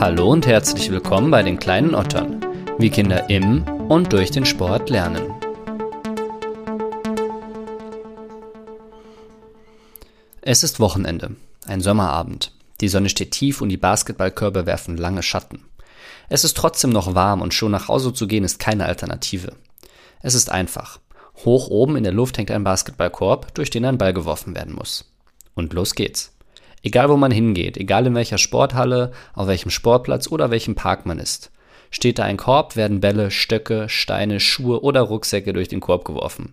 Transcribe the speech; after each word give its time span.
Hallo 0.00 0.30
und 0.30 0.46
herzlich 0.46 0.92
willkommen 0.92 1.32
bei 1.32 1.42
den 1.42 1.58
kleinen 1.58 1.92
Ottern, 1.92 2.40
wie 2.78 2.88
Kinder 2.88 3.28
im 3.28 3.64
und 3.88 4.12
durch 4.12 4.30
den 4.30 4.44
Sport 4.44 4.90
lernen. 4.90 5.34
Es 10.40 10.62
ist 10.62 10.78
Wochenende, 10.78 11.34
ein 11.66 11.80
Sommerabend. 11.80 12.52
Die 12.80 12.86
Sonne 12.86 13.08
steht 13.08 13.32
tief 13.32 13.60
und 13.60 13.70
die 13.70 13.76
Basketballkörbe 13.76 14.66
werfen 14.66 14.96
lange 14.96 15.24
Schatten. 15.24 15.64
Es 16.28 16.44
ist 16.44 16.56
trotzdem 16.56 16.90
noch 16.90 17.16
warm 17.16 17.42
und 17.42 17.52
schon 17.52 17.72
nach 17.72 17.88
Hause 17.88 18.12
zu 18.12 18.28
gehen 18.28 18.44
ist 18.44 18.60
keine 18.60 18.86
Alternative. 18.86 19.56
Es 20.22 20.36
ist 20.36 20.48
einfach. 20.48 21.00
Hoch 21.44 21.70
oben 21.70 21.96
in 21.96 22.04
der 22.04 22.12
Luft 22.12 22.38
hängt 22.38 22.52
ein 22.52 22.62
Basketballkorb, 22.62 23.52
durch 23.54 23.70
den 23.70 23.84
ein 23.84 23.98
Ball 23.98 24.14
geworfen 24.14 24.54
werden 24.54 24.76
muss. 24.76 25.10
Und 25.54 25.72
los 25.72 25.96
geht's. 25.96 26.37
Egal 26.82 27.08
wo 27.08 27.16
man 27.16 27.30
hingeht, 27.30 27.76
egal 27.76 28.06
in 28.06 28.14
welcher 28.14 28.38
Sporthalle, 28.38 29.12
auf 29.34 29.48
welchem 29.48 29.70
Sportplatz 29.70 30.28
oder 30.28 30.50
welchem 30.50 30.74
Park 30.74 31.06
man 31.06 31.18
ist. 31.18 31.50
Steht 31.90 32.18
da 32.18 32.24
ein 32.24 32.36
Korb, 32.36 32.76
werden 32.76 33.00
Bälle, 33.00 33.30
Stöcke, 33.30 33.88
Steine, 33.88 34.40
Schuhe 34.40 34.82
oder 34.82 35.02
Rucksäcke 35.02 35.52
durch 35.52 35.68
den 35.68 35.80
Korb 35.80 36.04
geworfen. 36.04 36.52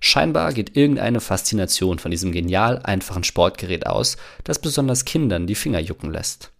Scheinbar 0.00 0.52
geht 0.52 0.76
irgendeine 0.76 1.20
Faszination 1.20 1.98
von 1.98 2.12
diesem 2.12 2.30
genial 2.30 2.80
einfachen 2.84 3.24
Sportgerät 3.24 3.86
aus, 3.86 4.16
das 4.44 4.60
besonders 4.60 5.04
Kindern 5.04 5.46
die 5.46 5.56
Finger 5.56 5.80
jucken 5.80 6.12
lässt. 6.12 6.52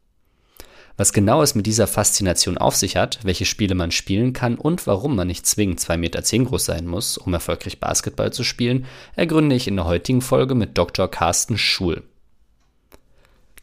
Was 0.97 1.13
genau 1.13 1.43
es 1.43 1.55
mit 1.55 1.67
dieser 1.67 1.87
Faszination 1.87 2.59
auf 2.59 2.75
sich 2.75 2.97
hat, 2.97 3.21
welche 3.23 3.45
Spiele 3.45 3.77
man 3.77 3.93
spielen 3.93 4.33
kann 4.33 4.57
und 4.57 4.89
warum 4.89 5.15
man 5.15 5.29
nicht 5.29 5.47
zwingend 5.47 5.79
2,10 5.79 5.97
Meter 5.97 6.23
groß 6.23 6.65
sein 6.65 6.87
muss, 6.89 7.17
um 7.17 7.33
erfolgreich 7.33 7.79
Basketball 7.79 8.33
zu 8.33 8.43
spielen, 8.43 8.87
ergründe 9.15 9.55
ich 9.55 9.69
in 9.69 9.77
der 9.77 9.85
heutigen 9.85 10.21
Folge 10.21 10.57
mit 10.57 10.77
Dr. 10.77 11.09
Carsten 11.09 11.57
Schul. 11.57 12.03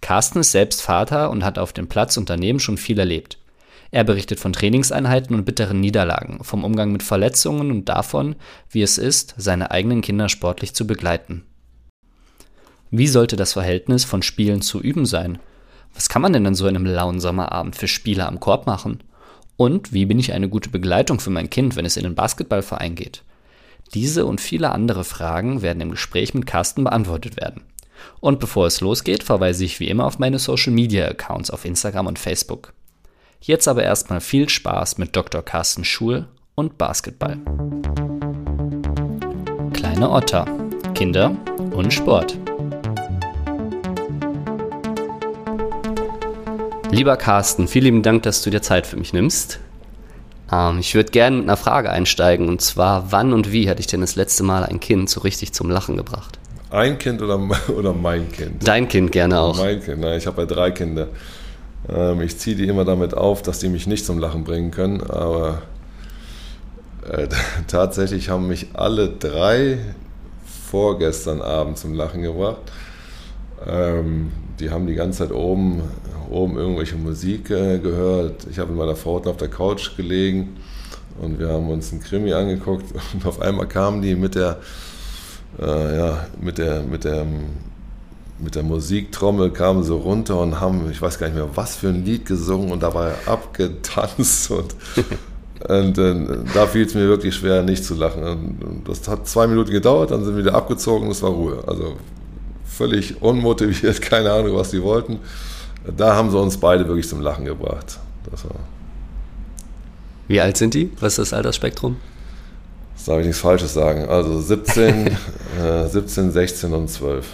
Carsten 0.06 0.42
ist 0.42 0.52
selbst 0.52 0.84
Vater 0.84 1.32
und 1.32 1.44
hat 1.44 1.58
auf 1.58 1.74
dem 1.74 1.88
Platz 1.88 2.16
Unternehmen 2.16 2.60
schon 2.60 2.78
viel 2.78 3.00
erlebt. 3.00 3.40
Er 3.90 4.04
berichtet 4.04 4.40
von 4.40 4.54
Trainingseinheiten 4.54 5.36
und 5.36 5.46
bitteren 5.46 5.80
Niederlagen, 5.80 6.44
vom 6.44 6.64
Umgang 6.64 6.92
mit 6.92 7.02
Verletzungen 7.02 7.72
und 7.72 7.90
davon, 7.90 8.36
wie 8.70 8.84
es 8.84 9.00
ist, 9.00 9.34
seine 9.36 9.72
eigenen 9.72 10.02
Kinder 10.02 10.30
sportlich 10.30 10.76
zu 10.76 10.86
begleiten. 10.86 11.44
Wie 12.92 13.08
sollte 13.08 13.36
das 13.36 13.54
Verhältnis 13.54 14.06
von 14.06 14.22
Spielen 14.22 14.62
zu 14.62 14.80
Üben 14.80 15.08
sein? 15.08 15.40
Was 15.96 16.08
kann 16.08 16.22
man 16.22 16.34
denn 16.34 16.46
an 16.46 16.54
so 16.54 16.68
einem 16.68 16.86
lauen 16.86 17.20
Sommerabend 17.20 17.76
für 17.76 17.88
Spiele 17.88 18.28
am 18.28 18.40
Korb 18.40 18.68
machen? 18.68 19.02
Und 19.58 19.92
wie 19.92 20.06
bin 20.06 20.20
ich 20.20 20.34
eine 20.34 20.50
gute 20.50 20.70
Begleitung 20.70 21.20
für 21.20 21.32
mein 21.32 21.50
Kind, 21.50 21.76
wenn 21.76 21.86
es 21.86 21.98
in 21.98 22.04
den 22.04 22.14
Basketballverein 22.14 22.94
geht? 22.94 23.24
Diese 23.96 24.28
und 24.28 24.40
viele 24.40 24.72
andere 24.72 25.04
Fragen 25.04 25.64
werden 25.64 25.82
im 25.82 25.90
Gespräch 25.90 26.36
mit 26.36 26.46
Carsten 26.46 26.84
beantwortet 26.84 27.38
werden. 27.38 27.64
Und 28.20 28.40
bevor 28.40 28.68
es 28.68 28.82
losgeht, 28.82 29.24
verweise 29.24 29.66
ich 29.66 29.80
wie 29.80 29.88
immer 29.88 30.06
auf 30.06 30.20
meine 30.20 30.40
Social 30.40 30.74
Media 30.74 31.08
Accounts 31.08 31.52
auf 31.52 31.66
Instagram 31.66 32.08
und 32.08 32.20
Facebook. 32.20 32.74
Jetzt 33.42 33.68
aber 33.68 33.84
erstmal 33.84 34.22
viel 34.22 34.50
Spaß 34.50 34.98
mit 34.98 35.16
Dr. 35.16 35.44
Carsten 35.44 35.84
Schul 35.84 36.28
und 36.56 36.78
Basketball. 36.78 37.38
Kleine 39.74 40.10
Otter, 40.10 40.46
Kinder 40.96 41.36
und 41.72 41.94
Sport. 41.94 42.38
Lieber 46.92 47.18
Carsten, 47.18 47.68
vielen 47.68 47.86
lieben 47.86 48.04
Dank, 48.04 48.24
dass 48.24 48.42
du 48.42 48.50
dir 48.50 48.62
Zeit 48.62 48.88
für 48.88 48.96
mich 48.96 49.12
nimmst. 49.12 49.60
Ähm, 50.52 50.80
ich 50.80 50.96
würde 50.96 51.12
gerne 51.12 51.38
mit 51.38 51.46
einer 51.46 51.58
Frage 51.58 51.90
einsteigen 51.90 52.48
und 52.48 52.62
zwar, 52.62 53.12
wann 53.12 53.34
und 53.34 53.52
wie 53.52 53.70
hatte 53.70 53.82
ich 53.82 53.88
denn 53.88 54.02
das 54.02 54.16
letzte 54.16 54.44
Mal 54.44 54.64
ein 54.64 54.80
Kind 54.80 55.10
so 55.10 55.20
richtig 55.20 55.54
zum 55.54 55.70
Lachen 55.70 55.98
gebracht? 55.98 56.40
Ein 56.76 56.98
Kind 56.98 57.22
oder, 57.22 57.40
oder 57.76 57.94
mein 57.94 58.32
Kind? 58.32 58.68
Dein 58.68 58.88
Kind 58.88 59.12
gerne 59.12 59.40
auch. 59.40 59.58
Mein 59.58 59.82
Kind, 59.82 60.02
nein, 60.02 60.18
ich 60.18 60.28
habe 60.28 60.42
ja 60.42 60.46
drei 60.46 60.72
Kinder. 60.72 61.08
Ähm, 61.88 62.22
ich 62.22 62.38
ziehe 62.38 62.56
die 62.56 62.68
immer 62.68 62.84
damit 62.84 63.14
auf, 63.14 63.42
dass 63.42 63.60
die 63.60 63.70
mich 63.70 63.88
nicht 63.88 64.06
zum 64.06 64.20
Lachen 64.20 64.44
bringen 64.44 64.72
können, 64.72 65.02
aber 65.02 65.62
äh, 67.10 67.28
tatsächlich 67.68 68.30
haben 68.30 68.48
mich 68.48 68.68
alle 68.74 69.10
drei 69.10 69.78
vorgestern 70.70 71.42
Abend 71.42 71.78
zum 71.78 71.94
Lachen 71.94 72.22
gebracht. 72.22 72.62
Ähm, 73.66 74.32
die 74.60 74.70
haben 74.70 74.88
die 74.88 74.96
ganze 74.96 75.20
Zeit 75.20 75.32
oben, 75.32 75.82
oben 76.30 76.58
irgendwelche 76.58 76.98
Musik 76.98 77.52
äh, 77.52 77.80
gehört. 77.80 78.48
Ich 78.50 78.60
habe 78.60 78.72
mit 78.72 78.80
meiner 78.80 78.96
Frau 78.96 79.18
auf 79.18 79.38
der 79.38 79.48
Couch 79.48 79.96
gelegen 79.96 80.58
und 81.22 81.40
wir 81.40 81.50
haben 81.50 81.70
uns 81.70 81.94
einen 81.94 82.02
Krimi 82.02 82.34
angeguckt 82.34 82.86
und 83.14 83.26
auf 83.26 83.42
einmal 83.42 83.68
kamen 83.68 84.02
die 84.02 84.16
mit 84.16 84.36
der 84.36 84.60
äh, 85.60 85.98
ja, 85.98 86.28
mit 86.42 86.58
der, 86.58 86.82
mit 86.84 87.04
der, 87.04 87.26
mit 88.40 88.56
der 88.56 88.64
Musiktrommel 88.64 89.52
kamen 89.52 89.84
so 89.84 89.98
runter 89.98 90.40
und 90.40 90.60
haben, 90.60 90.90
ich 90.92 91.02
weiß 91.02 91.20
gar 91.20 91.28
nicht 91.28 91.36
mehr, 91.36 91.50
was 91.56 91.78
für 91.78 91.90
ein 91.90 92.04
Lied 92.04 92.26
gesungen 92.26 92.72
und 92.72 92.84
dabei 92.84 93.14
abgetanzt 93.26 94.52
und, 94.52 94.76
und 95.70 95.98
äh, 95.98 96.38
da 96.54 96.68
fiel 96.68 96.86
es 96.86 96.94
mir 96.94 97.08
wirklich 97.08 97.36
schwer, 97.36 97.64
nicht 97.64 97.84
zu 97.86 97.96
lachen. 97.96 98.24
Und 98.24 98.84
das 98.88 99.08
hat 99.08 99.28
zwei 99.28 99.48
Minuten 99.48 99.72
gedauert, 99.72 100.12
dann 100.12 100.24
sind 100.26 100.36
wir 100.36 100.44
wieder 100.44 100.56
abgezogen 100.56 101.06
und 101.06 101.12
es 101.12 101.22
war 101.22 101.32
Ruhe. 101.32 101.64
Also 101.68 101.96
völlig 102.66 103.22
unmotiviert, 103.22 104.02
keine 104.04 104.32
Ahnung, 104.32 104.56
was 104.56 104.72
die 104.72 104.84
wollten. 104.84 105.20
Da 105.96 106.16
haben 106.16 106.32
sie 106.32 106.40
uns 106.40 106.58
beide 106.58 106.88
wirklich 106.88 107.08
zum 107.08 107.22
Lachen 107.22 107.46
gebracht. 107.46 108.00
Wie 110.28 110.42
alt 110.42 110.58
sind 110.58 110.74
die? 110.74 110.92
Was 111.00 111.14
ist 111.14 111.32
das 111.32 111.34
Altersspektrum? 111.34 111.98
Darf 113.06 113.20
ich 113.20 113.28
nichts 113.28 113.42
Falsches 113.42 113.74
sagen. 113.74 114.08
Also 114.08 114.42
17, 114.42 115.08
äh, 115.64 115.88
17 115.88 116.32
16 116.32 116.74
und 116.74 116.90
12. 116.90 117.26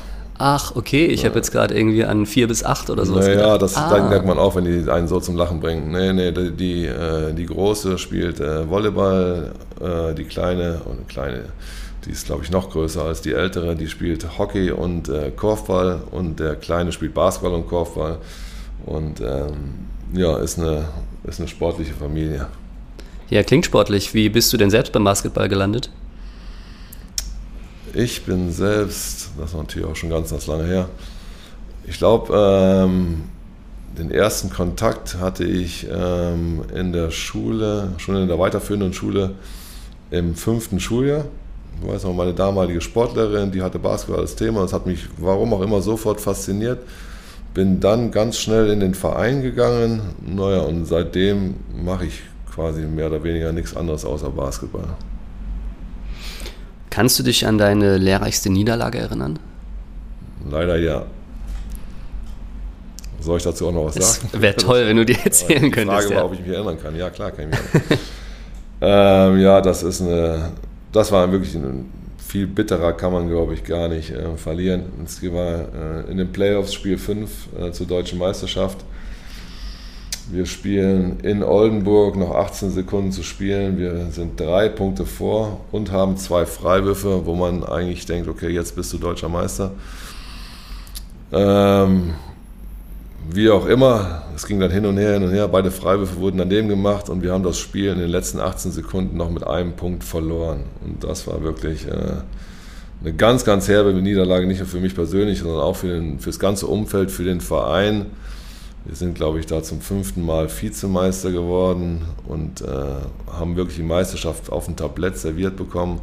Ach, 0.44 0.76
okay, 0.76 1.06
ich 1.06 1.22
ja. 1.22 1.30
habe 1.30 1.38
jetzt 1.38 1.52
gerade 1.52 1.78
irgendwie 1.78 2.04
an 2.04 2.26
4 2.26 2.48
bis 2.48 2.64
8 2.66 2.90
oder 2.90 3.06
so. 3.06 3.16
Naja, 3.16 3.60
das 3.60 3.76
ah. 3.76 4.08
merkt 4.10 4.26
man 4.26 4.40
auch, 4.40 4.56
wenn 4.56 4.66
die 4.66 4.90
einen 4.90 5.08
so 5.08 5.20
zum 5.20 5.36
Lachen 5.36 5.60
bringen. 5.60 5.92
Nee, 5.92 6.14
nee, 6.14 6.32
die, 6.32 6.52
die, 6.52 6.86
äh, 6.88 7.32
die 7.32 7.46
Große 7.46 8.00
spielt 8.00 8.40
äh, 8.40 8.68
Volleyball, 8.68 9.52
äh, 9.80 10.16
die 10.16 10.24
Kleine, 10.24 10.82
und 10.86 11.08
Kleine, 11.08 11.44
die 12.06 12.10
ist 12.10 12.26
glaube 12.26 12.44
ich 12.44 12.50
noch 12.50 12.72
größer 12.72 13.04
als 13.04 13.22
die 13.22 13.34
Ältere, 13.34 13.76
die 13.76 13.88
spielt 13.88 14.40
Hockey 14.40 14.72
und 14.72 15.12
Korfball 15.36 16.02
und 16.10 16.40
der 16.40 16.56
Kleine 16.56 16.92
spielt 16.92 17.14
Basketball 17.14 17.54
und 17.54 17.68
Korfball. 17.68 18.18
Und 18.88 19.22
ähm, 19.22 19.86
ja, 20.14 20.38
ist 20.38 20.58
eine, 20.58 20.86
ist 21.24 21.40
eine 21.40 21.48
sportliche 21.48 21.94
Familie. 21.94 22.48
Ja, 23.32 23.44
klingt 23.44 23.66
sportlich. 23.66 24.14
Wie 24.14 24.28
bist 24.28 24.52
du 24.52 24.58
denn 24.58 24.70
selbst 24.70 24.92
beim 24.92 25.06
Basketball 25.06 25.48
gelandet? 25.48 25.90
Ich 27.94 28.24
bin 28.24 28.52
selbst, 28.52 29.30
das 29.40 29.54
war 29.54 29.62
natürlich 29.62 29.88
auch 29.88 29.96
schon 29.96 30.10
ganz, 30.10 30.32
ganz 30.32 30.48
lange 30.48 30.66
her. 30.66 30.90
Ich 31.86 31.98
glaube, 31.98 32.34
ähm, 32.36 33.24
den 33.98 34.12
ersten 34.12 34.50
Kontakt 34.50 35.16
hatte 35.16 35.46
ich 35.46 35.88
ähm, 35.90 36.64
in 36.76 36.92
der 36.92 37.10
Schule, 37.10 37.94
schon 38.00 38.18
in 38.18 38.28
der 38.28 38.38
weiterführenden 38.38 38.92
Schule 38.92 39.32
im 40.10 40.36
fünften 40.36 40.82
Schuljahr. 40.82 41.24
Ich 41.82 41.88
weiß 41.88 42.04
noch, 42.04 42.14
meine 42.14 42.34
damalige 42.34 42.82
Sportlerin, 42.82 43.54
die 43.54 43.62
hatte 43.62 43.80
Basketball 43.80 44.20
als 44.20 44.36
Thema. 44.36 44.64
Das 44.64 44.74
hat 44.74 44.86
mich, 44.86 45.08
warum 45.16 45.54
auch 45.54 45.62
immer, 45.62 45.82
sofort 45.82 46.20
fasziniert. 46.20 46.80
Bin 47.54 47.80
dann 47.80 48.12
ganz 48.12 48.38
schnell 48.40 48.70
in 48.72 48.82
den 48.82 48.94
Verein 48.94 49.42
gegangen. 49.42 50.02
Naja, 50.20 50.64
und 50.64 50.84
seitdem 50.84 51.56
mache 51.74 52.08
ich 52.08 52.24
quasi 52.62 52.82
mehr 52.82 53.08
oder 53.08 53.24
weniger 53.24 53.52
nichts 53.52 53.76
anderes 53.76 54.06
außer 54.06 54.30
Basketball. 54.30 54.88
Kannst 56.92 57.18
du 57.18 57.24
dich 57.24 57.48
an 57.48 57.58
deine 57.58 57.98
lehrreichste 57.98 58.52
Niederlage 58.52 59.00
erinnern? 59.00 59.40
Leider 60.50 60.78
ja. 60.78 61.06
Soll 63.20 63.38
ich 63.38 63.44
dazu 63.44 63.68
auch 63.68 63.72
noch 63.72 63.86
was 63.86 63.96
sagen? 63.96 64.42
Wäre 64.42 64.56
toll, 64.56 64.86
wenn 64.86 64.98
du 64.98 65.06
dir 65.06 65.18
erzählen 65.24 65.64
die 65.64 65.72
könntest. 65.72 66.04
Die 66.04 66.08
Frage 66.08 66.16
war, 66.16 66.26
ob 66.26 66.34
ich 66.34 66.42
mich 66.42 66.50
erinnern 66.50 66.78
kann. 66.82 66.96
Ja, 66.96 67.10
klar, 67.10 67.32
kann 67.32 67.46
ich 67.46 67.52
mich 67.52 67.60
erinnern. 67.74 68.00
ähm, 69.34 69.40
ja, 69.40 69.62
das 69.62 69.82
ist 69.82 70.02
eine, 70.02 70.52
das 70.92 71.12
war 71.12 71.32
wirklich 71.32 71.56
ein 71.56 71.90
viel 72.18 72.48
bitterer 72.48 72.94
kann 72.94 73.12
man, 73.12 73.28
glaube 73.28 73.56
ich, 73.56 73.64
gar 73.64 73.90
nicht 73.90 74.12
äh, 74.12 74.38
verlieren. 74.38 74.84
Es 75.04 75.22
war 75.34 76.06
äh, 76.06 76.12
in 76.12 76.18
den 76.18 76.32
Playoffs 76.32 76.74
Spiel 76.74 76.98
5 76.98 77.30
äh, 77.60 77.72
zur 77.72 77.88
deutschen 77.88 78.20
Meisterschaft 78.20 78.86
wir 80.32 80.46
spielen 80.46 81.20
in 81.22 81.44
Oldenburg 81.44 82.16
noch 82.16 82.34
18 82.36 82.72
Sekunden 82.72 83.12
zu 83.12 83.24
spielen. 83.24 83.78
Wir 83.78 84.08
sind 84.12 84.40
drei 84.40 84.70
Punkte 84.70 85.06
vor 85.06 85.62
und 85.72 85.92
haben 85.92 86.18
zwei 86.18 86.46
Freiwürfe, 86.46 87.26
wo 87.26 87.36
man 87.36 87.64
eigentlich 87.64 88.06
denkt, 88.06 88.28
okay, 88.28 88.50
jetzt 88.50 88.76
bist 88.76 88.94
du 88.94 88.98
deutscher 88.98 89.30
Meister. 89.30 89.72
Ähm, 91.32 92.14
wie 93.30 93.50
auch 93.50 93.66
immer, 93.66 94.24
es 94.36 94.48
ging 94.48 94.60
dann 94.60 94.72
hin 94.72 94.86
und 94.86 94.98
her, 94.98 95.14
hin 95.14 95.24
und 95.24 95.32
her. 95.32 95.48
Beide 95.48 95.72
Freiwürfe 95.72 96.18
wurden 96.18 96.38
daneben 96.38 96.68
gemacht 96.70 97.10
und 97.10 97.22
wir 97.22 97.34
haben 97.34 97.44
das 97.44 97.60
Spiel 97.60 97.92
in 97.92 98.00
den 98.00 98.10
letzten 98.10 98.40
18 98.40 98.72
Sekunden 98.72 99.18
noch 99.18 99.30
mit 99.30 99.46
einem 99.46 99.74
Punkt 99.74 100.04
verloren. 100.04 100.64
Und 100.84 101.04
das 101.04 101.28
war 101.28 101.44
wirklich 101.44 101.88
äh, 101.88 101.92
eine 103.02 103.14
ganz, 103.14 103.44
ganz 103.46 103.68
herbe 103.68 103.94
Niederlage, 103.94 104.48
nicht 104.48 104.60
nur 104.60 104.68
für 104.68 104.80
mich 104.80 104.96
persönlich, 104.96 105.40
sondern 105.40 105.62
auch 105.62 105.76
für, 105.76 105.88
den, 105.88 106.20
für 106.20 106.30
das 106.30 106.40
ganze 106.40 106.68
Umfeld, 106.68 107.12
für 107.12 107.24
den 107.24 107.42
Verein. 107.42 108.08
Wir 108.86 108.96
sind, 108.96 109.14
glaube 109.14 109.40
ich, 109.40 109.46
da 109.46 109.62
zum 109.62 109.80
fünften 109.80 110.26
Mal 110.26 110.50
Vizemeister 110.50 111.32
geworden 111.32 112.02
und 112.28 112.62
äh, 112.62 112.66
haben 113.32 113.56
wirklich 113.56 113.78
die 113.78 113.84
Meisterschaft 113.84 114.52
auf 114.52 114.66
dem 114.66 114.76
Tablett 114.76 115.18
serviert 115.18 115.56
bekommen 115.56 116.02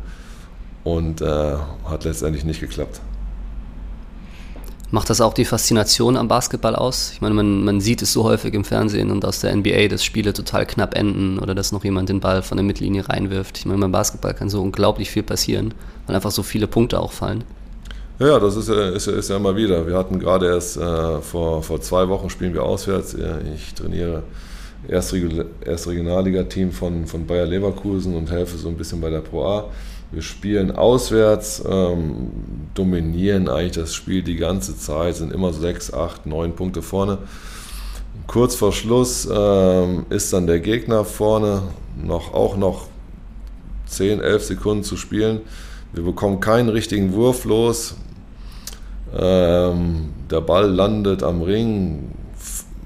und 0.85 1.21
äh, 1.21 1.57
hat 1.85 2.05
letztendlich 2.05 2.45
nicht 2.45 2.61
geklappt. 2.61 3.01
Macht 4.91 5.11
das 5.11 5.21
auch 5.21 5.35
die 5.35 5.45
Faszination 5.45 6.17
am 6.17 6.29
Basketball 6.29 6.75
aus? 6.75 7.11
Ich 7.13 7.21
meine, 7.21 7.35
man, 7.35 7.63
man 7.63 7.81
sieht 7.81 8.01
es 8.01 8.15
so 8.15 8.25
häufig 8.25 8.55
im 8.55 8.65
Fernsehen 8.65 9.11
und 9.11 9.23
aus 9.25 9.41
der 9.41 9.55
NBA, 9.55 9.89
dass 9.89 10.03
Spiele 10.03 10.33
total 10.33 10.65
knapp 10.65 10.97
enden 10.97 11.39
oder 11.39 11.55
dass 11.55 11.73
noch 11.73 11.85
jemand 11.85 12.09
den 12.09 12.21
Ball 12.21 12.43
von 12.43 12.57
der 12.57 12.65
Mittellinie 12.65 13.07
reinwirft. 13.07 13.59
Ich 13.59 13.67
meine, 13.67 13.81
beim 13.81 13.93
Basketball 13.93 14.33
kann 14.33 14.49
so 14.49 14.63
unglaublich 14.63 15.11
viel 15.11 15.25
passieren, 15.25 15.75
weil 16.07 16.17
einfach 16.17 16.31
so 16.31 16.43
viele 16.43 16.67
Punkte 16.67 17.01
auch 17.01 17.13
fallen. 17.13 17.45
Ja, 18.21 18.41
das 18.41 18.57
ist, 18.57 18.69
ist, 18.69 19.07
ist 19.07 19.31
ja 19.31 19.37
immer 19.37 19.55
wieder. 19.55 19.87
Wir 19.87 19.97
hatten 19.97 20.19
gerade 20.19 20.47
erst 20.47 20.77
äh, 20.77 21.21
vor, 21.21 21.63
vor 21.63 21.81
zwei 21.81 22.09
Wochen 22.09 22.29
spielen 22.31 22.53
wir 22.53 22.65
auswärts. 22.65 23.17
Ich 23.55 23.75
trainiere 23.75 24.25
erst, 24.89 25.15
erst 25.65 25.87
Regionalliga-Team 25.87 26.73
von, 26.73 27.07
von 27.07 27.27
Bayer 27.29 27.47
Leverkusen 27.47 28.17
und 28.17 28.29
helfe 28.33 28.59
so 28.59 28.69
ein 28.69 28.77
bisschen 28.77 29.01
bei 29.01 29.11
der 29.11 29.21
Pro 29.21 29.45
A. 29.45 29.65
Wir 30.11 30.23
spielen 30.23 30.73
auswärts, 30.73 31.63
ähm, 31.69 32.31
dominieren 32.75 33.49
eigentlich 33.49 33.77
das 33.77 33.95
Spiel 33.95 34.23
die 34.23 34.37
ganze 34.37 34.77
Zeit, 34.77 35.15
sind 35.15 35.33
immer 35.33 35.53
sechs, 35.53 35.93
acht, 35.93 36.27
neun 36.27 36.57
Punkte 36.57 36.83
vorne. 36.83 37.19
Kurz 38.27 38.57
vor 38.57 38.73
Schluss 38.73 39.29
ähm, 39.31 40.07
ist 40.11 40.33
dann 40.33 40.49
der 40.49 40.59
Gegner 40.59 41.05
vorne, 41.05 41.63
noch, 42.03 42.35
auch 42.35 42.57
noch 42.57 42.89
10, 43.87 44.21
11 44.21 44.43
Sekunden 44.43 44.83
zu 44.83 44.97
spielen. 44.97 45.43
Wir 45.93 46.03
bekommen 46.03 46.41
keinen 46.41 46.69
richtigen 46.69 47.13
Wurf 47.13 47.45
los. 47.45 47.95
Ähm, 49.17 50.11
der 50.31 50.41
Ball 50.41 50.71
landet 50.71 51.23
am 51.23 51.43
Ring, 51.43 52.11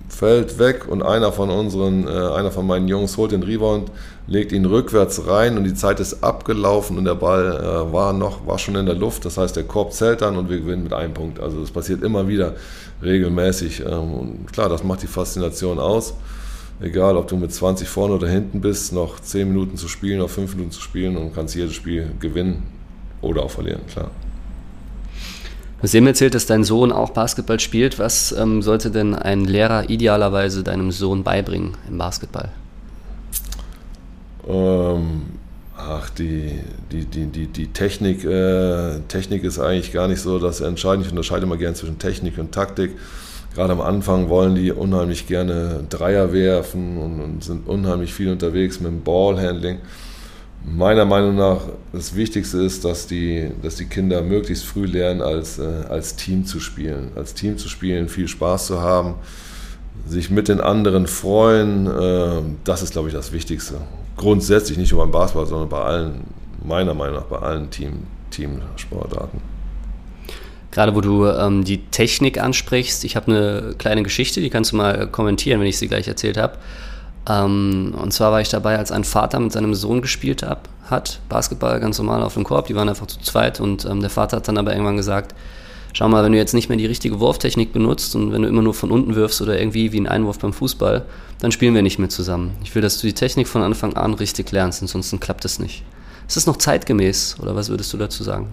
fällt 0.08 0.60
weg 0.60 0.86
und 0.88 1.02
einer 1.02 1.32
von 1.32 1.50
unseren, 1.50 2.06
äh, 2.06 2.10
einer 2.10 2.52
von 2.52 2.64
meinen 2.64 2.86
Jungs 2.86 3.16
holt 3.16 3.32
den 3.32 3.42
Rebound, 3.42 3.90
legt 4.28 4.52
ihn 4.52 4.64
rückwärts 4.64 5.26
rein 5.26 5.56
und 5.56 5.64
die 5.64 5.74
Zeit 5.74 5.98
ist 5.98 6.22
abgelaufen 6.22 6.96
und 6.96 7.06
der 7.06 7.16
Ball 7.16 7.56
äh, 7.56 7.92
war 7.92 8.12
noch, 8.12 8.46
war 8.46 8.58
schon 8.58 8.76
in 8.76 8.86
der 8.86 8.94
Luft. 8.94 9.24
Das 9.24 9.36
heißt, 9.36 9.56
der 9.56 9.64
Korb 9.64 9.92
zählt 9.92 10.22
dann 10.22 10.36
und 10.36 10.48
wir 10.48 10.60
gewinnen 10.60 10.84
mit 10.84 10.92
einem 10.92 11.12
Punkt. 11.12 11.40
Also 11.40 11.60
das 11.60 11.72
passiert 11.72 12.04
immer 12.04 12.28
wieder 12.28 12.54
regelmäßig. 13.02 13.80
Ähm, 13.80 14.14
und 14.14 14.52
klar, 14.52 14.68
das 14.68 14.84
macht 14.84 15.02
die 15.02 15.08
Faszination 15.08 15.80
aus. 15.80 16.14
Egal, 16.80 17.16
ob 17.16 17.26
du 17.26 17.36
mit 17.36 17.52
20 17.52 17.88
vorne 17.88 18.14
oder 18.14 18.28
hinten 18.28 18.60
bist, 18.60 18.92
noch 18.92 19.18
10 19.18 19.48
Minuten 19.48 19.76
zu 19.76 19.88
spielen, 19.88 20.18
noch 20.18 20.30
5 20.30 20.54
Minuten 20.54 20.72
zu 20.72 20.80
spielen 20.80 21.16
und 21.16 21.34
kannst 21.34 21.54
jedes 21.56 21.74
Spiel 21.74 22.10
gewinnen 22.20 22.62
oder 23.22 23.42
auch 23.42 23.50
verlieren, 23.50 23.80
klar. 23.88 24.10
Du 25.82 25.86
hast 25.86 25.96
eben 25.96 26.06
erzählt, 26.06 26.36
dass 26.36 26.46
dein 26.46 26.62
Sohn 26.62 26.92
auch 26.92 27.10
Basketball 27.10 27.58
spielt. 27.58 27.98
Was 27.98 28.30
ähm, 28.30 28.62
sollte 28.62 28.92
denn 28.92 29.16
ein 29.16 29.44
Lehrer 29.46 29.90
idealerweise 29.90 30.62
deinem 30.62 30.92
Sohn 30.92 31.24
beibringen 31.24 31.76
im 31.88 31.98
Basketball? 31.98 32.50
Ähm, 34.48 35.22
ach, 35.76 36.08
die, 36.10 36.60
die, 36.92 37.04
die, 37.04 37.26
die, 37.26 37.48
die 37.48 37.66
Technik, 37.72 38.22
äh, 38.22 39.00
Technik 39.08 39.42
ist 39.42 39.58
eigentlich 39.58 39.92
gar 39.92 40.06
nicht 40.06 40.20
so 40.20 40.38
das 40.38 40.60
Entscheidende. 40.60 41.06
Ich 41.06 41.10
unterscheide 41.10 41.46
immer 41.46 41.56
gerne 41.56 41.74
zwischen 41.74 41.98
Technik 41.98 42.38
und 42.38 42.52
Taktik. 42.52 42.92
Gerade 43.56 43.72
am 43.72 43.80
Anfang 43.80 44.28
wollen 44.28 44.54
die 44.54 44.70
unheimlich 44.70 45.26
gerne 45.26 45.84
Dreier 45.90 46.32
werfen 46.32 46.96
und, 46.96 47.20
und 47.20 47.42
sind 47.42 47.66
unheimlich 47.66 48.14
viel 48.14 48.30
unterwegs 48.30 48.78
mit 48.78 48.92
dem 48.92 49.02
Ballhandling 49.02 49.78
meiner 50.64 51.04
Meinung 51.04 51.36
nach 51.36 51.60
das 51.92 52.14
Wichtigste 52.14 52.58
ist, 52.58 52.84
dass 52.84 53.06
die, 53.06 53.50
dass 53.62 53.76
die 53.76 53.86
Kinder 53.86 54.22
möglichst 54.22 54.64
früh 54.64 54.86
lernen, 54.86 55.20
als, 55.20 55.58
äh, 55.58 55.84
als 55.88 56.16
Team 56.16 56.44
zu 56.44 56.60
spielen. 56.60 57.10
Als 57.16 57.34
Team 57.34 57.58
zu 57.58 57.68
spielen, 57.68 58.08
viel 58.08 58.28
Spaß 58.28 58.66
zu 58.66 58.80
haben, 58.80 59.14
sich 60.06 60.30
mit 60.30 60.48
den 60.48 60.60
anderen 60.60 61.06
freuen. 61.06 61.86
Äh, 61.86 62.42
das 62.64 62.82
ist, 62.82 62.92
glaube 62.92 63.08
ich, 63.08 63.14
das 63.14 63.32
Wichtigste. 63.32 63.74
Grundsätzlich 64.16 64.78
nicht 64.78 64.92
nur 64.92 65.02
beim 65.02 65.10
Basketball, 65.10 65.46
sondern 65.46 65.68
bei 65.68 65.82
allen, 65.82 66.24
meiner 66.64 66.94
Meinung 66.94 67.16
nach, 67.16 67.24
bei 67.24 67.38
allen 67.38 67.70
Team, 67.70 68.04
Teamsportarten. 68.30 69.40
Gerade 70.70 70.94
wo 70.94 71.02
du 71.02 71.26
ähm, 71.26 71.64
die 71.64 71.84
Technik 71.86 72.40
ansprichst, 72.40 73.04
ich 73.04 73.14
habe 73.14 73.26
eine 73.30 73.74
kleine 73.76 74.02
Geschichte, 74.02 74.40
die 74.40 74.48
kannst 74.48 74.72
du 74.72 74.76
mal 74.76 75.06
kommentieren, 75.06 75.60
wenn 75.60 75.66
ich 75.66 75.78
sie 75.78 75.88
gleich 75.88 76.08
erzählt 76.08 76.38
habe. 76.38 76.56
Ähm, 77.28 77.94
und 78.00 78.12
zwar 78.12 78.32
war 78.32 78.40
ich 78.40 78.48
dabei, 78.48 78.78
als 78.78 78.90
ein 78.90 79.04
Vater 79.04 79.38
mit 79.38 79.52
seinem 79.52 79.74
Sohn 79.74 80.02
gespielt 80.02 80.42
hab, 80.42 80.68
hat, 80.90 81.20
Basketball 81.28 81.78
ganz 81.80 81.98
normal 81.98 82.22
auf 82.22 82.34
dem 82.34 82.44
Korb, 82.44 82.66
die 82.66 82.74
waren 82.74 82.88
einfach 82.88 83.06
zu 83.06 83.20
zweit 83.20 83.60
und 83.60 83.84
ähm, 83.84 84.00
der 84.00 84.10
Vater 84.10 84.38
hat 84.38 84.48
dann 84.48 84.58
aber 84.58 84.72
irgendwann 84.72 84.96
gesagt, 84.96 85.34
schau 85.92 86.08
mal, 86.08 86.24
wenn 86.24 86.32
du 86.32 86.38
jetzt 86.38 86.54
nicht 86.54 86.68
mehr 86.68 86.78
die 86.78 86.86
richtige 86.86 87.20
Wurftechnik 87.20 87.72
benutzt 87.72 88.16
und 88.16 88.32
wenn 88.32 88.42
du 88.42 88.48
immer 88.48 88.62
nur 88.62 88.74
von 88.74 88.90
unten 88.90 89.14
wirfst 89.14 89.40
oder 89.40 89.58
irgendwie 89.58 89.92
wie 89.92 90.00
ein 90.00 90.08
Einwurf 90.08 90.38
beim 90.40 90.52
Fußball, 90.52 91.04
dann 91.38 91.52
spielen 91.52 91.74
wir 91.74 91.82
nicht 91.82 91.98
mehr 91.98 92.08
zusammen. 92.08 92.52
Ich 92.64 92.74
will, 92.74 92.82
dass 92.82 93.00
du 93.00 93.06
die 93.06 93.14
Technik 93.14 93.46
von 93.46 93.62
Anfang 93.62 93.94
an 93.94 94.14
richtig 94.14 94.50
lernst, 94.50 94.82
ansonsten 94.82 95.20
klappt 95.20 95.44
es 95.44 95.58
nicht. 95.60 95.84
Ist 96.26 96.36
das 96.36 96.46
noch 96.46 96.56
zeitgemäß 96.56 97.36
oder 97.40 97.54
was 97.54 97.68
würdest 97.68 97.92
du 97.92 97.98
dazu 97.98 98.24
sagen? 98.24 98.48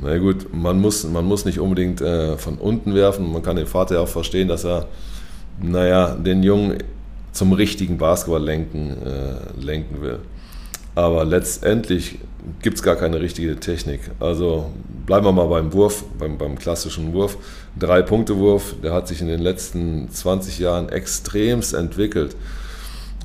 Na 0.00 0.16
gut, 0.18 0.52
man 0.52 0.80
muss, 0.80 1.04
man 1.04 1.24
muss 1.24 1.44
nicht 1.44 1.58
unbedingt 1.58 2.00
äh, 2.00 2.38
von 2.38 2.56
unten 2.56 2.94
werfen. 2.94 3.32
Man 3.32 3.42
kann 3.42 3.56
den 3.56 3.66
Vater 3.66 3.96
ja 3.96 4.00
auch 4.00 4.08
verstehen, 4.08 4.46
dass 4.46 4.64
er 4.64 4.86
naja, 5.60 6.14
den 6.14 6.42
Jungen 6.42 6.78
zum 7.32 7.52
richtigen 7.52 7.98
Basketball 7.98 8.42
lenken, 8.42 8.96
äh, 9.04 9.60
lenken 9.60 10.00
will. 10.00 10.18
Aber 10.94 11.24
letztendlich 11.24 12.18
gibt 12.62 12.78
es 12.78 12.82
gar 12.82 12.96
keine 12.96 13.20
richtige 13.20 13.56
Technik. 13.60 14.00
Also 14.18 14.70
bleiben 15.06 15.24
wir 15.26 15.32
mal 15.32 15.46
beim 15.46 15.72
Wurf, 15.72 16.04
beim, 16.18 16.38
beim 16.38 16.58
klassischen 16.58 17.12
Wurf. 17.12 17.38
Drei-Punkte-Wurf, 17.78 18.74
der 18.82 18.92
hat 18.92 19.06
sich 19.08 19.20
in 19.20 19.28
den 19.28 19.40
letzten 19.40 20.10
20 20.10 20.58
Jahren 20.58 20.88
extremst 20.88 21.74
entwickelt. 21.74 22.34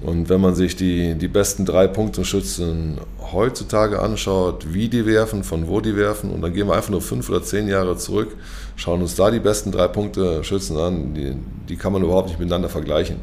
Und 0.03 0.27
wenn 0.27 0.41
man 0.41 0.53
sich 0.53 0.75
die, 0.75 1.15
die 1.15 1.29
besten 1.29 1.65
Drei-Punkte-Schützen 1.65 2.97
heutzutage 3.31 3.99
anschaut, 3.99 4.73
wie 4.73 4.89
die 4.89 5.05
werfen, 5.05 5.45
von 5.45 5.67
wo 5.67 5.79
die 5.79 5.95
werfen, 5.95 6.29
und 6.29 6.41
dann 6.41 6.53
gehen 6.53 6.67
wir 6.67 6.75
einfach 6.75 6.89
nur 6.89 7.01
fünf 7.01 7.29
oder 7.29 7.41
zehn 7.41 7.69
Jahre 7.69 7.95
zurück, 7.95 8.35
schauen 8.75 9.01
uns 9.01 9.15
da 9.15 9.31
die 9.31 9.39
besten 9.39 9.71
Drei-Punkte-Schützen 9.71 10.77
an, 10.77 11.13
die, 11.13 11.37
die 11.69 11.77
kann 11.77 11.93
man 11.93 12.03
überhaupt 12.03 12.27
nicht 12.27 12.39
miteinander 12.39 12.67
vergleichen. 12.67 13.15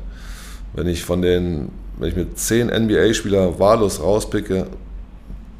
Wenn 0.72 0.86
ich 0.86 1.04
von 1.04 1.20
den, 1.20 1.68
wenn 1.98 2.08
ich 2.08 2.16
mit 2.16 2.38
zehn 2.38 2.68
NBA-Spieler 2.68 3.58
wahllos 3.58 4.00
rauspicke, 4.00 4.66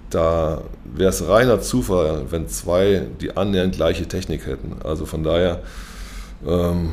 da 0.08 0.62
wäre 0.84 1.11
es 1.11 1.28
reiner 1.28 1.61
Zufall, 1.61 2.25
wenn 2.31 2.49
zwei 2.49 3.02
die 3.20 3.37
annähernd 3.37 3.76
gleiche 3.76 4.08
Technik 4.08 4.46
hätten. 4.46 4.76
Also 4.84 5.05
von 5.05 5.22
daher, 5.22 5.61
ähm, 6.46 6.93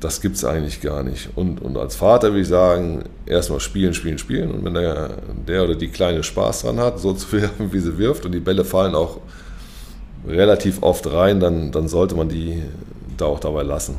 das 0.00 0.20
gibt 0.20 0.36
es 0.36 0.44
eigentlich 0.44 0.80
gar 0.80 1.02
nicht. 1.02 1.30
Und, 1.34 1.60
und 1.60 1.76
als 1.76 1.96
Vater 1.96 2.28
würde 2.28 2.40
ich 2.40 2.48
sagen, 2.48 3.04
erstmal 3.26 3.60
spielen, 3.60 3.94
spielen, 3.94 4.18
spielen. 4.18 4.50
Und 4.52 4.64
wenn 4.64 4.74
der, 4.74 5.10
der 5.46 5.64
oder 5.64 5.74
die 5.74 5.88
Kleine 5.88 6.22
Spaß 6.22 6.62
dran 6.62 6.78
hat, 6.78 7.00
so 7.00 7.12
zu 7.14 7.32
werfen, 7.32 7.72
wie 7.72 7.80
sie 7.80 7.98
wirft, 7.98 8.24
und 8.24 8.32
die 8.32 8.40
Bälle 8.40 8.64
fallen 8.64 8.94
auch 8.94 9.18
relativ 10.26 10.82
oft 10.82 11.10
rein, 11.12 11.40
dann, 11.40 11.72
dann 11.72 11.88
sollte 11.88 12.14
man 12.14 12.28
die 12.28 12.62
da 13.16 13.26
auch 13.26 13.40
dabei 13.40 13.62
lassen. 13.62 13.96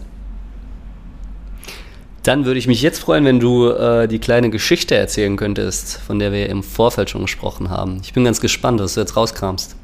Dann 2.24 2.45
würde 2.45 2.59
ich 2.59 2.68
mich 2.68 2.81
jetzt 2.81 3.00
freuen, 3.00 3.26
wenn 3.26 3.40
du 3.40 3.69
äh, 3.69 4.07
die 4.07 4.19
kleine 4.19 4.50
Geschichte 4.50 4.95
erzählen 4.95 5.38
könntest, 5.38 5.97
von 5.97 6.19
der 6.19 6.31
wir 6.31 6.50
im 6.50 6.64
Vorfeld 6.64 7.09
schon 7.09 7.21
gesprochen 7.21 7.69
haben. 7.69 8.02
Ich 8.04 8.14
bin 8.14 8.24
ganz 8.24 8.42
gespannt, 8.42 8.80
was 8.81 8.94
du 8.94 9.00
jetzt 9.00 9.16
rauskramst. 9.16 9.76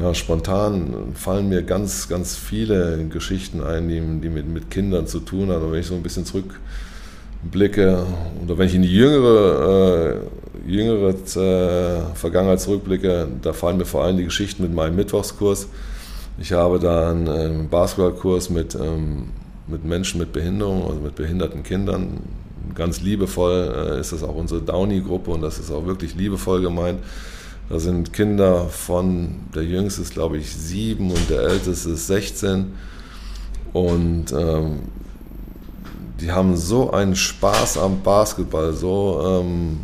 Ja, 0.00 0.12
spontan 0.14 1.14
fallen 1.14 1.48
mir 1.48 1.62
ganz, 1.62 2.08
ganz 2.08 2.36
viele 2.36 3.06
Geschichten 3.08 3.62
ein, 3.62 3.88
die, 3.88 4.00
die 4.20 4.28
mit, 4.28 4.46
mit 4.48 4.70
Kindern 4.70 5.06
zu 5.06 5.20
tun 5.20 5.50
haben. 5.50 5.64
Und 5.64 5.72
wenn 5.72 5.80
ich 5.80 5.86
so 5.86 5.94
ein 5.94 6.02
bisschen 6.02 6.24
zurückblicke 6.26 8.04
oder 8.42 8.58
wenn 8.58 8.66
ich 8.66 8.74
in 8.74 8.82
die 8.82 8.92
jüngere, 8.92 10.20
äh, 10.66 10.70
jüngere 10.70 11.10
äh, 11.10 12.14
Vergangenheit 12.14 12.60
zurückblicke, 12.60 13.28
da 13.40 13.52
fallen 13.52 13.78
mir 13.78 13.86
vor 13.86 14.04
allem 14.04 14.16
die 14.16 14.24
Geschichten 14.24 14.62
mit 14.64 14.74
meinem 14.74 14.96
Mittwochskurs. 14.96 15.68
Ich 16.38 16.52
habe 16.52 16.78
da 16.78 17.10
einen, 17.10 17.26
ähm, 17.28 17.68
Basketballkurs 17.70 18.50
mit, 18.50 18.74
ähm, 18.74 19.28
mit 19.66 19.84
Menschen 19.84 20.20
mit 20.20 20.32
Behinderung, 20.32 20.86
also 20.86 21.00
mit 21.00 21.14
behinderten 21.14 21.62
Kindern. 21.62 22.18
Ganz 22.74 23.00
liebevoll 23.00 23.94
äh, 23.94 24.00
ist 24.00 24.12
das 24.12 24.22
auch 24.22 24.34
unsere 24.34 24.60
Downy-Gruppe 24.60 25.30
und 25.30 25.40
das 25.40 25.58
ist 25.58 25.70
auch 25.70 25.86
wirklich 25.86 26.14
liebevoll 26.16 26.60
gemeint. 26.60 26.98
Da 27.68 27.80
sind 27.80 28.12
Kinder 28.12 28.68
von, 28.68 29.40
der 29.54 29.64
jüngste 29.64 30.02
ist 30.02 30.12
glaube 30.12 30.38
ich 30.38 30.54
sieben 30.54 31.10
und 31.10 31.30
der 31.30 31.42
älteste 31.42 31.90
ist 31.90 32.06
16. 32.06 32.72
Und 33.72 34.32
ähm, 34.32 34.80
die 36.20 36.30
haben 36.30 36.56
so 36.56 36.92
einen 36.92 37.16
Spaß 37.16 37.78
am 37.78 38.02
Basketball, 38.02 38.72
so 38.72 39.42
ähm, 39.42 39.80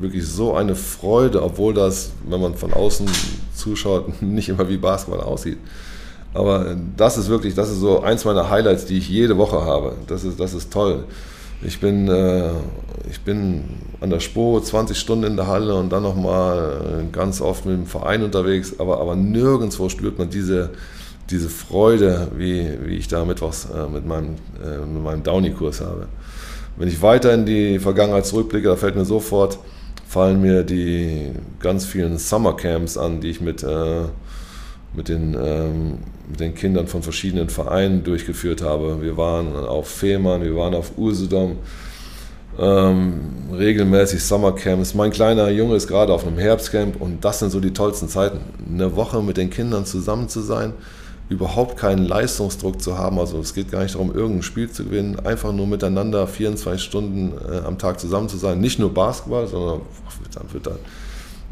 wirklich 0.00 0.26
so 0.26 0.54
eine 0.54 0.74
Freude, 0.74 1.42
obwohl 1.42 1.72
das, 1.72 2.10
wenn 2.28 2.40
man 2.40 2.54
von 2.54 2.72
außen 2.72 3.06
zuschaut, 3.54 4.20
nicht 4.22 4.48
immer 4.48 4.68
wie 4.68 4.76
Basketball 4.76 5.20
aussieht. 5.20 5.58
Aber 6.34 6.76
das 6.96 7.18
ist 7.18 7.28
wirklich, 7.28 7.54
das 7.54 7.70
ist 7.70 7.78
so 7.78 8.00
eins 8.00 8.24
meiner 8.24 8.48
Highlights, 8.48 8.86
die 8.86 8.98
ich 8.98 9.08
jede 9.08 9.36
Woche 9.36 9.64
habe. 9.64 9.94
Das 10.06 10.24
ist, 10.24 10.40
das 10.40 10.54
ist 10.54 10.72
toll. 10.72 11.04
Ich 11.64 11.78
bin, 11.78 12.08
äh, 12.08 12.50
ich 13.08 13.20
bin 13.20 13.64
an 14.00 14.10
der 14.10 14.20
Spur 14.20 14.62
20 14.62 14.98
Stunden 14.98 15.24
in 15.24 15.36
der 15.36 15.46
Halle 15.46 15.76
und 15.76 15.90
dann 15.92 16.02
nochmal 16.02 17.02
äh, 17.02 17.12
ganz 17.12 17.40
oft 17.40 17.66
mit 17.66 17.76
dem 17.76 17.86
Verein 17.86 18.24
unterwegs, 18.24 18.80
aber, 18.80 19.00
aber 19.00 19.14
nirgendwo 19.14 19.88
spürt 19.88 20.18
man 20.18 20.28
diese, 20.28 20.70
diese 21.30 21.48
Freude, 21.48 22.28
wie, 22.36 22.68
wie 22.84 22.96
ich 22.96 23.06
da 23.06 23.24
mittwochs 23.24 23.66
äh, 23.66 23.88
mit 23.88 24.04
meinem, 24.06 24.36
äh, 24.62 24.84
meinem 24.84 25.22
Downy-Kurs 25.22 25.80
habe. 25.80 26.08
Wenn 26.76 26.88
ich 26.88 27.00
weiter 27.00 27.32
in 27.32 27.46
die 27.46 27.78
Vergangenheit 27.78 28.26
zurückblicke, 28.26 28.66
da 28.68 28.76
fällt 28.76 28.96
mir 28.96 29.04
sofort, 29.04 29.58
fallen 30.08 30.40
mir 30.40 30.64
die 30.64 31.30
ganz 31.60 31.84
vielen 31.84 32.18
Summercamps 32.18 32.98
an, 32.98 33.20
die 33.20 33.30
ich 33.30 33.40
mit, 33.40 33.62
äh, 33.62 34.02
mit 34.94 35.08
den, 35.08 35.36
ähm, 35.40 35.98
mit 36.28 36.40
den 36.40 36.54
Kindern 36.54 36.86
von 36.86 37.02
verschiedenen 37.02 37.48
Vereinen 37.48 38.04
durchgeführt 38.04 38.62
habe. 38.62 39.02
Wir 39.02 39.16
waren 39.16 39.54
auf 39.56 39.88
Fehmarn, 39.88 40.42
wir 40.42 40.54
waren 40.56 40.74
auf 40.74 40.96
Usedom, 40.98 41.58
ähm, 42.58 43.20
regelmäßig 43.52 44.22
Summercamps. 44.22 44.94
Mein 44.94 45.10
kleiner 45.10 45.48
Junge 45.48 45.76
ist 45.76 45.88
gerade 45.88 46.12
auf 46.12 46.26
einem 46.26 46.38
Herbstcamp 46.38 47.00
und 47.00 47.24
das 47.24 47.38
sind 47.38 47.50
so 47.50 47.60
die 47.60 47.72
tollsten 47.72 48.08
Zeiten. 48.08 48.40
Eine 48.68 48.94
Woche 48.94 49.22
mit 49.22 49.38
den 49.38 49.48
Kindern 49.48 49.86
zusammen 49.86 50.28
zu 50.28 50.40
sein, 50.40 50.74
überhaupt 51.30 51.78
keinen 51.78 52.04
Leistungsdruck 52.04 52.82
zu 52.82 52.98
haben. 52.98 53.18
Also 53.18 53.38
es 53.40 53.54
geht 53.54 53.70
gar 53.70 53.82
nicht 53.82 53.94
darum, 53.94 54.14
irgendein 54.14 54.42
Spiel 54.42 54.70
zu 54.70 54.84
gewinnen, 54.84 55.18
einfach 55.24 55.52
nur 55.52 55.66
miteinander 55.66 56.26
24 56.26 56.82
Stunden 56.82 57.32
äh, 57.50 57.66
am 57.66 57.78
Tag 57.78 57.98
zusammen 57.98 58.28
zu 58.28 58.36
sein. 58.36 58.60
Nicht 58.60 58.78
nur 58.78 58.92
Basketball, 58.92 59.46
sondern 59.46 59.80
dann 60.34 60.52
wird 60.52 60.66
dann 60.66 60.78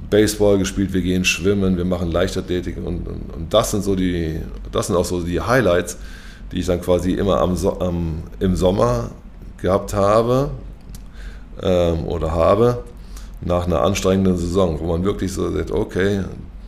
Baseball 0.09 0.59
gespielt, 0.59 0.93
wir 0.93 1.03
gehen 1.03 1.25
schwimmen, 1.25 1.77
wir 1.77 1.85
machen 1.85 2.11
Leichtathletik 2.11 2.77
und, 2.79 3.07
und, 3.07 3.35
und, 3.35 3.53
das 3.53 3.71
sind 3.71 3.85
so 3.85 3.95
die, 3.95 4.41
das 4.73 4.87
sind 4.87 4.97
auch 4.97 5.05
so 5.05 5.21
die 5.21 5.41
Highlights, 5.41 5.99
die 6.51 6.61
ich 6.61 6.67
dann 6.67 6.81
quasi 6.81 7.13
immer 7.13 7.41
am, 7.41 7.57
am 7.81 8.23
im 8.41 8.57
Sommer 8.57 9.11
gehabt 9.59 9.95
habe 9.95 10.51
ähm, 11.63 12.07
oder 12.07 12.33
habe 12.33 12.85
nach 13.43 13.67
einer 13.67 13.83
anstrengenden 13.83 14.37
Saison, 14.37 14.79
wo 14.81 14.87
man 14.87 15.05
wirklich 15.05 15.33
so 15.33 15.51
sagt, 15.51 15.71
okay, 15.71 16.23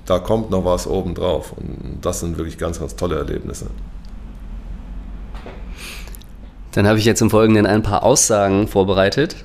da 0.06 0.18
kommt 0.18 0.50
noch 0.50 0.64
was 0.64 0.86
obendrauf 0.86 1.52
und 1.52 1.98
das 2.02 2.20
sind 2.20 2.36
wirklich 2.36 2.58
ganz, 2.58 2.80
ganz 2.80 2.96
tolle 2.96 3.16
Erlebnisse. 3.16 3.66
Dann 6.72 6.86
habe 6.86 6.98
ich 6.98 7.04
jetzt 7.04 7.20
im 7.20 7.30
Folgenden 7.30 7.66
ein 7.66 7.82
paar 7.82 8.02
Aussagen 8.02 8.66
vorbereitet 8.66 9.36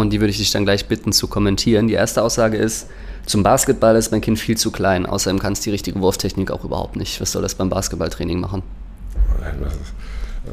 und 0.00 0.10
die 0.10 0.20
würde 0.20 0.30
ich 0.30 0.38
dich 0.38 0.50
dann 0.50 0.64
gleich 0.64 0.86
bitten 0.86 1.12
zu 1.12 1.28
kommentieren. 1.28 1.88
Die 1.88 1.94
erste 1.94 2.22
Aussage 2.22 2.56
ist, 2.56 2.88
zum 3.26 3.42
Basketball 3.42 3.96
ist 3.96 4.12
mein 4.12 4.20
Kind 4.20 4.38
viel 4.38 4.56
zu 4.56 4.70
klein. 4.70 5.04
Außerdem 5.04 5.40
kann 5.40 5.52
es 5.52 5.60
die 5.60 5.70
richtige 5.70 6.00
Wurftechnik 6.00 6.50
auch 6.50 6.64
überhaupt 6.64 6.96
nicht. 6.96 7.20
Was 7.20 7.32
soll 7.32 7.42
das 7.42 7.54
beim 7.54 7.68
Basketballtraining 7.68 8.40
machen? 8.40 8.62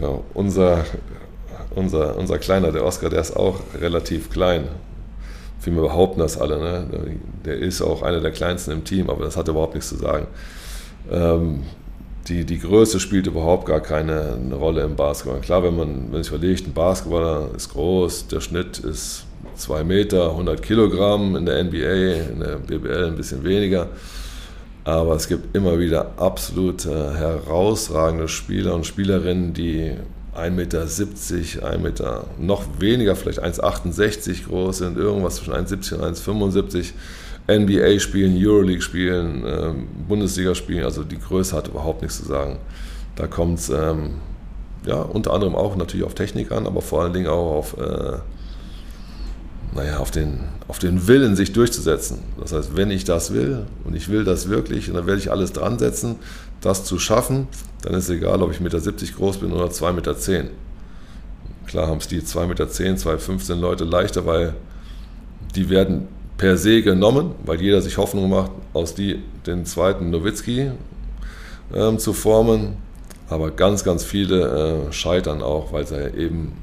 Ja, 0.02 0.20
unser, 0.34 0.84
unser, 1.76 2.18
unser 2.18 2.40
Kleiner, 2.40 2.72
der 2.72 2.84
Oscar, 2.84 3.10
der 3.10 3.22
ist 3.22 3.36
auch 3.36 3.60
relativ 3.80 4.32
klein. 4.32 4.68
Viele 5.60 5.82
behaupten 5.82 6.20
das 6.20 6.40
alle. 6.40 6.60
Ne? 6.60 7.18
Der 7.46 7.58
ist 7.58 7.82
auch 7.82 8.02
einer 8.02 8.20
der 8.20 8.32
kleinsten 8.32 8.72
im 8.72 8.84
Team, 8.84 9.10
aber 9.10 9.24
das 9.24 9.38
hat 9.38 9.48
überhaupt 9.48 9.76
nichts 9.76 9.90
zu 9.90 9.98
sagen. 9.98 10.28
Ähm, 11.12 11.64
die, 12.28 12.46
die 12.46 12.60
Größe 12.60 13.00
spielt 13.00 13.28
überhaupt 13.28 13.66
gar 13.66 13.82
keine 13.82 14.38
Rolle 14.54 14.82
im 14.82 14.96
Basketball. 14.96 15.42
Klar, 15.42 15.64
wenn 15.64 15.76
man, 15.76 16.12
wenn 16.12 16.24
sich 16.24 16.34
überlegt, 16.34 16.68
ein 16.68 16.74
Basketballer 16.74 17.50
ist 17.56 17.70
groß, 17.70 18.28
der 18.28 18.40
Schnitt 18.40 18.80
ist 18.80 19.26
2 19.56 19.84
Meter, 19.84 20.32
100 20.32 20.62
Kilogramm, 20.62 21.36
in 21.36 21.46
der 21.46 21.64
NBA, 21.64 22.32
in 22.32 22.40
der 22.40 22.58
BBL 22.58 23.08
ein 23.08 23.16
bisschen 23.16 23.44
weniger. 23.44 23.90
Aber 24.86 25.16
es 25.16 25.28
gibt 25.28 25.56
immer 25.56 25.80
wieder 25.80 26.12
absolut 26.18 26.86
herausragende 26.86 28.28
Spieler 28.28 28.76
und 28.76 28.86
Spielerinnen, 28.86 29.54
die 29.54 29.94
1,70 30.36 30.52
Meter, 30.52 30.82
1 30.82 31.84
Meter, 31.84 32.26
noch 32.40 32.64
weniger, 32.80 33.16
vielleicht 33.16 33.42
1,68 33.42 34.48
groß 34.48 34.80
sind, 34.80 34.98
irgendwas 34.98 35.36
zwischen 35.36 35.54
1,70 35.54 35.94
und 35.96 36.44
1,75 36.52 36.94
NBA 37.48 38.00
spielen, 38.00 38.36
Euroleague 38.38 38.82
spielen, 38.82 39.44
ähm, 39.46 39.88
Bundesliga 40.08 40.56
spielen, 40.56 40.84
also 40.86 41.04
die 41.04 41.20
Größe 41.20 41.56
hat 41.56 41.68
überhaupt 41.68 42.02
nichts 42.02 42.18
zu 42.18 42.26
sagen. 42.26 42.58
Da 43.16 43.28
kommt 43.28 43.60
es 43.60 43.70
ähm, 43.70 44.16
ja, 44.86 45.02
unter 45.02 45.34
anderem 45.34 45.56
auch 45.56 45.76
natürlich 45.76 46.06
auf 46.06 46.16
Technik 46.16 46.52
an, 46.52 46.66
aber 46.66 46.82
vor 46.82 47.04
allen 47.04 47.14
Dingen 47.14 47.28
auch 47.28 47.58
auf, 47.58 47.78
äh, 47.78 48.18
naja, 49.75 49.98
auf, 49.98 50.12
den, 50.12 50.39
auf 50.68 50.80
den 50.80 51.08
Willen, 51.08 51.36
sich 51.36 51.53
durchzusetzen. 51.53 52.20
Das 52.39 52.53
heißt, 52.53 52.75
wenn 52.75 52.92
ich 52.92 53.03
das 53.03 53.34
will 53.34 53.65
und 53.86 53.96
ich 53.96 54.10
will 54.10 54.24
das 54.24 54.50
wirklich, 54.50 54.88
dann 54.88 55.06
werde 55.08 55.20
ich 55.20 55.32
alles 55.32 55.53
dran 55.53 55.80
setzen, 55.80 56.18
das 56.62 56.86
zu 56.86 57.00
schaffen, 57.00 57.48
dann 57.82 57.94
ist 57.94 58.06
es 58.06 58.10
egal, 58.12 58.42
ob 58.42 58.51
ich 58.51 58.60
1,70 58.60 58.63
Meter 58.63 59.13
groß 59.18 59.38
bin 59.38 59.51
oder 59.51 59.65
2,10 59.65 59.94
Meter. 59.94 60.15
Klar 61.68 61.88
haben 61.88 61.98
es 61.98 62.08
die 62.08 62.22
2,10 62.22 62.46
Meter, 62.48 62.65
2,15 62.65 63.56
Leute 63.56 63.84
leichter, 63.84 64.25
weil 64.25 64.53
die 65.56 65.70
werden 65.70 66.08
per 66.38 66.58
se 66.58 66.82
genommen, 66.82 67.32
weil 67.46 67.62
jeder 67.62 67.82
sich 67.82 67.98
Hoffnung 67.98 68.30
macht, 68.30 68.51
aus 68.74 68.96
die, 68.96 69.22
den 69.46 69.65
zweiten 69.65 70.10
Nowitzki 70.10 70.72
ähm, 71.74 72.00
zu 72.00 72.13
formen. 72.13 72.77
Aber 73.30 73.51
ganz, 73.51 73.84
ganz 73.84 74.03
viele 74.03 74.88
äh, 74.89 74.92
scheitern 74.92 75.42
auch, 75.42 75.72
weil 75.74 75.88
sie 75.88 76.12
eben, 76.18 76.53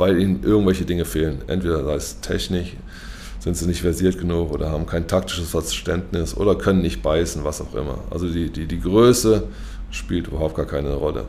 weil 0.00 0.18
ihnen 0.18 0.42
irgendwelche 0.42 0.84
Dinge 0.84 1.04
fehlen. 1.04 1.42
Entweder 1.46 1.84
sei 1.84 1.94
es 1.94 2.20
Technik, 2.20 2.76
sind 3.38 3.56
sie 3.56 3.66
nicht 3.66 3.82
versiert 3.82 4.18
genug 4.18 4.52
oder 4.52 4.70
haben 4.70 4.86
kein 4.86 5.06
taktisches 5.06 5.50
Verständnis 5.50 6.36
oder 6.36 6.56
können 6.56 6.82
nicht 6.82 7.02
beißen, 7.02 7.44
was 7.44 7.60
auch 7.60 7.74
immer. 7.74 7.98
Also 8.10 8.28
die, 8.28 8.50
die, 8.50 8.66
die 8.66 8.80
Größe 8.80 9.44
spielt 9.90 10.28
überhaupt 10.28 10.56
gar 10.56 10.66
keine 10.66 10.94
Rolle. 10.94 11.24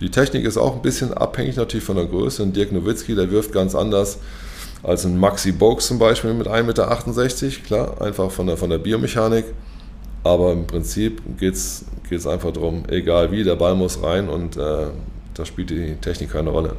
Die 0.00 0.10
Technik 0.10 0.44
ist 0.44 0.58
auch 0.58 0.76
ein 0.76 0.82
bisschen 0.82 1.14
abhängig 1.14 1.56
natürlich 1.56 1.84
von 1.84 1.96
der 1.96 2.06
Größe. 2.06 2.42
Ein 2.42 2.52
Dirk 2.52 2.72
Nowitzki, 2.72 3.14
der 3.14 3.30
wirft 3.30 3.52
ganz 3.52 3.74
anders 3.74 4.18
als 4.82 5.04
ein 5.04 5.18
Maxi 5.18 5.52
Bogues 5.52 5.86
zum 5.86 5.98
Beispiel 5.98 6.34
mit 6.34 6.48
1,68 6.48 6.62
Meter, 6.64 7.60
klar, 7.66 8.02
einfach 8.02 8.30
von 8.30 8.46
der, 8.46 8.56
von 8.56 8.70
der 8.70 8.78
Biomechanik. 8.78 9.46
Aber 10.22 10.52
im 10.52 10.66
Prinzip 10.66 11.22
geht 11.38 11.54
es 11.54 12.26
einfach 12.26 12.52
darum, 12.52 12.82
egal 12.88 13.30
wie, 13.30 13.44
der 13.44 13.56
Ball 13.56 13.74
muss 13.74 14.02
rein 14.02 14.28
und 14.28 14.56
äh, 14.56 14.86
da 15.34 15.44
spielt 15.44 15.70
die 15.70 15.94
Technik 16.00 16.32
keine 16.32 16.50
Rolle. 16.50 16.74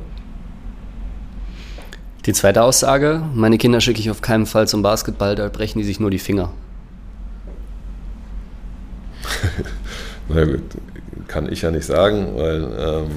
Die 2.27 2.33
zweite 2.33 2.61
Aussage, 2.61 3.23
meine 3.33 3.57
Kinder 3.57 3.81
schicke 3.81 3.99
ich 3.99 4.11
auf 4.11 4.21
keinen 4.21 4.45
Fall 4.45 4.67
zum 4.67 4.83
Basketball, 4.83 5.35
da 5.35 5.49
brechen 5.49 5.79
die 5.79 5.85
sich 5.85 5.99
nur 5.99 6.11
die 6.11 6.19
Finger. 6.19 6.51
Na 10.29 10.45
gut, 10.45 10.61
kann 11.27 11.51
ich 11.51 11.63
ja 11.63 11.71
nicht 11.71 11.85
sagen, 11.85 12.33
weil 12.35 12.69
ähm, 12.77 13.09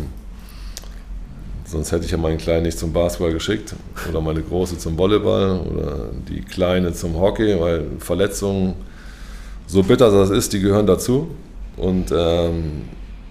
Sonst 1.71 1.93
hätte 1.93 2.05
ich 2.05 2.11
ja 2.11 2.19
meinen 2.19 2.39
Kleinen 2.39 2.65
nicht 2.65 2.81
zum 2.81 2.93
Basketball 2.93 3.33
geschickt 3.33 3.77
oder 4.09 4.21
meine 4.21 4.43
Große 4.43 4.77
zum 4.79 4.99
Volleyball 4.99 5.61
oder 5.61 6.09
die 6.29 6.41
Kleine 6.41 6.93
zum 6.93 7.15
Hockey, 7.15 7.61
weil 7.61 7.85
Verletzungen, 8.01 8.75
so 9.69 9.85
bitter 9.85 10.11
das 10.11 10.31
ist, 10.31 10.53
die 10.53 10.59
gehören 10.59 10.89
dazu. 10.89 11.29
Und, 11.77 12.13
ähm, 12.13 12.89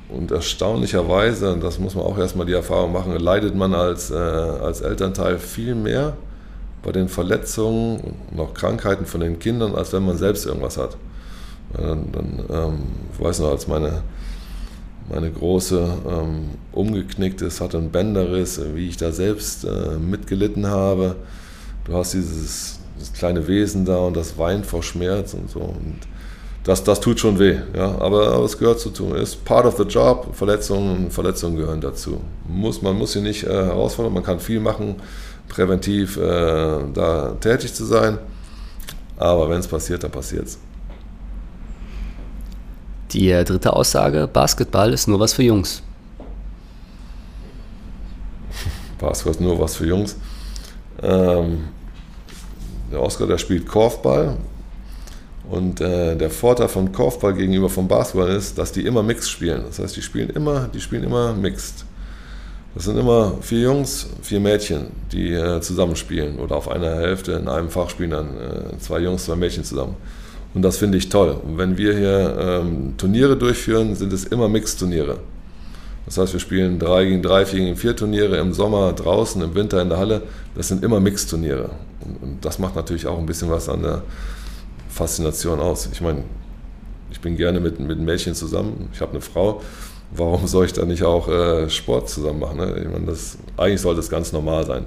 und 0.10 0.32
erstaunlicherweise, 0.32 1.54
und 1.54 1.64
das 1.64 1.80
muss 1.80 1.96
man 1.96 2.06
auch 2.06 2.18
erstmal 2.18 2.46
die 2.46 2.54
Erfahrung 2.54 2.92
machen, 2.92 3.18
leidet 3.18 3.56
man 3.56 3.74
als, 3.74 4.12
äh, 4.12 4.16
als 4.16 4.82
Elternteil 4.82 5.38
viel 5.38 5.76
mehr 5.76 6.18
bei 6.84 6.92
den 6.92 7.10
Verletzungen 7.10 8.16
und 8.32 8.40
auch 8.40 8.54
Krankheiten 8.54 9.06
von 9.06 9.22
den 9.22 9.40
Kindern, 9.40 9.76
als 9.76 9.94
wenn 9.94 10.06
man 10.06 10.18
selbst 10.18 10.46
irgendwas 10.46 10.78
hat. 10.78 10.98
Dann, 11.74 12.12
dann 12.12 12.46
ähm, 12.50 12.78
ich 13.14 13.24
weiß 13.24 13.40
noch, 13.40 13.52
als 13.52 13.68
meine 13.68 14.02
meine 15.10 15.32
große 15.32 15.92
ähm, 16.08 16.50
umgeknickt 16.72 17.42
ist, 17.42 17.62
hatte 17.62 17.78
einen 17.78 17.92
Bänderriss, 17.92 18.62
wie 18.76 18.88
ich 18.88 18.98
da 18.98 19.12
selbst 19.12 19.66
äh, 19.66 19.98
mitgelitten 19.98 20.68
habe. 20.68 21.16
Du 21.86 21.96
hast 21.96 22.14
dieses, 22.14 22.80
dieses, 22.98 23.14
kleine 23.14 23.48
Wesen 23.48 23.86
da 23.86 23.98
und 23.98 24.16
das 24.16 24.38
weint 24.38 24.66
vor 24.66 24.84
Schmerz 24.84 25.34
und 25.34 25.50
so. 25.50 25.62
Und 25.62 25.98
das, 26.64 26.84
das 26.84 27.00
tut 27.00 27.20
schon 27.20 27.40
weh, 27.40 27.58
ja. 27.76 27.96
Aber, 28.00 28.34
aber 28.34 28.44
es 28.44 28.58
gehört 28.58 28.80
zu 28.80 28.90
tun. 28.90 29.16
Ist 29.16 29.44
part 29.46 29.66
of 29.66 29.78
the 29.78 29.84
job. 29.84 30.30
Verletzungen, 30.34 31.10
Verletzungen 31.10 31.56
gehören 31.56 31.82
dazu. 31.82 32.22
Muss, 32.48 32.82
man 32.82 32.98
muss 32.98 33.14
sie 33.14 33.22
nicht 33.22 33.44
äh, 33.44 33.50
herausfordern, 33.50 34.14
man 34.14 34.24
kann 34.24 34.40
viel 34.40 34.60
machen, 34.60 34.96
präventiv 35.48 36.18
äh, 36.18 36.22
da 36.94 37.36
tätig 37.40 37.74
zu 37.74 37.86
sein. 37.86 38.18
Aber 39.18 39.50
wenn 39.50 39.60
es 39.60 39.68
passiert, 39.68 40.04
dann 40.04 40.12
passiert 40.12 40.48
es. 40.48 40.60
Die 43.12 43.32
äh, 43.32 43.44
dritte 43.44 43.74
Aussage, 43.74 44.30
Basketball 44.32 44.94
ist 44.94 45.08
nur 45.08 45.20
was 45.20 45.34
für 45.34 45.44
Jungs. 45.44 45.82
Basketball 49.00 49.32
ist 49.32 49.42
nur 49.42 49.60
was 49.60 49.76
für 49.76 49.88
Jungs. 49.88 50.16
Ähm, 51.02 51.70
der 52.92 53.02
Oscar, 53.02 53.28
der 53.28 53.38
spielt 53.38 53.66
Korfball. 53.66 54.38
Und 55.50 55.82
äh, 55.82 56.16
der 56.16 56.30
Vorteil 56.30 56.68
von 56.68 56.92
Korfball 56.92 57.34
gegenüber 57.34 57.70
vom 57.70 57.88
Basketball 57.88 58.30
ist, 58.30 58.58
dass 58.58 58.72
die 58.72 58.86
immer 58.86 59.02
Mixed 59.02 59.30
spielen. 59.30 59.64
Das 59.66 59.80
heißt, 59.80 59.96
die 59.96 60.02
spielen 60.02 60.30
immer, 60.30 60.70
die 60.72 60.80
spielen 60.80 61.04
immer 61.04 61.34
Mixed. 61.34 61.86
Das 62.76 62.86
sind 62.86 62.98
immer 62.98 63.34
vier 63.42 63.62
Jungs, 63.62 64.08
vier 64.22 64.40
Mädchen, 64.40 64.88
die 65.12 65.34
äh, 65.34 65.60
zusammenspielen. 65.60 66.38
Oder 66.38 66.56
auf 66.56 66.70
einer 66.70 66.98
Hälfte 66.98 67.32
in 67.32 67.48
einem 67.48 67.70
Fach 67.70 67.90
spielen 67.90 68.12
dann 68.12 68.28
äh, 68.28 68.78
zwei 68.78 69.00
Jungs, 69.00 69.26
zwei 69.26 69.36
Mädchen 69.36 69.64
zusammen. 69.64 69.96
Und 70.54 70.62
das 70.62 70.78
finde 70.78 71.00
ich 71.00 71.10
toll. 71.10 71.36
Und 71.44 71.58
wenn 71.58 71.78
wir 71.78 71.98
hier 71.98 72.38
ähm, 72.40 72.94
Turniere 72.98 73.36
durchführen, 73.36 73.96
sind 73.96 74.14
es 74.14 74.26
immer 74.26 74.50
Mixturniere. 74.50 75.18
Das 76.06 76.18
heißt, 76.18 76.34
wir 76.34 76.40
spielen 76.40 76.80
3 76.80 77.06
gegen 77.06 77.22
3, 77.22 77.46
4 77.46 77.60
gegen 77.60 77.76
4 77.76 77.96
Turniere 77.96 78.38
im 78.38 78.54
Sommer 78.54 78.94
draußen, 78.94 79.42
im 79.42 79.54
Winter 79.54 79.82
in 79.82 79.90
der 79.90 79.98
Halle. 79.98 80.22
Das 80.56 80.68
sind 80.68 80.84
immer 80.84 81.00
Mixturniere. 81.00 81.70
Und, 82.04 82.24
und 82.24 82.46
das 82.46 82.60
macht 82.60 82.76
natürlich 82.76 83.06
auch 83.08 83.18
ein 83.18 83.26
bisschen 83.26 83.50
was 83.50 83.68
an 83.70 83.82
der 83.84 84.02
Faszination 84.90 85.60
aus. 85.60 85.88
Ich 85.92 86.02
meine, 86.02 86.24
ich 87.12 87.22
bin 87.22 87.38
gerne 87.38 87.60
mit, 87.60 87.80
mit 87.80 88.00
Mädchen 88.00 88.36
zusammen. 88.36 88.90
Ich 88.94 89.02
habe 89.02 89.12
eine 89.12 89.22
Frau. 89.22 89.62
Warum 90.12 90.48
soll 90.48 90.66
ich 90.66 90.74
da 90.74 90.86
nicht 90.86 91.04
auch 91.04 91.28
äh, 91.28 91.70
Sport 91.70 92.10
zusammen 92.10 92.40
machen? 92.40 92.58
Ne? 92.58 92.82
Ich 92.84 92.92
meine, 92.92 93.06
das, 93.06 93.38
eigentlich 93.58 93.82
sollte 93.82 94.02
es 94.02 94.10
ganz 94.10 94.32
normal 94.32 94.66
sein. 94.66 94.86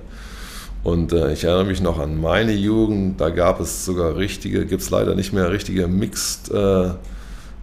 Und 0.85 1.13
äh, 1.13 1.33
ich 1.33 1.45
erinnere 1.45 1.65
mich 1.65 1.81
noch 1.81 1.99
an 1.99 2.21
meine 2.21 2.53
Jugend, 2.53 3.21
da 3.21 3.31
gab 3.31 3.61
es 3.61 3.85
sogar 3.85 4.17
richtige, 4.17 4.67
gibt 4.67 4.83
es 4.83 4.91
leider 4.91 5.15
nicht 5.15 5.33
mehr 5.33 5.51
richtige 5.51 5.87
Mixed, 5.87 6.51
äh, 6.51 6.91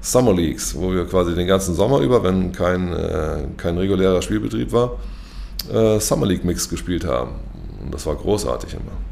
Summer 0.01 0.33
Leagues, 0.33 0.73
wo 0.75 0.93
wir 0.93 1.05
quasi 1.05 1.35
den 1.35 1.45
ganzen 1.45 1.75
Sommer 1.75 1.99
über, 1.99 2.23
wenn 2.23 2.53
kein, 2.53 2.93
äh, 2.93 3.39
kein 3.57 3.77
regulärer 3.77 4.21
Spielbetrieb 4.21 4.71
war, 4.71 4.93
äh, 5.71 5.99
Summer 5.99 6.25
League 6.25 6.45
Mix 6.45 6.69
gespielt 6.69 7.03
haben. 7.03 7.31
Und 7.83 7.93
das 7.93 8.05
war 8.05 8.15
großartig 8.15 8.73
immer. 8.73 9.08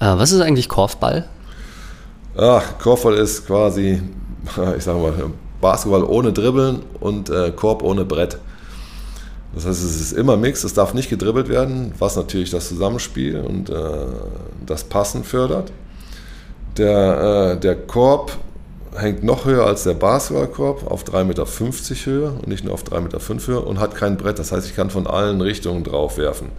Äh, 0.00 0.16
was 0.16 0.32
ist 0.32 0.40
eigentlich 0.40 0.68
Korfball? 0.68 1.28
Ach, 2.36 2.78
Korfball 2.78 3.14
ist 3.14 3.46
quasi, 3.46 4.00
ich 4.76 4.84
sage 4.84 4.98
mal, 4.98 5.12
Basketball 5.60 6.04
ohne 6.04 6.32
Dribbeln 6.32 6.82
und 7.00 7.30
äh, 7.30 7.50
Korb 7.50 7.82
ohne 7.82 8.04
Brett. 8.04 8.38
Das 9.54 9.66
heißt, 9.66 9.82
es 9.82 10.00
ist 10.00 10.12
immer 10.12 10.36
Mix, 10.36 10.62
es 10.62 10.74
darf 10.74 10.94
nicht 10.94 11.10
gedribbelt 11.10 11.48
werden, 11.48 11.92
was 11.98 12.16
natürlich 12.16 12.50
das 12.50 12.68
Zusammenspiel 12.68 13.40
und 13.40 13.70
äh, 13.70 13.74
das 14.64 14.84
Passen 14.84 15.24
fördert. 15.24 15.72
Der, 16.76 17.54
äh, 17.56 17.60
der 17.60 17.74
Korb 17.74 18.36
hängt 18.94 19.24
noch 19.24 19.46
höher 19.46 19.66
als 19.66 19.84
der 19.84 19.94
Basketballkorb, 19.94 20.90
auf 20.90 21.04
3,50 21.04 21.24
Meter 21.24 21.46
Höhe 22.04 22.30
und 22.30 22.48
nicht 22.48 22.64
nur 22.64 22.74
auf 22.74 22.84
3,5 22.84 23.00
Meter 23.00 23.46
Höhe 23.46 23.60
und 23.60 23.80
hat 23.80 23.94
kein 23.94 24.16
Brett. 24.16 24.38
Das 24.38 24.52
heißt, 24.52 24.66
ich 24.68 24.76
kann 24.76 24.90
von 24.90 25.06
allen 25.06 25.40
Richtungen 25.40 25.82
drauf 25.82 26.18
werfen. 26.18 26.50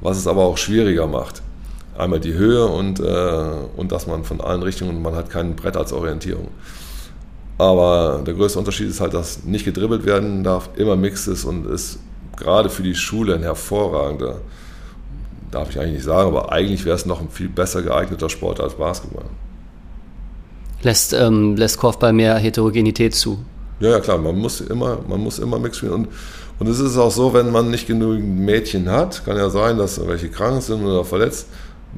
Was 0.00 0.16
es 0.16 0.26
aber 0.26 0.44
auch 0.44 0.58
schwieriger 0.58 1.06
macht. 1.06 1.42
Einmal 1.98 2.20
die 2.20 2.34
Höhe 2.34 2.64
und, 2.64 3.00
äh, 3.00 3.50
und 3.76 3.90
dass 3.90 4.06
man 4.06 4.22
von 4.22 4.40
allen 4.40 4.62
Richtungen, 4.62 5.02
man 5.02 5.16
hat 5.16 5.30
kein 5.30 5.56
Brett 5.56 5.76
als 5.76 5.92
Orientierung. 5.92 6.48
Aber 7.58 8.22
der 8.24 8.34
größte 8.34 8.60
Unterschied 8.60 8.88
ist 8.88 9.00
halt, 9.00 9.14
dass 9.14 9.42
nicht 9.44 9.64
gedribbelt 9.64 10.06
werden 10.06 10.44
darf, 10.44 10.70
immer 10.76 10.94
Mix 10.94 11.26
ist 11.26 11.44
und 11.44 11.66
ist 11.66 11.98
gerade 12.36 12.70
für 12.70 12.84
die 12.84 12.94
Schule 12.94 13.34
ein 13.34 13.42
hervorragender, 13.42 14.40
darf 15.50 15.70
ich 15.70 15.80
eigentlich 15.80 15.94
nicht 15.94 16.04
sagen, 16.04 16.28
aber 16.28 16.52
eigentlich 16.52 16.84
wäre 16.84 16.94
es 16.94 17.04
noch 17.04 17.20
ein 17.20 17.30
viel 17.30 17.48
besser 17.48 17.82
geeigneter 17.82 18.28
Sport 18.28 18.60
als 18.60 18.74
Basketball. 18.74 19.24
Lässt, 20.82 21.12
ähm, 21.12 21.56
lässt 21.56 21.78
Korfball 21.78 22.12
mehr 22.12 22.36
Heterogenität 22.36 23.12
zu? 23.12 23.40
Ja, 23.80 23.90
ja, 23.90 24.00
klar, 24.00 24.18
man 24.18 24.38
muss 24.38 24.60
immer, 24.60 24.98
man 25.08 25.20
muss 25.20 25.40
immer 25.40 25.58
Mix 25.58 25.78
spielen. 25.78 25.92
Und, 25.92 26.08
und 26.60 26.68
es 26.68 26.78
ist 26.78 26.96
auch 26.96 27.10
so, 27.10 27.34
wenn 27.34 27.50
man 27.50 27.72
nicht 27.72 27.88
genügend 27.88 28.38
Mädchen 28.38 28.88
hat, 28.88 29.24
kann 29.24 29.36
ja 29.36 29.50
sein, 29.50 29.78
dass 29.78 30.04
welche 30.06 30.28
krank 30.28 30.62
sind 30.62 30.84
oder 30.84 31.04
verletzt, 31.04 31.48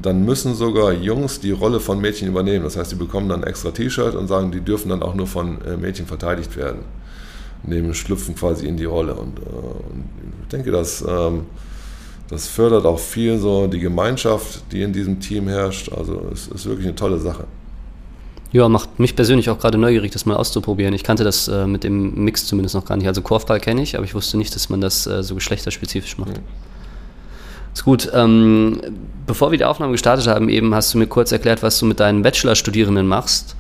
dann 0.01 0.25
müssen 0.25 0.55
sogar 0.55 0.93
Jungs 0.93 1.41
die 1.41 1.51
Rolle 1.51 1.81
von 1.81 2.01
Mädchen 2.01 2.29
übernehmen. 2.29 2.65
Das 2.65 2.77
heißt, 2.77 2.93
die 2.93 2.97
bekommen 2.97 3.29
dann 3.29 3.43
extra 3.43 3.71
T-Shirt 3.71 4.15
und 4.15 4.29
sagen, 4.29 4.51
die 4.51 4.61
dürfen 4.61 4.89
dann 4.89 5.03
auch 5.03 5.15
nur 5.15 5.27
von 5.27 5.61
äh, 5.65 5.77
Mädchen 5.77 6.07
verteidigt 6.07 6.57
werden. 6.57 6.81
Nehmen, 7.63 7.95
schlüpfen 7.95 8.35
quasi 8.35 8.67
in 8.67 8.77
die 8.77 8.85
Rolle. 8.85 9.15
Und, 9.15 9.39
äh, 9.39 9.43
und 9.43 10.05
ich 10.43 10.49
denke, 10.49 10.71
dass, 10.71 11.05
ähm, 11.07 11.43
das 12.29 12.47
fördert 12.47 12.87
auch 12.87 12.99
viel 12.99 13.39
so 13.39 13.67
die 13.67 13.81
Gemeinschaft, 13.81 14.63
die 14.73 14.83
in 14.83 14.93
diesem 14.93 15.21
Team 15.21 15.49
herrscht. 15.49 15.93
Also 15.93 16.23
es 16.33 16.49
ist 16.49 16.67
wirklich 16.67 16.87
eine 16.87 16.95
tolle 16.95 17.19
Sache. 17.19 17.45
Ja, 18.53 18.69
macht 18.69 18.99
mich 18.99 19.15
persönlich 19.15 19.51
auch 19.51 19.59
gerade 19.59 19.79
neugierig, 19.79 20.11
das 20.11 20.27
mal 20.27 20.37
auszuprobieren. 20.37 20.93
Ich 20.95 21.05
kannte 21.05 21.23
das 21.23 21.47
äh, 21.47 21.67
mit 21.67 21.85
dem 21.85 22.25
Mix 22.25 22.47
zumindest 22.47 22.75
noch 22.75 22.85
gar 22.85 22.97
nicht. 22.97 23.07
Also 23.07 23.23
Korfball 23.23 23.61
kenne 23.61 23.83
ich, 23.83 23.97
aber 23.97 24.05
ich 24.05 24.15
wusste 24.15 24.39
nicht, 24.39 24.55
dass 24.55 24.69
man 24.69 24.81
das 24.81 25.07
äh, 25.07 25.23
so 25.23 25.35
geschlechterspezifisch 25.35 26.19
macht. 26.19 26.39
Mhm. 26.39 26.70
Ist 27.75 27.85
gut. 27.85 28.11
Ähm, 28.15 28.81
bevor 29.27 29.50
wir 29.50 29.59
die 29.59 29.65
Aufnahme 29.65 29.93
gestartet 29.93 30.27
haben, 30.27 30.49
eben 30.49 30.75
hast 30.75 30.95
du 30.95 30.99
mir 30.99 31.07
kurz 31.07 31.33
erklärt, 31.33 31.62
was 31.62 31.79
du 31.79 31.87
mit 31.87 32.00
deinen 32.00 32.23
Bachelorstudierenden 32.23 33.07
machst, 33.07 33.57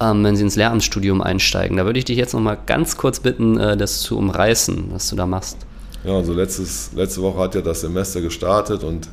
ähm, 0.00 0.22
wenn 0.24 0.36
sie 0.36 0.44
ins 0.44 0.56
Lehramtsstudium 0.56 1.20
einsteigen. 1.22 1.76
Da 1.76 1.84
würde 1.84 1.98
ich 1.98 2.04
dich 2.04 2.16
jetzt 2.16 2.34
noch 2.34 2.40
mal 2.40 2.58
ganz 2.66 2.96
kurz 2.96 3.20
bitten, 3.20 3.58
äh, 3.58 3.76
das 3.76 4.00
zu 4.00 4.16
umreißen, 4.16 4.86
was 4.92 5.08
du 5.10 5.16
da 5.16 5.26
machst. 5.26 5.58
Ja, 6.04 6.14
also 6.14 6.32
letztes, 6.34 6.90
letzte 6.94 7.22
Woche 7.22 7.40
hat 7.40 7.54
ja 7.56 7.62
das 7.62 7.80
Semester 7.80 8.20
gestartet 8.20 8.84
und 8.84 9.08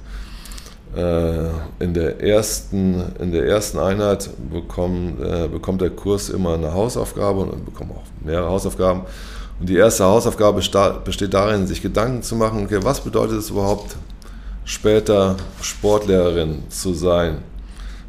äh, 0.95 1.49
in, 1.79 1.93
der 1.95 2.21
ersten, 2.21 3.03
in 3.19 3.31
der 3.31 3.47
ersten 3.47 3.79
Einheit 3.79 4.29
bekommt, 4.51 5.19
äh, 5.19 5.47
bekommt 5.47 5.81
der 5.81 5.89
Kurs 5.89 6.29
immer 6.29 6.53
eine 6.53 6.71
Hausaufgabe 6.71 7.39
und 7.39 7.65
bekommt 7.65 7.91
auch 7.91 8.03
mehrere 8.23 8.49
Hausaufgaben. 8.49 9.01
Und 9.63 9.69
die 9.69 9.77
erste 9.77 10.03
Hausaufgabe 10.03 10.61
besteht 11.05 11.33
darin, 11.33 11.67
sich 11.67 11.81
Gedanken 11.81 12.21
zu 12.21 12.35
machen, 12.35 12.65
okay, 12.65 12.79
was 12.81 12.99
bedeutet 12.99 13.37
es 13.37 13.49
überhaupt, 13.49 13.95
später 14.65 15.37
Sportlehrerin 15.61 16.63
zu 16.67 16.93
sein, 16.93 17.37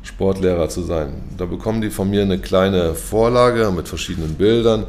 Sportlehrer 0.02 0.68
zu 0.68 0.82
sein. 0.82 1.12
Da 1.38 1.46
bekommen 1.46 1.80
die 1.80 1.90
von 1.90 2.10
mir 2.10 2.22
eine 2.22 2.40
kleine 2.40 2.96
Vorlage 2.96 3.70
mit 3.70 3.86
verschiedenen 3.86 4.34
Bildern, 4.34 4.84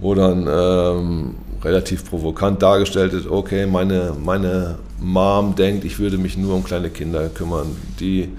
wo 0.00 0.14
dann 0.14 0.48
ähm, 0.50 1.34
relativ 1.62 2.08
provokant 2.08 2.62
dargestellt 2.62 3.12
ist, 3.12 3.26
okay, 3.26 3.66
meine, 3.66 4.14
meine 4.18 4.78
Mom 4.98 5.56
denkt, 5.56 5.84
ich 5.84 5.98
würde 5.98 6.16
mich 6.16 6.38
nur 6.38 6.54
um 6.54 6.64
kleine 6.64 6.88
Kinder 6.88 7.28
kümmern. 7.28 7.76
Die, 8.00 8.30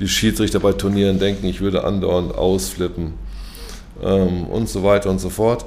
die 0.00 0.08
Schiedsrichter 0.08 0.60
bei 0.60 0.72
Turnieren 0.72 1.18
denken, 1.18 1.46
ich 1.46 1.60
würde 1.60 1.84
andauernd 1.84 2.34
ausflippen 2.34 3.12
ähm, 4.02 4.46
und 4.46 4.70
so 4.70 4.82
weiter 4.82 5.10
und 5.10 5.18
so 5.18 5.28
fort. 5.28 5.66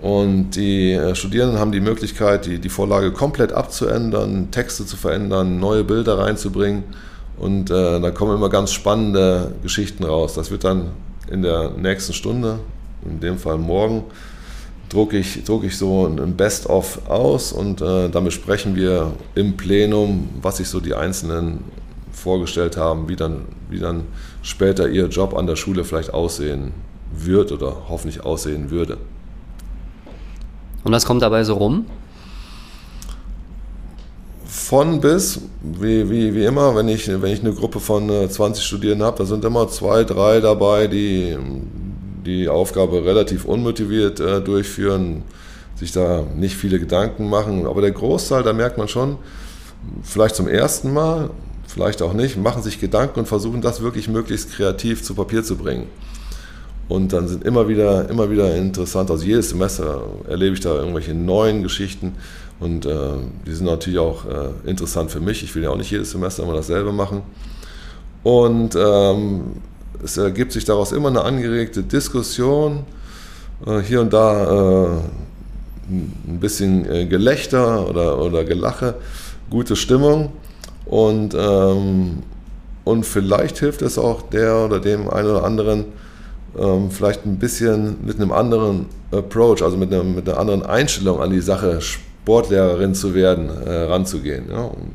Und 0.00 0.52
die 0.56 0.92
äh, 0.92 1.14
Studierenden 1.14 1.58
haben 1.58 1.72
die 1.72 1.80
Möglichkeit, 1.80 2.46
die, 2.46 2.58
die 2.58 2.68
Vorlage 2.70 3.12
komplett 3.12 3.52
abzuändern, 3.52 4.50
Texte 4.50 4.86
zu 4.86 4.96
verändern, 4.96 5.60
neue 5.60 5.84
Bilder 5.84 6.18
reinzubringen. 6.18 6.84
Und 7.38 7.70
äh, 7.70 8.00
da 8.00 8.10
kommen 8.10 8.34
immer 8.34 8.48
ganz 8.48 8.72
spannende 8.72 9.52
Geschichten 9.62 10.04
raus. 10.04 10.34
Das 10.34 10.50
wird 10.50 10.64
dann 10.64 10.90
in 11.30 11.42
der 11.42 11.70
nächsten 11.70 12.12
Stunde, 12.12 12.58
in 13.04 13.20
dem 13.20 13.38
Fall 13.38 13.58
morgen, 13.58 14.04
drucke 14.88 15.18
ich, 15.18 15.44
druck 15.44 15.64
ich 15.64 15.76
so 15.76 16.06
ein 16.06 16.36
Best-of 16.36 17.08
aus 17.08 17.52
und 17.52 17.80
äh, 17.80 18.08
dann 18.08 18.24
besprechen 18.24 18.74
wir 18.74 19.12
im 19.34 19.56
Plenum, 19.56 20.28
was 20.42 20.56
sich 20.56 20.68
so 20.68 20.80
die 20.80 20.94
Einzelnen 20.94 21.60
vorgestellt 22.12 22.76
haben, 22.76 23.08
wie 23.08 23.16
dann, 23.16 23.42
wie 23.70 23.78
dann 23.78 24.04
später 24.42 24.88
ihr 24.88 25.06
Job 25.06 25.34
an 25.34 25.46
der 25.46 25.56
Schule 25.56 25.84
vielleicht 25.84 26.12
aussehen 26.12 26.72
wird 27.14 27.52
oder 27.52 27.88
hoffentlich 27.88 28.24
aussehen 28.24 28.70
würde. 28.70 28.98
Und 30.84 30.92
was 30.92 31.04
kommt 31.04 31.22
dabei 31.22 31.44
so 31.44 31.54
rum? 31.54 31.86
Von 34.44 35.00
bis, 35.00 35.40
wie, 35.62 36.08
wie, 36.10 36.34
wie 36.34 36.44
immer, 36.44 36.74
wenn 36.74 36.88
ich, 36.88 37.08
wenn 37.08 37.32
ich 37.32 37.40
eine 37.40 37.52
Gruppe 37.52 37.80
von 37.80 38.08
20 38.08 38.62
äh, 38.62 38.66
Studierenden 38.66 39.06
habe, 39.06 39.18
da 39.18 39.24
sind 39.24 39.44
immer 39.44 39.68
zwei, 39.68 40.04
drei 40.04 40.40
dabei, 40.40 40.86
die 40.86 41.36
die 42.24 42.48
Aufgabe 42.48 43.04
relativ 43.04 43.44
unmotiviert 43.44 44.20
äh, 44.20 44.40
durchführen, 44.40 45.22
sich 45.76 45.92
da 45.92 46.24
nicht 46.36 46.56
viele 46.56 46.78
Gedanken 46.78 47.28
machen. 47.28 47.66
Aber 47.66 47.80
der 47.80 47.92
Großteil, 47.92 48.42
da 48.42 48.52
merkt 48.52 48.78
man 48.78 48.88
schon, 48.88 49.16
vielleicht 50.02 50.36
zum 50.36 50.48
ersten 50.48 50.92
Mal, 50.92 51.30
vielleicht 51.66 52.02
auch 52.02 52.12
nicht, 52.12 52.36
machen 52.36 52.62
sich 52.62 52.80
Gedanken 52.80 53.20
und 53.20 53.26
versuchen 53.26 53.62
das 53.62 53.80
wirklich 53.80 54.08
möglichst 54.08 54.52
kreativ 54.52 55.02
zu 55.02 55.14
Papier 55.14 55.42
zu 55.42 55.56
bringen. 55.56 55.86
Und 56.90 57.12
dann 57.12 57.28
sind 57.28 57.44
immer 57.44 57.68
wieder, 57.68 58.10
immer 58.10 58.32
wieder 58.32 58.52
interessant, 58.56 59.12
also 59.12 59.24
jedes 59.24 59.50
Semester 59.50 60.02
erlebe 60.28 60.54
ich 60.54 60.60
da 60.60 60.74
irgendwelche 60.74 61.14
neuen 61.14 61.62
Geschichten. 61.62 62.16
Und 62.58 62.84
äh, 62.84 63.12
die 63.46 63.52
sind 63.52 63.66
natürlich 63.66 64.00
auch 64.00 64.24
äh, 64.24 64.68
interessant 64.68 65.12
für 65.12 65.20
mich. 65.20 65.44
Ich 65.44 65.54
will 65.54 65.62
ja 65.62 65.70
auch 65.70 65.76
nicht 65.76 65.92
jedes 65.92 66.10
Semester 66.10 66.42
immer 66.42 66.54
dasselbe 66.54 66.92
machen. 66.92 67.22
Und 68.24 68.74
ähm, 68.74 69.42
es 70.02 70.16
ergibt 70.16 70.50
sich 70.50 70.64
daraus 70.64 70.90
immer 70.90 71.10
eine 71.10 71.22
angeregte 71.22 71.84
Diskussion, 71.84 72.80
äh, 73.64 73.78
hier 73.82 74.00
und 74.00 74.12
da 74.12 74.88
äh, 74.88 74.88
ein 75.90 76.40
bisschen 76.40 76.90
äh, 76.90 77.06
Gelächter 77.06 77.88
oder, 77.88 78.20
oder 78.20 78.42
Gelache, 78.42 78.96
gute 79.48 79.76
Stimmung. 79.76 80.32
Und, 80.86 81.36
ähm, 81.38 82.24
und 82.82 83.06
vielleicht 83.06 83.58
hilft 83.60 83.80
es 83.80 83.96
auch 83.96 84.22
der 84.22 84.64
oder 84.64 84.80
dem 84.80 85.08
einen 85.08 85.30
oder 85.30 85.44
anderen, 85.44 85.84
ähm, 86.58 86.90
vielleicht 86.90 87.24
ein 87.26 87.38
bisschen 87.38 87.96
mit 88.04 88.16
einem 88.16 88.32
anderen 88.32 88.86
Approach, 89.12 89.62
also 89.62 89.76
mit 89.76 89.92
einer, 89.92 90.04
mit 90.04 90.28
einer 90.28 90.38
anderen 90.38 90.62
Einstellung 90.64 91.20
an 91.20 91.30
die 91.30 91.40
Sache, 91.40 91.80
Sportlehrerin 91.80 92.94
zu 92.94 93.14
werden, 93.14 93.48
äh, 93.48 93.70
ranzugehen. 93.84 94.50
Ja? 94.50 94.62
Und, 94.62 94.92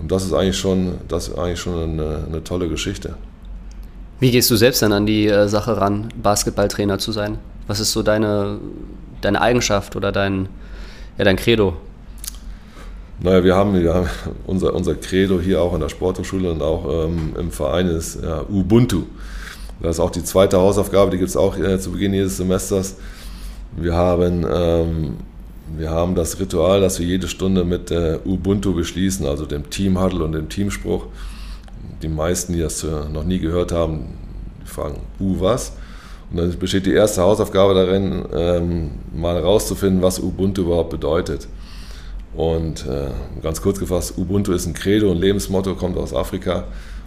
und, 0.00 0.12
das 0.12 0.24
ist 0.24 0.32
eigentlich 0.32 0.58
schon, 0.58 0.94
das 1.08 1.28
ist 1.28 1.38
eigentlich 1.38 1.60
schon 1.60 1.82
eine, 1.82 2.24
eine 2.26 2.44
tolle 2.44 2.68
Geschichte. 2.68 3.14
Wie 4.20 4.30
gehst 4.30 4.50
du 4.50 4.56
selbst 4.56 4.82
dann 4.82 4.92
an 4.92 5.06
die 5.06 5.26
äh, 5.28 5.48
Sache 5.48 5.76
ran, 5.76 6.08
Basketballtrainer 6.20 6.98
zu 6.98 7.12
sein? 7.12 7.38
Was 7.66 7.80
ist 7.80 7.92
so 7.92 8.02
deine, 8.02 8.58
deine 9.20 9.40
Eigenschaft 9.40 9.94
oder 9.94 10.10
dein, 10.10 10.48
ja, 11.18 11.24
dein 11.24 11.36
Credo? 11.36 11.76
Naja, 13.20 13.42
wir 13.42 13.54
haben, 13.56 13.74
wir 13.74 13.94
haben 13.94 14.08
unser, 14.46 14.74
unser 14.74 14.94
Credo 14.94 15.40
hier 15.40 15.60
auch 15.60 15.74
an 15.74 15.80
der 15.80 15.88
Sporthochschule 15.88 16.52
und 16.52 16.62
auch 16.62 17.06
ähm, 17.06 17.34
im 17.38 17.50
Verein 17.50 17.88
ist 17.88 18.22
ja, 18.22 18.42
Ubuntu. 18.48 19.02
Das 19.80 19.96
ist 19.96 20.00
auch 20.00 20.10
die 20.10 20.24
zweite 20.24 20.58
Hausaufgabe, 20.58 21.10
die 21.10 21.18
gibt 21.18 21.30
es 21.30 21.36
auch 21.36 21.56
äh, 21.56 21.78
zu 21.78 21.92
Beginn 21.92 22.14
jedes 22.14 22.36
Semesters. 22.36 22.96
Wir 23.76 23.94
haben, 23.94 24.44
ähm, 24.50 25.16
wir 25.76 25.90
haben 25.90 26.14
das 26.14 26.40
Ritual, 26.40 26.80
dass 26.80 26.98
wir 26.98 27.06
jede 27.06 27.28
Stunde 27.28 27.64
mit 27.64 27.90
äh, 27.90 28.18
Ubuntu 28.24 28.74
beschließen, 28.74 29.26
also 29.26 29.46
dem 29.46 29.70
Team-Huddle 29.70 30.24
und 30.24 30.32
dem 30.32 30.48
Teamspruch 30.48 31.06
die 32.02 32.08
meisten, 32.08 32.52
die 32.52 32.60
das 32.60 32.86
noch 33.12 33.24
nie 33.24 33.40
gehört 33.40 33.72
haben, 33.72 34.18
fragen, 34.64 35.00
uh, 35.20 35.40
was? 35.40 35.72
Und 36.30 36.36
dann 36.36 36.58
besteht 36.58 36.86
die 36.86 36.92
erste 36.92 37.22
Hausaufgabe 37.22 37.74
darin, 37.74 38.24
ähm, 38.34 38.90
mal 39.14 39.36
herauszufinden, 39.36 40.02
was 40.02 40.20
Ubuntu 40.20 40.62
überhaupt 40.62 40.90
bedeutet. 40.90 41.48
Und 42.34 42.86
äh, 42.86 43.10
ganz 43.42 43.62
kurz 43.62 43.80
gefasst, 43.80 44.18
Ubuntu 44.18 44.52
ist 44.52 44.66
ein 44.66 44.74
Credo, 44.74 45.10
ein 45.10 45.16
Lebensmotto, 45.16 45.74
kommt 45.74 45.96
aus 45.96 46.12
Afrika 46.12 46.64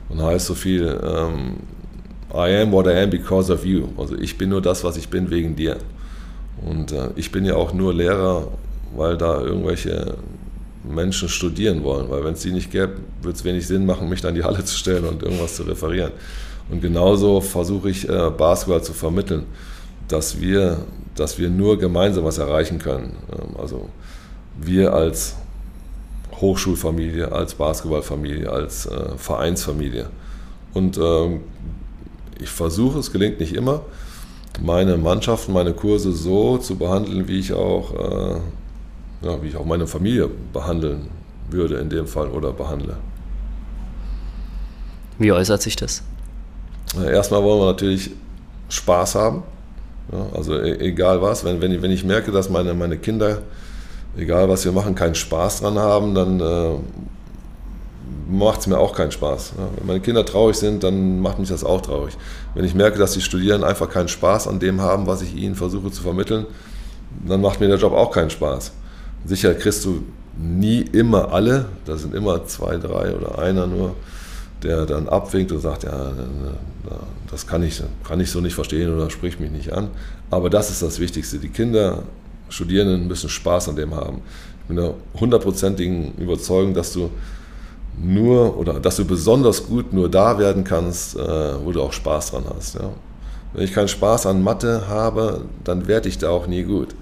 und 0.09 0.21
heißt 0.21 0.47
so 0.47 0.55
viel, 0.55 0.99
ähm, 1.03 1.57
I 2.33 2.61
am 2.61 2.71
what 2.71 2.87
I 2.87 3.01
am 3.01 3.09
because 3.09 3.51
of 3.51 3.65
you. 3.65 3.89
Also 3.97 4.15
ich 4.15 4.37
bin 4.37 4.49
nur 4.49 4.61
das, 4.61 4.83
was 4.83 4.97
ich 4.97 5.09
bin 5.09 5.29
wegen 5.29 5.55
dir. 5.55 5.77
Und 6.65 6.91
äh, 6.91 7.09
ich 7.15 7.31
bin 7.31 7.45
ja 7.45 7.55
auch 7.55 7.73
nur 7.73 7.93
Lehrer, 7.93 8.47
weil 8.95 9.17
da 9.17 9.41
irgendwelche 9.41 10.15
Menschen 10.83 11.29
studieren 11.29 11.83
wollen. 11.83 12.09
Weil 12.09 12.23
wenn 12.23 12.33
es 12.33 12.41
die 12.41 12.51
nicht 12.51 12.71
gäbe, 12.71 12.93
würde 13.21 13.37
es 13.37 13.43
wenig 13.43 13.67
Sinn 13.67 13.85
machen, 13.85 14.09
mich 14.09 14.21
da 14.21 14.29
in 14.29 14.35
die 14.35 14.43
Halle 14.43 14.63
zu 14.63 14.77
stellen 14.77 15.05
und 15.05 15.23
irgendwas 15.23 15.55
zu 15.55 15.63
referieren. 15.63 16.11
Und 16.69 16.81
genauso 16.81 17.41
versuche 17.41 17.89
ich 17.89 18.07
äh, 18.07 18.29
Basketball 18.29 18.83
zu 18.83 18.93
vermitteln, 18.93 19.43
dass 20.07 20.39
wir, 20.39 20.77
dass 21.15 21.37
wir 21.37 21.49
nur 21.49 21.77
gemeinsam 21.77 22.23
was 22.23 22.37
erreichen 22.37 22.79
können. 22.79 23.17
Ähm, 23.31 23.55
also 23.59 23.89
wir 24.59 24.93
als 24.93 25.35
Hochschulfamilie, 26.39 27.31
als 27.31 27.53
Basketballfamilie, 27.55 28.49
als 28.49 28.85
äh, 28.85 29.17
Vereinsfamilie. 29.17 30.07
Und 30.73 30.97
ähm, 30.97 31.41
ich 32.41 32.49
versuche, 32.49 32.99
es 32.99 33.11
gelingt 33.11 33.39
nicht 33.39 33.53
immer, 33.53 33.81
meine 34.59 34.97
Mannschaften, 34.97 35.53
meine 35.53 35.73
Kurse 35.73 36.11
so 36.11 36.57
zu 36.57 36.75
behandeln, 36.75 37.27
wie 37.27 37.39
ich 37.39 37.53
auch, 37.53 37.93
äh, 37.93 38.39
ja, 39.25 39.41
wie 39.41 39.47
ich 39.47 39.55
auch 39.55 39.65
meine 39.65 39.87
Familie 39.87 40.29
behandeln 40.51 41.07
würde 41.49 41.75
in 41.77 41.89
dem 41.89 42.07
Fall 42.07 42.27
oder 42.27 42.51
behandle. 42.51 42.97
Wie 45.19 45.31
äußert 45.31 45.61
sich 45.61 45.75
das? 45.75 46.03
Erstmal 46.95 47.43
wollen 47.43 47.61
wir 47.61 47.67
natürlich 47.67 48.11
Spaß 48.69 49.15
haben. 49.15 49.43
Ja, 50.11 50.25
also 50.35 50.55
e-, 50.55 50.79
egal 50.79 51.21
was, 51.21 51.43
wenn, 51.43 51.61
wenn, 51.61 51.71
ich, 51.71 51.81
wenn 51.81 51.91
ich 51.91 52.03
merke, 52.03 52.31
dass 52.31 52.49
meine, 52.49 52.73
meine 52.73 52.97
Kinder, 52.97 53.39
egal 54.17 54.49
was 54.49 54.65
wir 54.65 54.71
machen, 54.71 54.95
keinen 54.95 55.15
Spaß 55.15 55.61
dran 55.61 55.77
haben, 55.77 56.15
dann 56.15 56.39
äh, 56.39 56.75
macht 58.31 58.61
es 58.61 58.67
mir 58.67 58.77
auch 58.77 58.95
keinen 58.95 59.11
Spaß. 59.11 59.53
Wenn 59.77 59.87
meine 59.87 59.99
Kinder 59.99 60.25
traurig 60.25 60.55
sind, 60.55 60.83
dann 60.83 61.19
macht 61.19 61.39
mich 61.39 61.49
das 61.49 61.63
auch 61.63 61.81
traurig. 61.81 62.17
Wenn 62.55 62.63
ich 62.63 62.73
merke, 62.73 62.97
dass 62.97 63.13
die 63.13 63.21
Studierenden 63.21 63.69
einfach 63.69 63.89
keinen 63.89 64.07
Spaß 64.07 64.47
an 64.47 64.59
dem 64.59 64.81
haben, 64.81 65.05
was 65.05 65.21
ich 65.21 65.35
ihnen 65.35 65.55
versuche 65.55 65.91
zu 65.91 66.01
vermitteln, 66.01 66.45
dann 67.27 67.41
macht 67.41 67.59
mir 67.59 67.67
der 67.67 67.77
Job 67.77 67.93
auch 67.93 68.11
keinen 68.11 68.29
Spaß. 68.29 68.71
Sicher 69.25 69.53
kriegst 69.53 69.83
du 69.85 70.03
nie 70.37 70.79
immer 70.79 71.33
alle, 71.33 71.65
da 71.85 71.97
sind 71.97 72.15
immer 72.15 72.45
zwei, 72.45 72.77
drei 72.77 73.13
oder 73.13 73.37
einer 73.37 73.67
nur, 73.67 73.95
der 74.63 74.85
dann 74.85 75.09
abwinkt 75.09 75.51
und 75.51 75.59
sagt, 75.59 75.83
ja, 75.83 76.13
das 77.29 77.45
kann 77.45 77.63
ich, 77.63 77.81
kann 78.03 78.19
ich 78.19 78.31
so 78.31 78.39
nicht 78.39 78.55
verstehen 78.55 78.93
oder 78.93 79.09
spricht 79.09 79.39
mich 79.39 79.51
nicht 79.51 79.73
an. 79.73 79.89
Aber 80.29 80.49
das 80.49 80.69
ist 80.69 80.81
das 80.81 80.99
Wichtigste. 80.99 81.37
Die 81.37 81.49
Kinder, 81.49 82.03
Studierenden 82.49 83.07
müssen 83.07 83.29
Spaß 83.29 83.69
an 83.69 83.75
dem 83.75 83.93
haben. 83.93 84.21
Ich 84.61 84.67
bin 84.67 84.77
der 84.77 84.93
hundertprozentigen 85.19 86.13
Überzeugung, 86.17 86.73
dass 86.73 86.93
du 86.93 87.09
nur 87.97 88.57
oder 88.57 88.79
dass 88.79 88.95
du 88.95 89.05
besonders 89.05 89.67
gut 89.67 89.93
nur 89.93 90.09
da 90.09 90.39
werden 90.39 90.63
kannst, 90.63 91.15
äh, 91.17 91.19
wo 91.63 91.71
du 91.71 91.81
auch 91.81 91.93
Spaß 91.93 92.31
dran 92.31 92.43
hast. 92.55 92.75
Ja. 92.75 92.89
Wenn 93.53 93.63
ich 93.63 93.73
keinen 93.73 93.87
Spaß 93.87 94.25
an 94.27 94.43
Mathe 94.43 94.87
habe, 94.87 95.41
dann 95.63 95.87
werde 95.87 96.09
ich 96.09 96.17
da 96.17 96.29
auch 96.29 96.47
nie 96.47 96.63
gut. 96.63 96.95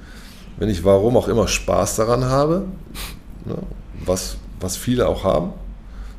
Wenn 0.58 0.69
ich 0.69 0.84
warum 0.84 1.15
auch 1.15 1.28
immer 1.28 1.47
Spaß 1.47 1.95
daran 1.97 2.25
habe, 2.25 2.65
ja, 3.45 3.56
was, 4.06 4.38
was 4.60 4.75
viele 4.75 5.08
auch 5.08 5.23
haben, 5.23 5.54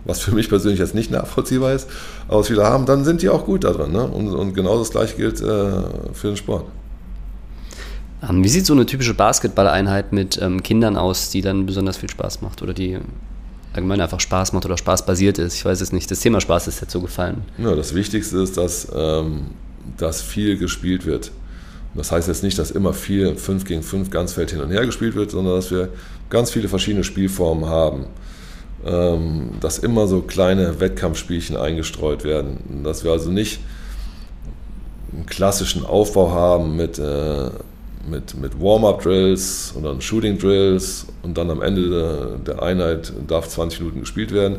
was 0.05 0.21
für 0.21 0.33
mich 0.33 0.49
persönlich 0.49 0.81
jetzt 0.81 0.95
nicht 0.95 1.11
nachvollziehbar 1.11 1.73
ist, 1.73 1.89
aber 2.29 2.41
was 2.41 2.47
viele 2.47 2.65
haben, 2.65 2.87
dann 2.87 3.05
sind 3.05 3.23
die 3.23 3.29
auch 3.29 3.45
gut 3.45 3.65
daran. 3.65 3.93
Ne? 3.93 4.05
Und, 4.07 4.29
und 4.29 4.55
genau 4.55 4.79
das 4.79 4.91
gleiche 4.91 5.17
gilt 5.17 5.41
äh, 5.41 5.83
für 6.13 6.29
den 6.29 6.37
Sport. 6.37 6.65
Ähm, 8.29 8.45
wie 8.45 8.49
sieht 8.49 8.67
so 8.67 8.73
eine 8.73 8.87
typische 8.87 9.15
Basketballeinheit 9.15 10.13
mit 10.13 10.41
ähm, 10.41 10.63
Kindern 10.63 10.97
aus, 10.97 11.31
die 11.31 11.43
dann 11.43 11.67
besonders 11.67 11.97
viel 11.97 12.11
Spaß 12.11 12.43
macht 12.43 12.63
oder 12.63 12.73
die 12.73 12.99
allgemein 13.73 14.01
einfach 14.01 14.21
Spaß 14.21 14.53
macht 14.53 14.65
oder 14.65 14.77
Spaß 14.77 15.07
basiert 15.07 15.39
ist. 15.39 15.55
Ich 15.55 15.65
weiß 15.65 15.81
es 15.81 15.93
nicht. 15.93 16.11
Das 16.11 16.21
Thema 16.21 16.41
Spaß 16.41 16.69
ist 16.69 16.91
so 16.91 17.01
gefallen. 17.01 17.43
Ja, 17.59 17.75
das 17.75 17.95
Wichtigste 17.95 18.39
ist, 18.39 18.57
dass, 18.57 18.89
ähm, 18.95 19.43
dass 19.97 20.23
viel 20.23 20.59
gespielt 20.59 21.07
wird. 21.07 21.31
Das 21.95 22.13
heißt 22.13 22.29
jetzt 22.29 22.43
nicht, 22.43 22.59
dass 22.59 22.71
immer 22.71 22.93
viel 22.93 23.37
5 23.37 23.65
gegen 23.65 23.83
5 23.83 24.11
ganz 24.11 24.33
Feld 24.33 24.51
hin 24.51 24.61
und 24.61 24.71
her 24.71 24.87
gespielt 24.87 25.15
wird, 25.15 25.31
sondern 25.31 25.55
dass 25.55 25.71
wir 25.71 25.89
ganz 26.29 26.51
viele 26.51 26.69
verschiedene 26.69 27.05
Spielformen 27.05 27.67
haben. 27.67 28.07
Ähm, 28.85 29.51
dass 29.61 29.79
immer 29.79 30.07
so 30.07 30.23
kleine 30.23 30.81
Wettkampfspielchen 30.81 31.57
eingestreut 31.57 32.25
werden. 32.25 32.83
Dass 32.83 33.05
wir 33.05 33.11
also 33.11 33.31
nicht 33.31 33.61
einen 35.13 35.27
klassischen 35.27 35.85
Aufbau 35.85 36.31
haben 36.31 36.77
mit 36.77 36.99
äh, 36.99 37.51
mit, 38.09 38.39
mit 38.41 38.61
Warm-up-Drills 38.61 39.73
und 39.77 39.85
dann 39.85 40.01
Shooting-Drills 40.01 41.07
und 41.23 41.37
dann 41.37 41.51
am 41.51 41.63
Ende 41.63 42.39
der, 42.47 42.63
Einheit 42.63 43.13
darf 43.27 43.49
20 43.49 43.81
Minuten 43.81 44.01
gespielt 44.01 44.33
werden. 44.33 44.59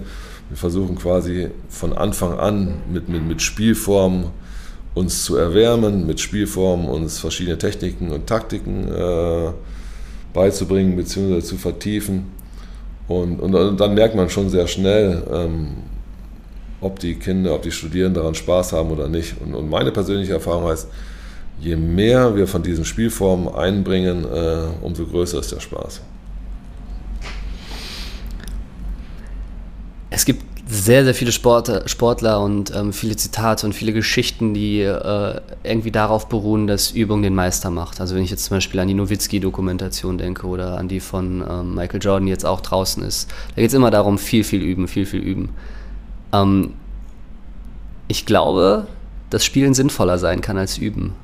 Wir 0.50 0.58
versuchen 0.58 0.96
quasi 0.96 1.50
von 1.70 1.94
Anfang 1.94 2.38
an 2.38 2.82
mit, 2.92 3.10
mit, 3.10 3.24
mit 3.26 3.42
Spielformen 3.42 4.28
uns 4.94 5.24
zu 5.24 5.38
erwärmen, 5.38 6.06
mit 6.06 6.20
Spielformen 6.20 6.88
uns 6.88 7.20
verschiedene 7.20 7.58
Techniken 7.58 8.12
und 8.12 8.28
Taktiken 8.28 8.88
äh, 8.90 9.52
beizubringen 10.34 10.96
bzw. 10.96 11.42
zu 11.42 11.58
vertiefen. 11.58 12.26
Und, 13.08 13.40
und, 13.40 13.56
und, 13.56 13.80
dann 13.80 13.94
merkt 13.94 14.16
man 14.16 14.30
schon 14.30 14.50
sehr 14.50 14.68
schnell, 14.68 15.24
ähm, 15.32 15.68
ob 16.82 17.00
die 17.00 17.16
Kinder, 17.16 17.56
ob 17.56 17.62
die 17.62 17.72
Studierenden 17.72 18.22
daran 18.22 18.36
Spaß 18.36 18.74
haben 18.74 18.92
oder 18.92 19.08
nicht. 19.08 19.36
Und, 19.42 19.54
und 19.54 19.70
meine 19.70 19.92
persönliche 19.92 20.34
Erfahrung 20.34 20.66
heißt, 20.66 20.88
je 21.60 21.76
mehr 21.76 22.36
wir 22.36 22.48
von 22.48 22.64
diesen 22.64 22.86
Spielformen 22.86 23.54
einbringen, 23.54 24.26
äh, 24.26 24.68
umso 24.82 25.06
größer 25.06 25.40
ist 25.40 25.52
der 25.52 25.60
Spaß. 25.60 26.02
Es 30.10 30.26
gibt 30.26 30.44
sehr, 30.68 31.04
sehr 31.04 31.14
viele 31.14 31.32
Sport, 31.32 31.90
Sportler 31.90 32.42
und 32.42 32.74
ähm, 32.74 32.94
viele 32.94 33.16
Zitate 33.18 33.66
und 33.66 33.74
viele 33.74 33.92
Geschichten, 33.92 34.54
die 34.54 34.82
äh, 34.82 35.42
irgendwie 35.64 35.92
darauf 35.92 36.30
beruhen, 36.30 36.66
dass 36.66 36.92
Übung 36.92 37.22
den 37.22 37.36
Meister 37.36 37.70
macht. 37.70 38.00
Also 38.00 38.16
wenn 38.16 38.24
ich 38.24 38.32
jetzt 38.32 38.46
zum 38.46 38.58
Beispiel 38.58 38.80
an 38.80 38.88
die 38.88 38.94
Nowitzki-Dokumentation 38.94 40.18
denke 40.18 40.48
oder 40.48 40.78
an 40.78 40.88
die 40.88 41.02
von 41.02 41.44
ähm, 41.48 41.76
Michael 41.76 42.02
Jordan, 42.02 42.26
die 42.26 42.32
jetzt 42.32 42.46
auch 42.46 42.62
draußen 42.62 43.04
ist. 43.04 43.30
Da 43.56 43.62
geht 43.62 43.70
es 43.70 43.74
immer 43.74 43.92
darum, 43.92 44.18
viel, 44.18 44.46
viel 44.46 44.62
üben, 44.62 44.88
viel, 44.88 45.06
viel 45.06 45.20
üben. 45.20 45.50
Ähm, 46.32 46.74
ich 48.08 48.26
glaube, 48.26 48.88
dass 49.30 49.44
Spielen 49.44 49.74
sinnvoller 49.74 50.18
sein 50.18 50.40
kann 50.40 50.58
als 50.58 50.78
Üben 50.78 51.16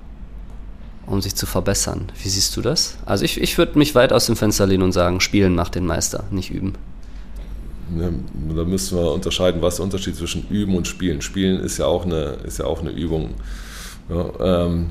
um 1.07 1.21
sich 1.21 1.35
zu 1.35 1.45
verbessern. 1.45 2.11
Wie 2.21 2.29
siehst 2.29 2.55
du 2.55 2.61
das? 2.61 2.97
Also 3.05 3.25
ich, 3.25 3.41
ich 3.41 3.57
würde 3.57 3.77
mich 3.79 3.95
weit 3.95 4.13
aus 4.13 4.27
dem 4.27 4.35
Fenster 4.35 4.67
lehnen 4.67 4.83
und 4.83 4.91
sagen, 4.91 5.19
Spielen 5.21 5.55
macht 5.55 5.75
den 5.75 5.85
Meister, 5.85 6.25
nicht 6.31 6.51
üben. 6.51 6.73
Ja, 7.97 8.09
da 8.55 8.65
müssen 8.65 8.97
wir 8.97 9.13
unterscheiden, 9.13 9.61
was 9.61 9.77
der 9.77 9.85
Unterschied 9.85 10.15
zwischen 10.15 10.47
Üben 10.49 10.75
und 10.75 10.87
Spielen. 10.87 11.21
Spielen 11.21 11.61
ist 11.61 11.77
ja 11.77 11.85
auch 11.85 12.05
eine, 12.05 12.37
ist 12.45 12.59
ja 12.59 12.65
auch 12.65 12.81
eine 12.81 12.91
Übung. 12.91 13.29
Ja, 14.09 14.65
ähm, 14.65 14.87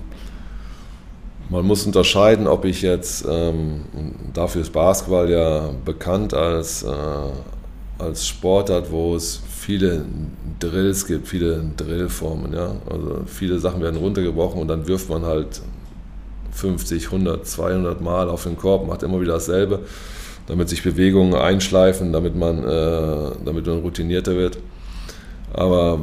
man 1.51 1.65
muss 1.65 1.87
unterscheiden, 1.87 2.47
ob 2.47 2.65
ich 2.65 2.83
jetzt, 2.83 3.25
ähm, 3.29 3.83
dafür 4.33 4.63
ist 4.63 4.73
Basketball 4.73 5.31
ja 5.31 5.71
bekannt 5.85 6.35
als, 6.35 6.83
äh, 6.83 6.89
als 7.99 8.27
Sportart, 8.27 8.91
wo 8.91 9.15
es 9.15 9.43
viele 9.49 10.05
Drills 10.59 11.07
gibt, 11.07 11.29
viele 11.29 11.63
Drillformen. 11.77 12.53
Ja? 12.53 12.73
Also 12.91 13.21
viele 13.27 13.59
Sachen 13.59 13.81
werden 13.83 13.97
runtergebrochen 13.97 14.61
und 14.61 14.69
dann 14.69 14.89
wirft 14.89 15.09
man 15.09 15.25
halt 15.25 15.61
50, 16.57 17.07
100, 17.07 17.47
200 17.47 18.01
Mal 18.01 18.29
auf 18.29 18.45
den 18.45 18.57
Korb, 18.57 18.87
macht 18.87 19.03
immer 19.03 19.21
wieder 19.21 19.35
dasselbe, 19.35 19.81
damit 20.47 20.69
sich 20.69 20.83
Bewegungen 20.83 21.35
einschleifen, 21.35 22.13
damit 22.13 22.35
man, 22.35 22.65
äh, 22.65 23.31
damit 23.45 23.67
man 23.67 23.81
routinierter 23.81 24.37
wird. 24.37 24.59
Aber 25.53 26.01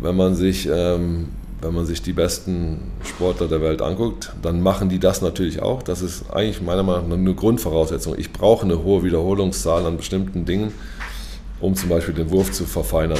wenn 0.00 0.16
man 0.16 0.34
sich, 0.34 0.68
ähm, 0.70 1.28
wenn 1.62 1.74
man 1.74 1.86
sich 1.86 2.02
die 2.02 2.12
besten 2.12 2.92
Sportler 3.02 3.48
der 3.48 3.62
Welt 3.62 3.80
anguckt, 3.80 4.32
dann 4.42 4.60
machen 4.60 4.88
die 4.88 4.98
das 4.98 5.22
natürlich 5.22 5.62
auch. 5.62 5.82
Das 5.82 6.02
ist 6.02 6.30
eigentlich 6.30 6.60
meiner 6.60 6.82
Meinung 6.82 7.08
nach 7.08 7.16
eine 7.16 7.34
Grundvoraussetzung. 7.34 8.14
Ich 8.18 8.32
brauche 8.32 8.64
eine 8.64 8.82
hohe 8.82 9.02
Wiederholungszahl 9.02 9.86
an 9.86 9.96
bestimmten 9.96 10.44
Dingen, 10.44 10.72
um 11.60 11.74
zum 11.74 11.88
Beispiel 11.88 12.14
den 12.14 12.30
Wurf 12.30 12.52
zu 12.52 12.64
verfeinern. 12.64 13.18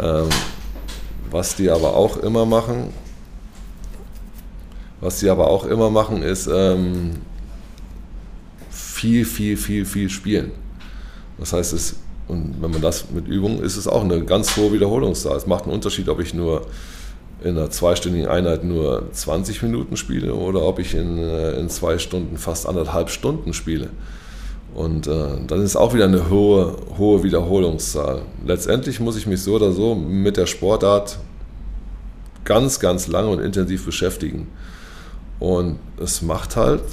Ähm, 0.00 0.28
was 1.30 1.54
die 1.56 1.70
aber 1.70 1.96
auch 1.96 2.18
immer 2.18 2.44
machen, 2.44 2.92
was 5.02 5.18
sie 5.18 5.28
aber 5.28 5.48
auch 5.48 5.64
immer 5.64 5.90
machen, 5.90 6.22
ist 6.22 6.46
ähm, 6.46 7.10
viel, 8.70 9.24
viel, 9.24 9.56
viel, 9.56 9.84
viel 9.84 10.08
spielen. 10.08 10.52
Das 11.38 11.52
heißt, 11.52 11.72
es, 11.72 11.96
und 12.28 12.62
wenn 12.62 12.70
man 12.70 12.80
das 12.80 13.10
mit 13.10 13.26
Übung, 13.26 13.60
ist 13.60 13.76
es 13.76 13.88
auch 13.88 14.04
eine 14.04 14.24
ganz 14.24 14.56
hohe 14.56 14.72
Wiederholungszahl. 14.72 15.36
Es 15.36 15.46
macht 15.46 15.64
einen 15.64 15.72
Unterschied, 15.72 16.08
ob 16.08 16.20
ich 16.20 16.34
nur 16.34 16.66
in 17.42 17.58
einer 17.58 17.68
zweistündigen 17.68 18.28
Einheit 18.28 18.62
nur 18.62 19.08
20 19.10 19.64
Minuten 19.64 19.96
spiele 19.96 20.34
oder 20.34 20.62
ob 20.62 20.78
ich 20.78 20.94
in, 20.94 21.18
äh, 21.18 21.58
in 21.58 21.68
zwei 21.68 21.98
Stunden 21.98 22.38
fast 22.38 22.68
anderthalb 22.68 23.10
Stunden 23.10 23.52
spiele. 23.54 23.88
Und 24.72 25.08
äh, 25.08 25.26
dann 25.48 25.62
ist 25.62 25.74
auch 25.74 25.94
wieder 25.94 26.04
eine 26.04 26.30
hohe, 26.30 26.76
hohe 26.96 27.24
Wiederholungszahl. 27.24 28.22
Letztendlich 28.46 29.00
muss 29.00 29.16
ich 29.16 29.26
mich 29.26 29.42
so 29.42 29.54
oder 29.54 29.72
so 29.72 29.96
mit 29.96 30.36
der 30.36 30.46
Sportart 30.46 31.18
ganz, 32.44 32.78
ganz 32.78 33.08
lange 33.08 33.30
und 33.30 33.40
intensiv 33.40 33.84
beschäftigen. 33.84 34.46
Und 35.42 35.80
es 36.00 36.22
macht 36.22 36.54
halt 36.54 36.84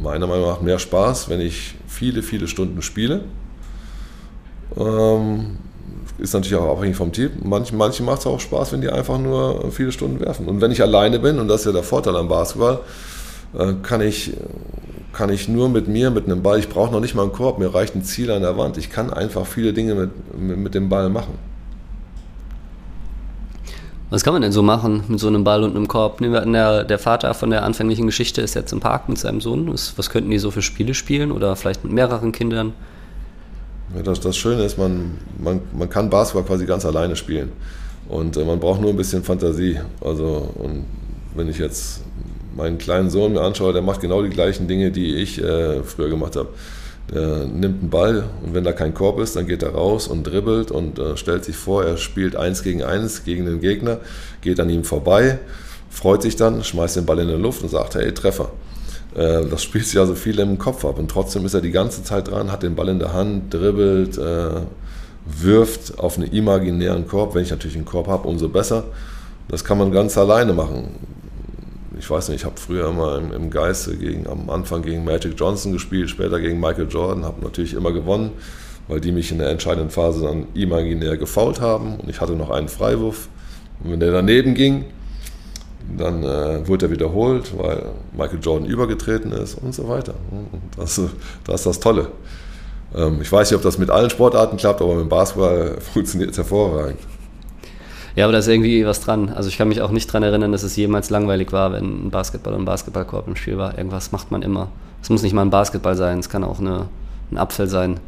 meiner 0.00 0.28
Meinung 0.28 0.46
nach 0.46 0.60
mehr 0.60 0.78
Spaß, 0.78 1.28
wenn 1.28 1.40
ich 1.40 1.74
viele, 1.88 2.22
viele 2.22 2.46
Stunden 2.46 2.80
spiele. 2.80 3.22
Ähm, 4.76 5.58
ist 6.16 6.32
natürlich 6.32 6.54
auch 6.54 6.76
abhängig 6.76 6.94
vom 6.94 7.10
Team. 7.10 7.30
Manchen, 7.42 7.76
manchen 7.76 8.06
macht 8.06 8.20
es 8.20 8.26
auch 8.28 8.38
Spaß, 8.38 8.70
wenn 8.72 8.82
die 8.82 8.88
einfach 8.88 9.18
nur 9.18 9.72
viele 9.72 9.90
Stunden 9.90 10.20
werfen. 10.20 10.46
Und 10.46 10.60
wenn 10.60 10.70
ich 10.70 10.80
alleine 10.80 11.18
bin, 11.18 11.40
und 11.40 11.48
das 11.48 11.62
ist 11.62 11.66
ja 11.66 11.72
der 11.72 11.82
Vorteil 11.82 12.14
am 12.14 12.28
Basketball, 12.28 12.78
äh, 13.58 13.72
kann 13.82 14.00
ich, 14.00 14.32
kann 15.12 15.30
ich 15.30 15.48
nur 15.48 15.68
mit 15.68 15.88
mir, 15.88 16.12
mit 16.12 16.26
einem 16.26 16.40
Ball, 16.40 16.60
ich 16.60 16.68
brauche 16.68 16.92
noch 16.92 17.00
nicht 17.00 17.16
mal 17.16 17.24
einen 17.24 17.32
Korb, 17.32 17.58
mir 17.58 17.74
reicht 17.74 17.96
ein 17.96 18.04
Ziel 18.04 18.30
an 18.30 18.42
der 18.42 18.56
Wand. 18.56 18.78
Ich 18.78 18.90
kann 18.90 19.12
einfach 19.12 19.44
viele 19.44 19.72
Dinge 19.72 19.96
mit, 19.96 20.38
mit, 20.38 20.56
mit 20.56 20.74
dem 20.76 20.88
Ball 20.88 21.08
machen. 21.08 21.36
Was 24.12 24.24
kann 24.24 24.34
man 24.34 24.42
denn 24.42 24.52
so 24.52 24.62
machen 24.62 25.04
mit 25.08 25.20
so 25.20 25.28
einem 25.28 25.42
Ball 25.42 25.64
und 25.64 25.74
einem 25.74 25.88
Korb? 25.88 26.20
Nehmen 26.20 26.34
wir 26.34 26.42
an, 26.42 26.52
der, 26.52 26.84
der 26.84 26.98
Vater 26.98 27.32
von 27.32 27.48
der 27.48 27.62
anfänglichen 27.62 28.04
Geschichte 28.04 28.42
ist 28.42 28.52
jetzt 28.52 28.70
im 28.70 28.78
Park 28.78 29.08
mit 29.08 29.16
seinem 29.16 29.40
Sohn. 29.40 29.72
Was, 29.72 29.94
was 29.96 30.10
könnten 30.10 30.28
die 30.28 30.36
so 30.36 30.50
für 30.50 30.60
Spiele 30.60 30.92
spielen 30.92 31.32
oder 31.32 31.56
vielleicht 31.56 31.82
mit 31.82 31.94
mehreren 31.94 32.30
Kindern? 32.30 32.74
Ja, 33.96 34.02
das, 34.02 34.20
das 34.20 34.36
Schöne 34.36 34.64
ist, 34.64 34.76
man, 34.76 35.12
man, 35.42 35.62
man 35.72 35.88
kann 35.88 36.10
Basketball 36.10 36.44
quasi 36.44 36.66
ganz 36.66 36.84
alleine 36.84 37.16
spielen. 37.16 37.52
Und 38.06 38.36
äh, 38.36 38.44
man 38.44 38.60
braucht 38.60 38.82
nur 38.82 38.90
ein 38.90 38.98
bisschen 38.98 39.22
Fantasie. 39.22 39.80
Also, 40.02 40.52
und 40.56 40.84
wenn 41.34 41.48
ich 41.48 41.56
jetzt 41.56 42.02
meinen 42.54 42.76
kleinen 42.76 43.08
Sohn 43.08 43.32
mir 43.32 43.40
anschaue, 43.40 43.72
der 43.72 43.80
macht 43.80 44.02
genau 44.02 44.22
die 44.22 44.28
gleichen 44.28 44.68
Dinge, 44.68 44.90
die 44.90 45.14
ich 45.16 45.42
äh, 45.42 45.82
früher 45.84 46.10
gemacht 46.10 46.36
habe. 46.36 46.50
Der 47.12 47.44
nimmt 47.44 47.82
einen 47.82 47.90
Ball 47.90 48.24
und 48.42 48.54
wenn 48.54 48.64
da 48.64 48.72
kein 48.72 48.94
Korb 48.94 49.20
ist, 49.20 49.36
dann 49.36 49.46
geht 49.46 49.62
er 49.62 49.74
raus 49.74 50.08
und 50.08 50.24
dribbelt 50.24 50.70
und 50.70 50.98
äh, 50.98 51.16
stellt 51.16 51.44
sich 51.44 51.56
vor, 51.56 51.84
er 51.84 51.98
spielt 51.98 52.36
eins 52.36 52.62
gegen 52.62 52.82
eins 52.82 53.24
gegen 53.24 53.44
den 53.44 53.60
Gegner, 53.60 53.98
geht 54.40 54.58
an 54.60 54.70
ihm 54.70 54.84
vorbei, 54.84 55.38
freut 55.90 56.22
sich 56.22 56.36
dann, 56.36 56.64
schmeißt 56.64 56.96
den 56.96 57.06
Ball 57.06 57.18
in 57.18 57.28
die 57.28 57.34
Luft 57.34 57.62
und 57.62 57.68
sagt, 57.68 57.96
hey, 57.96 58.12
Treffer. 58.14 58.50
Äh, 59.14 59.44
das 59.44 59.62
spielt 59.64 59.86
sich 59.86 59.98
also 59.98 60.14
viel 60.14 60.38
im 60.38 60.58
Kopf 60.58 60.84
ab 60.86 60.98
und 60.98 61.10
trotzdem 61.10 61.44
ist 61.44 61.52
er 61.54 61.60
die 61.60 61.70
ganze 61.70 62.02
Zeit 62.02 62.30
dran, 62.30 62.50
hat 62.50 62.62
den 62.62 62.74
Ball 62.74 62.88
in 62.88 62.98
der 62.98 63.12
Hand, 63.12 63.52
dribbelt, 63.52 64.16
äh, 64.16 64.62
wirft 65.26 65.98
auf 65.98 66.16
einen 66.16 66.32
imaginären 66.32 67.06
Korb. 67.06 67.34
Wenn 67.34 67.42
ich 67.42 67.50
natürlich 67.50 67.76
einen 67.76 67.84
Korb 67.84 68.08
habe, 68.08 68.26
umso 68.26 68.48
besser. 68.48 68.84
Das 69.48 69.64
kann 69.64 69.76
man 69.76 69.92
ganz 69.92 70.16
alleine 70.16 70.52
machen 70.52 70.88
ich 71.98 72.08
weiß 72.08 72.28
nicht, 72.28 72.40
ich 72.40 72.44
habe 72.44 72.58
früher 72.58 72.88
immer 72.88 73.18
im, 73.18 73.32
im 73.32 73.50
Geiste 73.50 73.96
gegen, 73.96 74.26
am 74.26 74.48
Anfang 74.50 74.82
gegen 74.82 75.04
Magic 75.04 75.34
Johnson 75.36 75.72
gespielt, 75.72 76.10
später 76.10 76.40
gegen 76.40 76.60
Michael 76.60 76.88
Jordan, 76.88 77.24
habe 77.24 77.42
natürlich 77.42 77.74
immer 77.74 77.92
gewonnen, 77.92 78.30
weil 78.88 79.00
die 79.00 79.12
mich 79.12 79.30
in 79.30 79.38
der 79.38 79.50
entscheidenden 79.50 79.90
Phase 79.90 80.22
dann 80.24 80.46
imaginär 80.54 81.16
gefault 81.16 81.60
haben 81.60 81.96
und 81.96 82.08
ich 82.08 82.20
hatte 82.20 82.32
noch 82.32 82.50
einen 82.50 82.68
Freiwurf. 82.68 83.28
Und 83.82 83.92
wenn 83.92 84.00
der 84.00 84.12
daneben 84.12 84.54
ging, 84.54 84.84
dann 85.96 86.22
äh, 86.22 86.66
wurde 86.66 86.86
er 86.86 86.92
wiederholt, 86.92 87.52
weil 87.58 87.86
Michael 88.12 88.38
Jordan 88.40 88.68
übergetreten 88.68 89.32
ist 89.32 89.54
und 89.54 89.74
so 89.74 89.88
weiter. 89.88 90.14
Das, 90.76 91.00
das 91.44 91.60
ist 91.60 91.66
das 91.66 91.80
Tolle. 91.80 92.08
Ähm, 92.94 93.18
ich 93.20 93.30
weiß 93.30 93.50
nicht, 93.50 93.56
ob 93.56 93.62
das 93.62 93.78
mit 93.78 93.90
allen 93.90 94.10
Sportarten 94.10 94.56
klappt, 94.56 94.80
aber 94.80 94.94
mit 94.94 95.04
dem 95.04 95.08
Basketball 95.08 95.76
funktioniert 95.92 96.30
es 96.30 96.38
hervorragend. 96.38 97.00
Ja, 98.14 98.24
aber 98.24 98.32
da 98.32 98.38
ist 98.38 98.48
irgendwie 98.48 98.84
was 98.84 99.00
dran. 99.00 99.30
Also 99.30 99.48
ich 99.48 99.56
kann 99.56 99.68
mich 99.68 99.80
auch 99.80 99.90
nicht 99.90 100.08
daran 100.08 100.22
erinnern, 100.22 100.52
dass 100.52 100.62
es 100.62 100.76
jemals 100.76 101.10
langweilig 101.10 101.52
war, 101.52 101.72
wenn 101.72 102.06
ein 102.06 102.10
Basketball 102.10 102.52
und 102.52 102.62
ein 102.62 102.66
Basketballkorb 102.66 103.26
im 103.26 103.36
Spiel 103.36 103.56
war. 103.56 103.76
Irgendwas 103.78 104.12
macht 104.12 104.30
man 104.30 104.42
immer. 104.42 104.68
Es 105.02 105.10
muss 105.10 105.22
nicht 105.22 105.32
mal 105.32 105.42
ein 105.42 105.50
Basketball 105.50 105.96
sein, 105.96 106.18
es 106.18 106.28
kann 106.28 106.44
auch 106.44 106.60
eine, 106.60 106.86
ein 107.30 107.38
Apfel 107.38 107.66
sein 107.66 107.98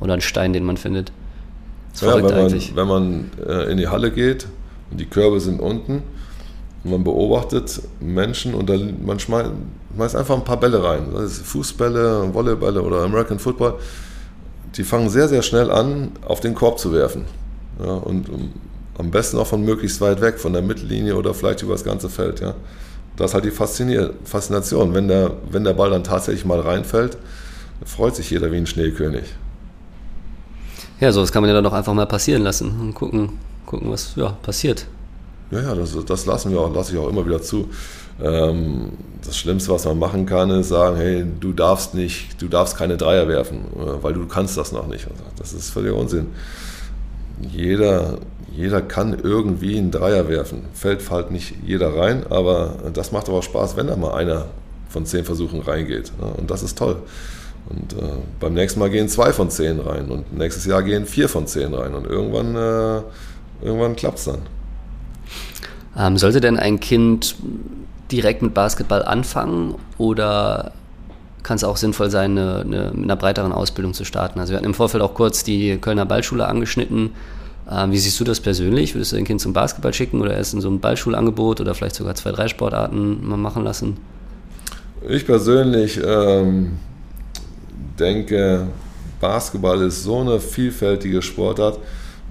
oder 0.00 0.14
ein 0.14 0.20
Stein, 0.20 0.52
den 0.52 0.64
man 0.64 0.76
findet. 0.76 1.10
Ja, 2.00 2.14
wenn 2.16 2.24
man, 2.24 2.52
wenn 2.52 2.86
man 2.86 3.30
äh, 3.46 3.70
in 3.70 3.78
die 3.78 3.88
Halle 3.88 4.10
geht 4.10 4.46
und 4.90 5.00
die 5.00 5.06
Körbe 5.06 5.40
sind 5.40 5.60
unten 5.60 6.02
und 6.84 6.90
man 6.90 7.02
beobachtet 7.02 7.80
Menschen 8.00 8.54
und 8.54 8.68
dann, 8.68 9.04
man 9.04 9.18
schmeißt, 9.18 9.50
schmeißt 9.94 10.16
einfach 10.16 10.36
ein 10.36 10.44
paar 10.44 10.60
Bälle 10.60 10.84
rein. 10.84 11.06
Das 11.14 11.24
ist 11.24 11.46
Fußbälle, 11.46 12.34
Volleybälle 12.34 12.82
oder 12.82 13.02
American 13.02 13.38
Football. 13.38 13.74
Die 14.76 14.84
fangen 14.84 15.08
sehr, 15.08 15.26
sehr 15.26 15.40
schnell 15.40 15.70
an, 15.70 16.10
auf 16.26 16.40
den 16.40 16.54
Korb 16.54 16.78
zu 16.78 16.92
werfen. 16.92 17.24
Ja, 17.82 17.92
und 17.92 18.28
am 18.98 19.10
besten 19.10 19.38
auch 19.38 19.46
von 19.46 19.62
möglichst 19.62 20.00
weit 20.00 20.20
weg, 20.20 20.38
von 20.38 20.52
der 20.52 20.62
Mittellinie 20.62 21.16
oder 21.16 21.34
vielleicht 21.34 21.62
über 21.62 21.72
das 21.72 21.84
ganze 21.84 22.08
Feld. 22.08 22.40
Ja. 22.40 22.54
Das 23.16 23.30
ist 23.30 23.34
halt 23.34 23.44
die 23.44 23.50
Faszination. 23.50 24.94
Wenn 24.94 25.08
der, 25.08 25.32
wenn 25.50 25.64
der 25.64 25.74
Ball 25.74 25.90
dann 25.90 26.04
tatsächlich 26.04 26.44
mal 26.44 26.60
reinfällt, 26.60 27.16
freut 27.84 28.16
sich 28.16 28.30
jeder 28.30 28.50
wie 28.52 28.56
ein 28.56 28.66
Schneekönig. 28.66 29.24
Ja, 31.00 31.12
so 31.12 31.20
das 31.20 31.32
kann 31.32 31.42
man 31.42 31.48
ja 31.48 31.54
dann 31.54 31.66
auch 31.66 31.74
einfach 31.74 31.92
mal 31.92 32.06
passieren 32.06 32.42
lassen 32.42 32.74
und 32.80 32.94
gucken, 32.94 33.30
gucken 33.66 33.90
was 33.90 34.14
ja, 34.16 34.30
passiert. 34.42 34.86
Ja, 35.50 35.60
ja, 35.60 35.74
das, 35.74 35.96
das 36.06 36.26
lassen 36.26 36.50
wir 36.50 36.60
auch, 36.60 36.74
lasse 36.74 36.92
ich 36.92 36.98
auch 36.98 37.08
immer 37.08 37.24
wieder 37.24 37.40
zu. 37.40 37.68
Ähm, 38.20 38.92
das 39.24 39.36
Schlimmste, 39.36 39.72
was 39.72 39.84
man 39.84 39.98
machen 39.98 40.24
kann, 40.26 40.50
ist 40.50 40.68
sagen, 40.68 40.96
hey, 40.96 41.24
du 41.38 41.52
darfst 41.52 41.94
nicht, 41.94 42.40
du 42.40 42.48
darfst 42.48 42.76
keine 42.76 42.96
Dreier 42.96 43.28
werfen, 43.28 43.58
äh, 43.76 44.02
weil 44.02 44.14
du 44.14 44.26
kannst 44.26 44.56
das 44.56 44.72
noch 44.72 44.86
nicht. 44.86 45.06
Das 45.38 45.52
ist 45.52 45.70
völliger 45.70 45.96
Unsinn. 45.96 46.28
Jeder 47.52 48.18
jeder 48.56 48.80
kann 48.80 49.18
irgendwie 49.22 49.76
einen 49.76 49.90
Dreier 49.90 50.28
werfen. 50.28 50.64
Fällt 50.72 51.08
halt 51.10 51.30
nicht 51.30 51.54
jeder 51.64 51.94
rein, 51.94 52.24
aber 52.30 52.76
das 52.94 53.12
macht 53.12 53.28
aber 53.28 53.42
Spaß, 53.42 53.76
wenn 53.76 53.86
da 53.86 53.96
mal 53.96 54.14
einer 54.14 54.46
von 54.88 55.04
zehn 55.04 55.24
Versuchen 55.24 55.60
reingeht. 55.60 56.10
Und 56.38 56.50
das 56.50 56.62
ist 56.62 56.78
toll. 56.78 56.96
Und 57.68 57.92
äh, 57.92 58.12
beim 58.40 58.54
nächsten 58.54 58.80
Mal 58.80 58.90
gehen 58.90 59.08
zwei 59.08 59.32
von 59.32 59.50
zehn 59.50 59.80
rein 59.80 60.08
und 60.08 60.36
nächstes 60.36 60.64
Jahr 60.66 60.82
gehen 60.82 61.04
vier 61.04 61.28
von 61.28 61.46
zehn 61.46 61.74
rein 61.74 61.94
und 61.94 62.06
irgendwann, 62.06 62.54
äh, 62.54 63.02
irgendwann 63.66 63.96
klappt 63.96 64.18
es 64.18 64.24
dann. 64.24 64.38
Ähm, 65.98 66.16
sollte 66.16 66.40
denn 66.40 66.58
ein 66.58 66.78
Kind 66.78 67.34
direkt 68.12 68.42
mit 68.42 68.54
Basketball 68.54 69.02
anfangen 69.02 69.74
oder 69.98 70.72
kann 71.42 71.56
es 71.56 71.64
auch 71.64 71.76
sinnvoll 71.76 72.10
sein, 72.10 72.38
eine, 72.38 72.60
eine, 72.60 72.90
mit 72.94 73.04
einer 73.04 73.16
breiteren 73.16 73.52
Ausbildung 73.52 73.94
zu 73.94 74.04
starten? 74.04 74.38
Also 74.38 74.52
wir 74.52 74.58
hatten 74.58 74.66
im 74.66 74.74
Vorfeld 74.74 75.02
auch 75.02 75.14
kurz 75.14 75.42
die 75.42 75.76
Kölner 75.78 76.06
Ballschule 76.06 76.46
angeschnitten. 76.46 77.10
Ähm, 77.70 77.90
wie 77.90 77.98
siehst 77.98 78.18
du 78.20 78.24
das 78.24 78.40
persönlich? 78.40 78.94
Würdest 78.94 79.12
du 79.12 79.16
dein 79.16 79.24
Kind 79.24 79.40
zum 79.40 79.52
Basketball 79.52 79.92
schicken 79.92 80.20
oder 80.20 80.34
erst 80.34 80.54
in 80.54 80.60
so 80.60 80.70
ein 80.70 80.80
Ballschulangebot 80.80 81.60
oder 81.60 81.74
vielleicht 81.74 81.96
sogar 81.96 82.14
zwei, 82.14 82.32
drei 82.32 82.48
Sportarten 82.48 83.26
mal 83.26 83.36
machen 83.36 83.64
lassen? 83.64 83.96
Ich 85.08 85.26
persönlich 85.26 86.00
ähm, 86.04 86.78
denke, 87.98 88.68
Basketball 89.20 89.80
ist 89.82 90.04
so 90.04 90.20
eine 90.20 90.38
vielfältige 90.38 91.22
Sportart. 91.22 91.78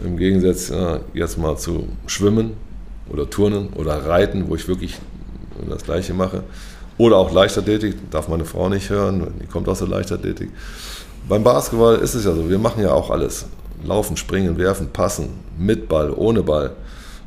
Im 0.04 0.18
Gegensatz 0.18 0.70
äh, 0.70 1.00
jetzt 1.14 1.38
mal 1.38 1.58
zu 1.58 1.88
Schwimmen 2.08 2.54
oder 3.10 3.30
Turnen 3.30 3.70
oder 3.74 4.06
Reiten, 4.06 4.50
wo 4.50 4.56
ich 4.56 4.68
wirklich 4.68 4.98
das 5.70 5.84
Gleiche 5.84 6.14
mache. 6.14 6.44
Oder 6.98 7.18
auch 7.18 7.32
Leichtathletik, 7.32 8.10
darf 8.10 8.30
meine 8.30 8.46
Frau 8.46 8.70
nicht 8.70 8.90
hören, 8.90 9.28
die 9.42 9.48
kommt 9.48 9.68
aus 9.68 9.80
der 9.80 9.90
Leichtathletik. 9.90 10.50
Beim 11.28 11.44
Basketball 11.44 11.96
ist 11.96 12.14
es 12.14 12.24
ja 12.24 12.34
so, 12.34 12.50
wir 12.50 12.60
machen 12.60 12.82
ja 12.82 12.92
auch 12.92 13.10
alles. 13.10 13.46
Laufen, 13.86 14.18
springen, 14.18 14.58
werfen, 14.58 14.90
passen, 14.92 15.30
mit 15.58 15.88
Ball, 15.88 16.12
ohne 16.12 16.44
Ball. 16.44 16.72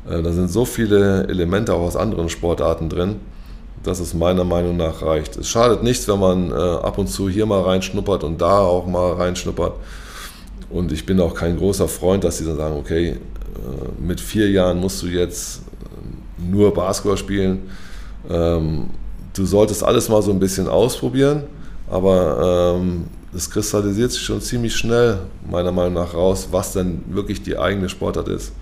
Äh, 0.09 0.21
da 0.21 0.31
sind 0.31 0.49
so 0.49 0.65
viele 0.65 1.27
Elemente 1.27 1.73
auch 1.73 1.81
aus 1.81 1.95
anderen 1.95 2.29
Sportarten 2.29 2.89
drin, 2.89 3.17
dass 3.83 3.99
es 3.99 4.13
meiner 4.13 4.43
Meinung 4.43 4.77
nach 4.77 5.01
reicht. 5.01 5.37
Es 5.37 5.47
schadet 5.49 5.83
nichts, 5.83 6.07
wenn 6.07 6.19
man 6.19 6.51
äh, 6.51 6.53
ab 6.53 6.97
und 6.97 7.07
zu 7.07 7.29
hier 7.29 7.45
mal 7.45 7.61
reinschnuppert 7.61 8.23
und 8.23 8.41
da 8.41 8.59
auch 8.59 8.85
mal 8.85 9.13
reinschnuppert. 9.13 9.73
Und 10.69 10.91
ich 10.91 11.05
bin 11.05 11.19
auch 11.19 11.33
kein 11.33 11.57
großer 11.57 11.87
Freund, 11.87 12.23
dass 12.23 12.37
sie 12.37 12.45
dann 12.45 12.57
sagen, 12.57 12.75
okay, 12.77 13.09
äh, 13.09 13.17
mit 14.01 14.19
vier 14.19 14.49
Jahren 14.49 14.79
musst 14.79 15.01
du 15.01 15.07
jetzt 15.07 15.61
nur 16.37 16.73
Basketball 16.73 17.17
spielen. 17.17 17.69
Ähm, 18.29 18.89
du 19.33 19.45
solltest 19.45 19.83
alles 19.83 20.09
mal 20.09 20.21
so 20.21 20.31
ein 20.31 20.39
bisschen 20.39 20.67
ausprobieren, 20.67 21.43
aber 21.89 22.75
ähm, 22.77 23.05
es 23.35 23.49
kristallisiert 23.49 24.11
sich 24.11 24.21
schon 24.21 24.41
ziemlich 24.41 24.75
schnell, 24.75 25.19
meiner 25.49 25.71
Meinung 25.71 25.93
nach, 25.93 26.13
raus, 26.13 26.49
was 26.51 26.73
denn 26.73 27.03
wirklich 27.07 27.43
die 27.43 27.57
eigene 27.57 27.89
Sportart 27.89 28.27
ist. 28.27 28.53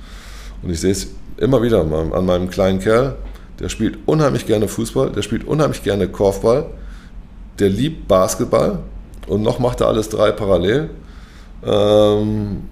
Und 0.62 0.71
ich 0.71 0.80
sehe 0.80 0.91
es 0.91 1.08
immer 1.38 1.62
wieder 1.62 1.82
an 1.82 2.25
meinem 2.25 2.49
kleinen 2.49 2.80
Kerl, 2.80 3.15
der 3.60 3.69
spielt 3.69 3.97
unheimlich 4.06 4.45
gerne 4.45 4.67
Fußball, 4.67 5.12
der 5.12 5.21
spielt 5.21 5.47
unheimlich 5.47 5.84
gerne 5.84 6.08
Korfball, 6.08 6.65
der 7.60 7.69
liebt 7.69 8.08
Basketball 8.08 8.80
und 9.27 9.41
noch 9.41 9.60
macht 9.60 9.82
er 9.82 9.88
alles 9.88 10.10
drei 10.10 10.32
parallel. 10.32 10.89
Ähm, 11.63 12.63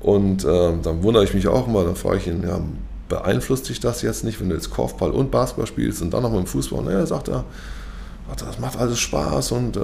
und 0.00 0.44
ähm, 0.44 0.80
dann 0.82 1.02
wundere 1.02 1.24
ich 1.24 1.32
mich 1.32 1.48
auch 1.48 1.66
immer, 1.66 1.84
dann 1.84 1.96
frage 1.96 2.18
ich 2.18 2.26
ihn, 2.26 2.42
ja, 2.46 2.60
beeinflusst 3.08 3.68
dich 3.68 3.80
das 3.80 4.02
jetzt 4.02 4.24
nicht, 4.24 4.40
wenn 4.40 4.48
du 4.48 4.54
jetzt 4.54 4.70
Korfball 4.70 5.10
und 5.10 5.30
Basketball 5.30 5.66
spielst 5.66 6.02
und 6.02 6.12
dann 6.12 6.22
noch 6.22 6.30
mit 6.30 6.40
dem 6.40 6.46
Fußball? 6.46 6.86
Er 6.88 7.06
sagt 7.06 7.28
er, 7.28 7.44
das 8.28 8.58
macht 8.58 8.76
alles 8.78 8.98
Spaß 8.98 9.52
und 9.52 9.76
äh, 9.76 9.80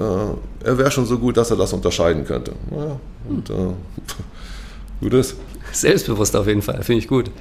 er 0.63 0.77
wäre 0.77 0.91
schon 0.91 1.05
so 1.05 1.17
gut, 1.17 1.37
dass 1.37 1.51
er 1.51 1.57
das 1.57 1.73
unterscheiden 1.73 2.25
könnte. 2.25 2.53
Naja, 2.69 2.99
und 3.29 3.49
äh, 3.49 3.53
gut 5.01 5.13
ist. 5.13 5.35
Selbstbewusst 5.71 6.35
auf 6.35 6.47
jeden 6.47 6.61
Fall, 6.61 6.83
finde 6.83 6.99
ich 6.99 7.07
gut. 7.07 7.31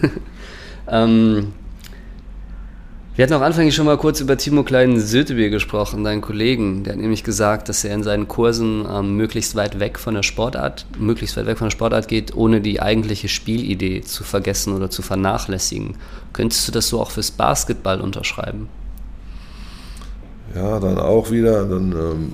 ähm, 0.88 1.52
wir 3.14 3.24
hatten 3.24 3.34
auch 3.34 3.42
anfänglich 3.42 3.74
schon 3.74 3.84
mal 3.84 3.98
kurz 3.98 4.20
über 4.20 4.38
Timo 4.38 4.62
Klein-Sötebier 4.62 5.50
gesprochen, 5.50 6.02
deinen 6.02 6.22
Kollegen. 6.22 6.82
Der 6.84 6.94
hat 6.94 7.00
nämlich 7.00 7.24
gesagt, 7.24 7.68
dass 7.68 7.84
er 7.84 7.94
in 7.94 8.02
seinen 8.02 8.26
Kursen 8.26 8.86
ähm, 8.90 9.18
möglichst 9.18 9.54
weit 9.54 9.80
weg 9.80 9.98
von 9.98 10.14
der 10.14 10.22
Sportart, 10.22 10.86
möglichst 10.98 11.36
weit 11.36 11.44
weg 11.44 11.58
von 11.58 11.66
der 11.66 11.72
Sportart 11.72 12.08
geht, 12.08 12.34
ohne 12.34 12.62
die 12.62 12.80
eigentliche 12.80 13.28
Spielidee 13.28 14.00
zu 14.00 14.24
vergessen 14.24 14.72
oder 14.72 14.88
zu 14.88 15.02
vernachlässigen. 15.02 15.96
Könntest 16.32 16.66
du 16.66 16.72
das 16.72 16.88
so 16.88 17.00
auch 17.02 17.10
fürs 17.10 17.32
Basketball 17.32 18.00
unterschreiben? 18.00 18.68
Ja, 20.54 20.80
dann 20.80 20.98
auch 20.98 21.30
wieder 21.30 21.64
dann, 21.64 21.92
ähm, 21.92 22.32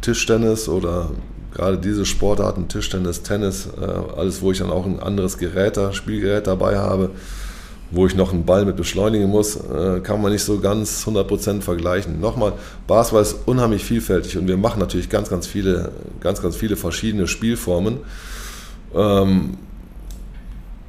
Tischtennis 0.00 0.68
oder 0.68 1.10
gerade 1.54 1.78
diese 1.78 2.04
Sportarten, 2.04 2.68
Tischtennis, 2.68 3.22
Tennis, 3.22 3.68
äh, 3.80 4.18
alles, 4.18 4.42
wo 4.42 4.52
ich 4.52 4.58
dann 4.58 4.70
auch 4.70 4.86
ein 4.86 5.00
anderes 5.00 5.38
Gerät, 5.38 5.78
Spielgerät 5.92 6.46
dabei 6.46 6.76
habe, 6.76 7.10
wo 7.90 8.06
ich 8.06 8.14
noch 8.14 8.32
einen 8.32 8.44
Ball 8.44 8.64
mit 8.64 8.76
beschleunigen 8.76 9.28
muss, 9.28 9.56
äh, 9.56 10.00
kann 10.00 10.22
man 10.22 10.32
nicht 10.32 10.44
so 10.44 10.60
ganz 10.60 11.04
100% 11.04 11.62
vergleichen. 11.62 12.20
Nochmal, 12.20 12.52
Basketball 12.86 13.22
ist 13.22 13.36
unheimlich 13.46 13.84
vielfältig 13.84 14.38
und 14.38 14.46
wir 14.46 14.56
machen 14.56 14.78
natürlich 14.78 15.08
ganz, 15.08 15.28
ganz 15.28 15.46
viele, 15.46 15.90
ganz, 16.20 16.40
ganz 16.40 16.56
viele 16.56 16.76
verschiedene 16.76 17.26
Spielformen. 17.26 17.98
Ähm, 18.94 19.56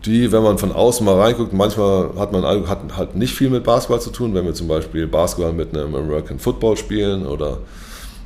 die, 0.05 0.31
wenn 0.31 0.43
man 0.43 0.57
von 0.57 0.71
außen 0.71 1.05
mal 1.05 1.19
reinguckt, 1.19 1.53
manchmal 1.53 2.09
hat 2.17 2.31
man 2.31 2.43
hat 2.67 2.79
halt 2.97 3.15
nicht 3.15 3.33
viel 3.35 3.49
mit 3.49 3.63
Basketball 3.63 4.01
zu 4.01 4.09
tun, 4.09 4.33
wenn 4.33 4.45
wir 4.45 4.53
zum 4.53 4.67
Beispiel 4.67 5.07
Basketball 5.07 5.53
mit 5.53 5.75
einem 5.75 5.93
American 5.95 6.39
Football 6.39 6.75
spielen 6.77 7.25
oder 7.25 7.59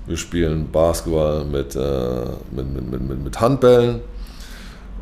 wir 0.08 0.18
spielen 0.18 0.70
Basketball 0.72 1.44
mit, 1.46 1.76
äh, 1.76 1.80
mit, 2.52 2.92
mit, 2.92 3.02
mit, 3.02 3.24
mit 3.24 3.42
Handbällen. 3.42 4.02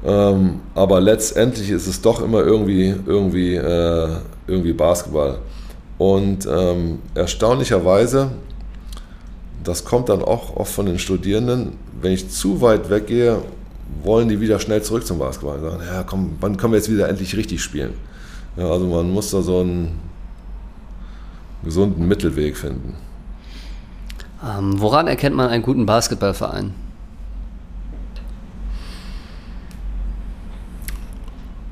Ähm, 0.06 0.62
aber 0.76 1.00
letztendlich 1.00 1.70
ist 1.70 1.88
es 1.88 2.02
doch 2.02 2.22
immer 2.22 2.42
irgendwie, 2.42 2.96
irgendwie, 3.06 3.56
äh, 3.56 4.10
irgendwie 4.48 4.74
Basketball. 4.74 5.40
Und 5.98 6.46
ähm, 6.46 7.00
erstaunlicherweise, 7.16 8.32
das 9.64 9.86
kommt 9.86 10.10
dann 10.10 10.22
auch 10.22 10.56
oft 10.56 10.74
von 10.74 10.86
den 10.86 11.00
Studierenden, 11.00 11.74
wenn 12.02 12.12
ich 12.12 12.30
zu 12.30 12.62
weit 12.62 12.90
weggehe, 12.90 13.40
wollen 14.04 14.30
die 14.30 14.40
wieder 14.40 14.60
schnell 14.60 14.82
zurück 14.82 15.06
zum 15.06 15.20
Basketball. 15.20 15.60
Sagen, 15.60 15.82
ja, 15.86 16.04
komm, 16.04 16.38
wann 16.40 16.58
können 16.58 16.74
wir 16.74 16.78
jetzt 16.78 16.92
wieder 16.92 17.10
endlich 17.10 17.36
richtig 17.36 17.62
spielen? 17.62 17.94
Ja, 18.58 18.70
also 18.70 18.88
man 18.88 19.12
muss 19.12 19.32
da 19.32 19.42
so 19.42 19.62
einen 19.62 20.00
gesunden 21.64 22.08
Mittelweg 22.08 22.58
finden. 22.58 22.96
Ähm, 24.46 24.80
woran 24.80 25.08
erkennt 25.08 25.36
man 25.36 25.50
einen 25.50 25.64
guten 25.64 25.86
Basketballverein? 25.86 26.74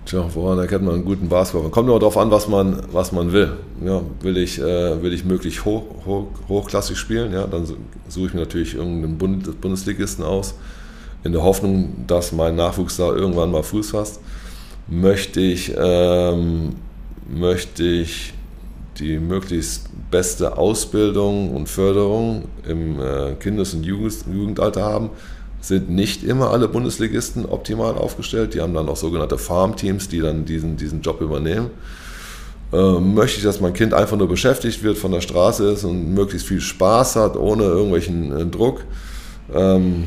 Tja, 0.06 0.26
woran 0.34 0.60
erkennt 0.60 0.84
man 0.84 0.96
einen 0.96 1.06
guten 1.06 1.30
Basketball? 1.30 1.70
Kommt 1.70 1.88
immer 1.88 2.00
darauf 2.00 2.18
an, 2.18 2.32
was 2.32 2.48
man, 2.48 2.82
was 2.92 3.12
man 3.12 3.32
will. 3.32 3.54
Ja, 3.82 4.02
will, 4.22 4.38
ich, 4.38 4.60
äh, 4.60 5.02
will 5.02 5.14
ich 5.14 5.24
möglich 5.24 5.64
hoch, 5.64 5.84
hoch, 6.06 6.28
hochklassig 6.50 6.98
spielen? 6.98 7.32
Ja, 7.32 7.48
dann 7.48 7.66
suche 8.10 8.28
ich 8.28 8.34
mir 8.34 8.42
natürlich 8.42 8.76
irgendeinen 8.76 9.18
Bund 9.18 9.62
Bundesligisten 9.62 10.26
aus, 10.26 10.56
in 11.24 11.32
der 11.32 11.44
Hoffnung, 11.44 12.06
dass 12.08 12.32
mein 12.32 12.56
Nachwuchs 12.56 12.98
da 12.98 13.14
irgendwann 13.14 13.52
mal 13.52 13.64
Fuß 13.64 13.92
fasst. 13.92 14.20
Möchte 14.88 15.40
ich, 15.40 15.74
ähm, 15.78 16.76
möchte 17.30 17.84
ich 17.84 18.34
die 18.98 19.20
möglichst 19.20 19.90
beste 20.10 20.58
Ausbildung 20.58 21.56
und 21.56 21.70
Förderung 21.70 22.44
im 22.68 23.00
äh, 23.00 23.34
Kindes- 23.40 23.74
und 23.74 23.84
Jugendalter 23.84 24.84
haben, 24.84 25.10
sind 25.62 25.90
nicht 25.90 26.24
immer 26.24 26.50
alle 26.50 26.68
Bundesligisten 26.68 27.46
optimal 27.46 27.96
aufgestellt. 27.96 28.54
Die 28.54 28.62
haben 28.62 28.74
dann 28.74 28.90
auch 28.90 28.98
sogenannte 28.98 29.38
Farmteams, 29.38 30.10
die 30.10 30.20
dann 30.20 30.46
diesen, 30.46 30.76
diesen 30.76 31.02
Job 31.02 31.22
übernehmen. 31.22 31.70
Ähm, 32.74 33.14
möchte 33.14 33.38
ich, 33.38 33.44
dass 33.44 33.60
mein 33.62 33.74
Kind 33.74 33.94
einfach 33.94 34.18
nur 34.18 34.28
beschäftigt 34.28 34.82
wird, 34.82 34.98
von 34.98 35.12
der 35.12 35.22
Straße 35.22 35.72
ist 35.72 35.84
und 35.84 36.14
möglichst 36.14 36.48
viel 36.48 36.62
Spaß 36.62 37.18
hat, 37.18 37.36
ohne 37.36 37.64
irgendwelchen 37.64 38.32
äh, 38.32 38.46
Druck, 38.46 38.86
ähm, 39.54 40.06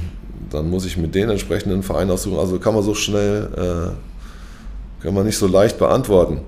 dann 0.50 0.70
muss 0.70 0.84
ich 0.84 0.96
mit 0.96 1.14
den 1.14 1.30
entsprechenden 1.30 1.82
Vereinen 1.82 2.10
aussuchen. 2.10 2.38
Also 2.38 2.58
kann 2.58 2.74
man 2.74 2.82
so 2.82 2.94
schnell, 2.94 3.48
äh, 3.56 5.02
kann 5.02 5.14
man 5.14 5.26
nicht 5.26 5.38
so 5.38 5.46
leicht 5.46 5.78
beantworten. 5.78 6.40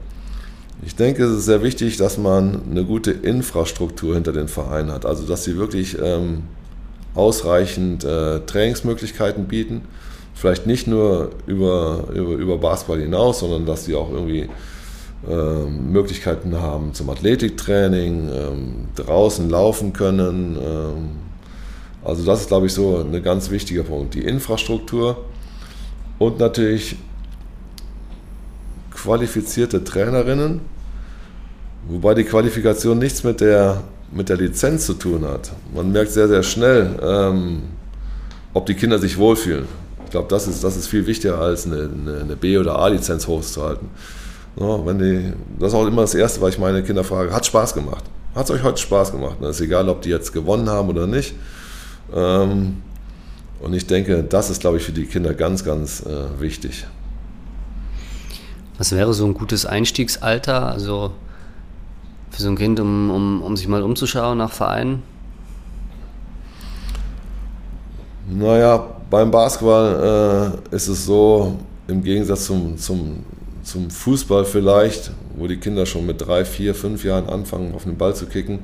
Ich 0.85 0.95
denke, 0.95 1.25
es 1.25 1.39
ist 1.39 1.45
sehr 1.47 1.63
wichtig, 1.63 1.97
dass 1.97 2.19
man 2.19 2.61
eine 2.71 2.85
gute 2.85 3.11
Infrastruktur 3.11 4.15
hinter 4.15 4.33
den 4.33 4.49
Vereinen 4.49 4.93
hat. 4.93 5.07
Also, 5.07 5.27
dass 5.27 5.45
sie 5.45 5.57
wirklich 5.57 5.97
ähm, 6.01 6.43
ausreichend 7.15 8.05
äh, 8.05 8.41
Trainingsmöglichkeiten 8.41 9.47
bieten. 9.47 9.83
Vielleicht 10.35 10.67
nicht 10.67 10.87
nur 10.87 11.31
über, 11.47 12.05
über, 12.15 12.33
über 12.33 12.59
Basketball 12.59 13.01
hinaus, 13.01 13.41
sondern 13.41 13.65
dass 13.65 13.87
sie 13.87 13.95
auch 13.95 14.11
irgendwie 14.11 14.49
äh, 15.27 15.65
Möglichkeiten 15.65 16.61
haben 16.61 16.93
zum 16.93 17.09
Athletiktraining, 17.09 18.29
ähm, 18.29 18.75
draußen 18.97 19.49
laufen 19.49 19.95
können. 19.95 20.59
Also 22.07 22.25
das 22.25 22.43
ist, 22.43 22.49
glaube 22.49 22.67
ich, 22.67 22.73
so 22.73 22.99
ein 22.99 23.21
ganz 23.21 23.51
wichtiger 23.51 23.83
Punkt. 23.83 24.15
Die 24.15 24.23
Infrastruktur 24.23 25.25
und 26.21 26.39
natürlich 26.39 26.97
qualifizierte 28.95 29.83
Trainerinnen, 29.83 30.61
wobei 31.89 32.15
die 32.15 32.23
Qualifikation 32.23 33.01
nichts 33.01 33.25
mit 33.25 33.41
der, 33.41 33.83
mit 34.13 34.29
der 34.29 34.37
Lizenz 34.37 34.87
zu 34.87 34.95
tun 34.95 35.27
hat. 35.27 35.51
Man 35.75 35.91
merkt 35.91 36.13
sehr, 36.13 36.29
sehr 36.29 36.45
schnell, 36.45 36.97
ähm, 37.03 37.63
ob 38.55 38.67
die 38.67 38.75
Kinder 38.75 39.01
sich 39.01 39.19
wohlfühlen. 39.19 39.67
Ich 40.05 40.13
glaube, 40.13 40.29
das 40.29 40.47
ist, 40.47 40.63
das 40.63 40.77
ist 40.77 40.87
viel 40.87 41.09
wichtiger 41.09 41.41
als 41.41 41.67
eine, 41.67 41.91
eine, 41.93 42.21
eine 42.21 42.37
B- 42.37 42.57
oder 42.57 42.79
A-Lizenz 42.79 43.27
hochzuhalten. 43.27 43.89
Ja, 44.61 44.87
wenn 44.87 45.01
die, 45.01 45.33
das 45.59 45.73
ist 45.73 45.75
auch 45.75 45.87
immer 45.87 46.03
das 46.03 46.15
Erste, 46.15 46.41
was 46.41 46.51
ich 46.55 46.61
meine 46.61 46.85
Kinder 46.85 47.03
frage, 47.03 47.35
hat 47.35 47.45
Spaß 47.45 47.75
gemacht? 47.75 48.05
Hat 48.33 48.45
es 48.45 48.51
euch 48.53 48.63
heute 48.63 48.81
Spaß 48.81 49.11
gemacht? 49.11 49.39
Es 49.43 49.57
ist 49.57 49.63
egal, 49.63 49.89
ob 49.89 50.03
die 50.03 50.11
jetzt 50.11 50.33
gewonnen 50.33 50.71
haben 50.71 50.89
oder 50.89 51.09
nicht. 51.09 51.35
Ähm, 52.15 52.83
und 53.61 53.75
ich 53.75 53.87
denke, 53.87 54.23
das 54.23 54.51
ist, 54.51 54.61
glaube 54.61 54.77
ich, 54.77 54.85
für 54.85 54.93
die 54.93 55.07
Kinder 55.07 55.35
ganz, 55.35 55.65
ganz 55.65 56.05
äh, 56.05 56.41
wichtig. 56.41 56.87
Was 58.79 58.93
wäre 58.93 59.15
so 59.15 59.25
ein 59.25 59.35
gutes 59.35 59.65
Einstiegsalter, 59.65 60.67
also 60.67 61.13
für 62.31 62.43
so 62.43 62.49
ein 62.49 62.57
Kind, 62.57 62.79
um, 62.79 63.11
um, 63.11 63.43
um 63.43 63.57
sich 63.57 63.69
mal 63.69 63.83
umzuschauen 63.83 64.39
nach 64.39 64.53
Vereinen? 64.53 65.03
Naja, 68.29 68.85
beim 69.09 69.31
Basketball 69.31 70.61
äh, 70.71 70.75
ist 70.75 70.89
es 70.89 71.07
so, 71.07 71.57
im 71.89 72.03
Gegensatz 72.03 72.47
zum, 72.47 72.77
zum, 72.77 73.25
zum 73.63 73.91
Fußball 73.91 74.45
vielleicht, 74.45 75.13
wo 75.37 75.47
die 75.47 75.57
Kinder 75.57 75.87
schon 75.87 76.05
mit 76.05 76.27
drei, 76.27 76.45
vier, 76.45 76.75
fünf 76.75 77.05
Jahren 77.05 77.29
anfangen, 77.29 77.75
auf 77.75 77.85
den 77.85 77.97
Ball 77.97 78.15
zu 78.15 78.27
kicken, 78.27 78.61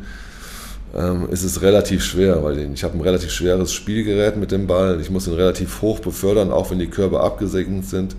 ähm, 0.95 1.29
ist 1.31 1.43
es 1.43 1.63
relativ 1.63 2.05
schwer, 2.05 2.43
weil 2.45 2.59
ich 2.73 2.85
habe 2.85 2.97
ein 2.97 3.01
relativ 3.01 3.31
schweres 3.31 3.73
Spielgerät 3.73 4.37
mit 4.37 4.53
dem 4.53 4.67
Ball. 4.67 5.01
Ich 5.01 5.11
muss 5.11 5.27
ihn 5.27 5.35
relativ 5.35 5.81
hoch 5.83 6.01
befördern, 6.01 6.53
auch 6.53 6.71
wenn 6.71 6.79
die 6.79 6.89
Körbe 6.89 7.21
abgesegnet 7.21 7.87
sind. 7.87 8.15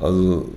Also 0.00 0.48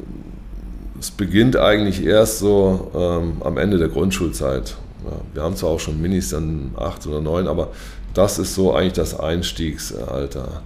es 0.99 1.11
beginnt 1.11 1.55
eigentlich 1.55 2.03
erst 2.03 2.39
so 2.39 2.91
ähm, 2.95 3.41
am 3.41 3.57
Ende 3.57 3.77
der 3.77 3.87
Grundschulzeit. 3.87 4.75
Ja, 5.05 5.11
wir 5.33 5.43
haben 5.43 5.55
zwar 5.55 5.69
auch 5.69 5.79
schon 5.79 6.01
Minis 6.01 6.29
dann 6.29 6.71
acht 6.75 7.05
oder 7.07 7.21
neun, 7.21 7.47
aber 7.47 7.69
das 8.13 8.39
ist 8.39 8.55
so 8.55 8.73
eigentlich 8.73 8.93
das 8.93 9.19
Einstiegsalter. 9.19 10.63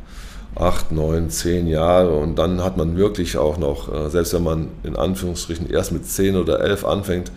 Acht, 0.56 0.92
neun, 0.92 1.30
zehn 1.30 1.68
Jahre 1.68 2.18
und 2.18 2.36
dann 2.38 2.62
hat 2.62 2.76
man 2.76 2.98
wirklich 2.98 3.38
auch 3.38 3.58
noch, 3.58 3.94
äh, 3.94 4.10
selbst 4.10 4.34
wenn 4.34 4.44
man 4.44 4.68
in 4.84 4.98
Anführungsstrichen 4.98 5.70
erst 5.70 5.92
mit 5.94 6.06
zehn 6.06 6.36
oder 6.36 6.60
elf 6.60 6.84
anfängt, 6.84 7.32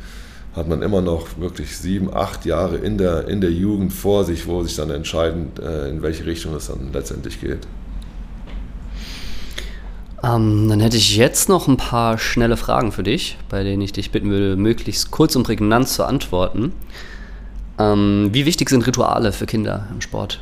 hat 0.55 0.69
man 0.69 0.83
immer 0.83 1.01
noch 1.01 1.39
wirklich 1.39 1.77
sieben, 1.77 2.15
acht 2.15 2.45
Jahre 2.47 2.77
in 2.77 2.97
der, 2.97 3.27
in 3.29 3.41
der 3.41 3.51
Jugend 3.51 3.93
vor 3.93 4.25
sich, 4.25 4.47
wo 4.47 4.63
sich 4.63 4.77
dann 4.77 4.91
entscheidend, 4.91 5.59
äh, 5.59 5.89
in 5.89 6.03
welche 6.03 6.27
Richtung 6.27 6.55
es 6.55 6.69
dann 6.69 6.93
letztendlich 6.93 7.41
geht. 7.41 7.67
Ähm, 10.23 10.69
dann 10.69 10.81
hätte 10.81 10.97
ich 10.97 11.17
jetzt 11.17 11.49
noch 11.49 11.67
ein 11.67 11.77
paar 11.77 12.19
schnelle 12.19 12.57
Fragen 12.57 12.93
für 12.93 13.03
dich, 13.03 13.37
bei 13.49 13.63
denen 13.65 13.83
ich 13.83 13.93
dich 13.93 14.11
bitten 14.11 14.31
würde, 14.31 14.57
möglichst 14.57 15.11
kurz 15.11 15.35
und 15.37 15.43
prägnant 15.43 15.89
zu 15.89 16.05
antworten. 16.05 16.73
Ähm, 17.79 18.31
wie 18.33 18.47
wichtig 18.47 18.71
sind 18.71 18.87
Rituale 18.87 19.33
für 19.33 19.47
Kinder 19.47 19.89
im 19.93 20.01
Sport? 20.01 20.41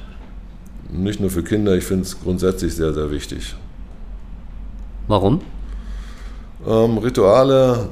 Nicht 0.91 1.21
nur 1.21 1.31
für 1.31 1.43
Kinder, 1.43 1.75
ich 1.75 1.85
finde 1.85 2.05
es 2.05 2.21
grundsätzlich 2.21 2.75
sehr, 2.75 2.93
sehr 2.93 3.11
wichtig. 3.11 3.55
Warum? 5.09 5.41
Ähm, 6.67 6.99
Rituale 6.99 7.89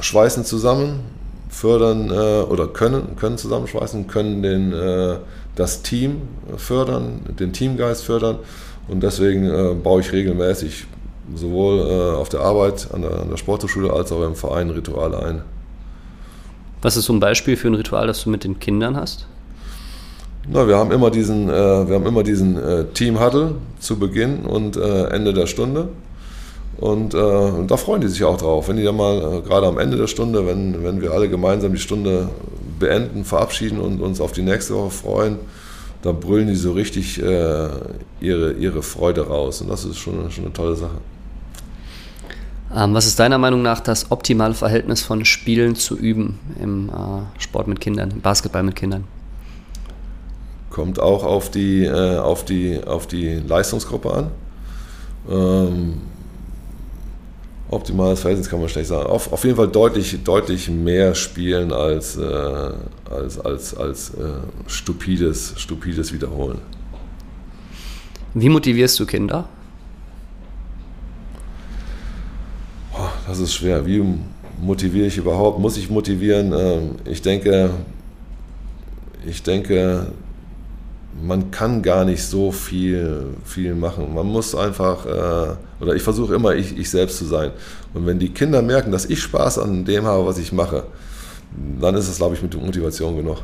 schweißen 0.00 0.44
zusammen, 0.44 1.00
fördern 1.52 2.10
äh, 2.10 2.42
oder 2.50 2.66
können, 2.66 3.14
können 3.16 3.36
zusammenschweißen, 3.36 4.06
können 4.08 4.42
den, 4.42 4.72
äh, 4.72 5.16
das 5.54 5.82
Team 5.82 6.22
fördern, 6.56 7.20
den 7.38 7.52
Teamgeist 7.52 8.04
fördern. 8.04 8.38
Und 8.88 9.02
deswegen 9.02 9.44
äh, 9.48 9.74
baue 9.74 10.00
ich 10.00 10.12
regelmäßig 10.12 10.86
sowohl 11.34 11.78
äh, 11.78 12.16
auf 12.16 12.30
der 12.30 12.40
Arbeit 12.40 12.88
an 12.92 13.02
der, 13.02 13.20
an 13.20 13.30
der 13.30 13.36
Sporthochschule 13.36 13.92
als 13.92 14.10
auch 14.10 14.22
im 14.24 14.34
Verein 14.34 14.70
Rituale 14.70 15.22
ein. 15.22 15.42
Was 16.80 16.96
ist 16.96 17.04
so 17.04 17.12
ein 17.12 17.20
Beispiel 17.20 17.56
für 17.56 17.68
ein 17.68 17.74
Ritual, 17.74 18.06
das 18.06 18.24
du 18.24 18.30
mit 18.30 18.44
den 18.44 18.58
Kindern 18.58 18.96
hast? 18.96 19.26
Na, 20.48 20.66
wir 20.66 20.76
haben 20.76 20.90
immer 20.90 21.10
diesen, 21.10 21.48
äh, 21.48 21.52
wir 21.52 21.94
haben 21.94 22.06
immer 22.06 22.22
diesen 22.22 22.56
äh, 22.56 22.86
Team 22.94 23.20
Huddle 23.20 23.56
zu 23.78 23.98
Beginn 23.98 24.46
und 24.46 24.76
Ende 24.76 25.34
der 25.34 25.46
Stunde. 25.46 25.88
Und, 26.78 27.14
äh, 27.14 27.18
und, 27.18 27.70
da 27.70 27.76
freuen 27.76 28.00
die 28.00 28.08
sich 28.08 28.24
auch 28.24 28.36
drauf. 28.36 28.68
Wenn 28.68 28.76
die 28.76 28.84
dann 28.84 28.96
mal, 28.96 29.18
äh, 29.18 29.40
gerade 29.42 29.66
am 29.66 29.78
Ende 29.78 29.96
der 29.96 30.06
Stunde, 30.06 30.46
wenn, 30.46 30.82
wenn 30.82 31.00
wir 31.00 31.12
alle 31.12 31.28
gemeinsam 31.28 31.72
die 31.72 31.78
Stunde 31.78 32.28
beenden, 32.78 33.24
verabschieden 33.24 33.78
und 33.78 34.00
uns 34.00 34.20
auf 34.20 34.32
die 34.32 34.42
nächste 34.42 34.74
Woche 34.74 34.90
freuen, 34.90 35.36
da 36.02 36.10
brüllen 36.12 36.48
die 36.48 36.56
so 36.56 36.72
richtig 36.72 37.22
äh, 37.22 37.68
ihre, 38.20 38.52
ihre 38.52 38.82
Freude 38.82 39.26
raus. 39.26 39.60
Und 39.60 39.68
das 39.68 39.84
ist 39.84 39.98
schon, 39.98 40.30
schon 40.30 40.44
eine 40.44 40.52
tolle 40.52 40.74
Sache. 40.74 40.96
Ähm, 42.74 42.94
was 42.94 43.06
ist 43.06 43.20
deiner 43.20 43.38
Meinung 43.38 43.62
nach 43.62 43.80
das 43.80 44.10
optimale 44.10 44.54
Verhältnis 44.54 45.02
von 45.02 45.24
Spielen 45.24 45.76
zu 45.76 45.96
Üben 45.96 46.40
im 46.60 46.88
äh, 46.88 47.40
Sport 47.40 47.68
mit 47.68 47.80
Kindern, 47.80 48.10
im 48.10 48.20
Basketball 48.20 48.62
mit 48.62 48.74
Kindern? 48.74 49.04
kommt 50.72 50.98
auch 50.98 51.22
auf 51.22 51.50
die, 51.50 51.84
äh, 51.84 52.18
auf 52.18 52.44
die, 52.44 52.82
auf 52.84 53.06
die 53.06 53.34
Leistungsgruppe 53.34 54.12
an. 54.12 54.30
Ähm, 55.30 55.94
optimales 57.72 58.20
Verhältnis 58.20 58.48
kann 58.48 58.60
man 58.60 58.68
schlecht 58.68 58.88
sagen. 58.88 59.06
Auf, 59.06 59.32
auf 59.32 59.44
jeden 59.44 59.56
Fall 59.56 59.68
deutlich, 59.68 60.22
deutlich 60.22 60.68
mehr 60.68 61.14
spielen 61.14 61.72
als, 61.72 62.16
äh, 62.16 62.22
als, 63.10 63.38
als, 63.38 63.76
als 63.76 64.10
äh, 64.10 64.22
stupides, 64.66 65.54
stupides 65.56 66.12
Wiederholen. 66.12 66.58
Wie 68.34 68.48
motivierst 68.48 68.98
du 69.00 69.06
Kinder? 69.06 69.48
Das 73.26 73.38
ist 73.38 73.54
schwer. 73.54 73.86
Wie 73.86 74.04
motiviere 74.60 75.06
ich 75.06 75.16
überhaupt? 75.16 75.58
Muss 75.58 75.76
ich 75.76 75.88
motivieren? 75.90 76.52
Ähm, 76.52 76.90
ich 77.04 77.22
denke, 77.22 77.70
ich 79.26 79.42
denke, 79.42 80.08
man 81.20 81.50
kann 81.50 81.82
gar 81.82 82.04
nicht 82.04 82.24
so 82.24 82.50
viel, 82.52 83.26
viel 83.44 83.74
machen. 83.74 84.14
Man 84.14 84.26
muss 84.26 84.54
einfach, 84.54 85.06
äh, 85.06 85.82
oder 85.82 85.94
ich 85.94 86.02
versuche 86.02 86.34
immer, 86.34 86.54
ich, 86.54 86.76
ich 86.76 86.90
selbst 86.90 87.18
zu 87.18 87.24
sein. 87.24 87.50
Und 87.94 88.06
wenn 88.06 88.18
die 88.18 88.30
Kinder 88.30 88.62
merken, 88.62 88.92
dass 88.92 89.04
ich 89.04 89.20
Spaß 89.20 89.58
an 89.58 89.84
dem 89.84 90.04
habe, 90.04 90.26
was 90.26 90.38
ich 90.38 90.52
mache, 90.52 90.84
dann 91.80 91.94
ist 91.94 92.08
es, 92.08 92.16
glaube 92.16 92.34
ich, 92.34 92.42
mit 92.42 92.54
Motivation 92.60 93.16
genug. 93.16 93.38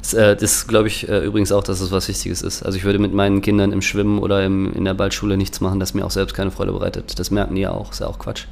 Das, 0.00 0.14
äh, 0.14 0.34
das 0.34 0.66
glaube 0.66 0.88
ich 0.88 1.08
äh, 1.08 1.24
übrigens 1.24 1.52
auch, 1.52 1.62
dass 1.62 1.80
es 1.80 1.92
was 1.92 2.08
Wichtiges 2.08 2.40
ist. 2.42 2.62
Also 2.62 2.78
ich 2.78 2.84
würde 2.84 2.98
mit 2.98 3.12
meinen 3.12 3.42
Kindern 3.42 3.72
im 3.72 3.82
Schwimmen 3.82 4.18
oder 4.18 4.44
im, 4.44 4.72
in 4.72 4.84
der 4.84 4.94
Ballschule 4.94 5.36
nichts 5.36 5.60
machen, 5.60 5.78
das 5.78 5.92
mir 5.92 6.06
auch 6.06 6.10
selbst 6.10 6.34
keine 6.34 6.50
Freude 6.50 6.72
bereitet. 6.72 7.18
Das 7.18 7.30
merken 7.30 7.54
die 7.54 7.62
ja 7.62 7.72
auch, 7.72 7.92
ist 7.92 8.00
ja 8.00 8.06
auch 8.06 8.18
Quatsch. 8.18 8.46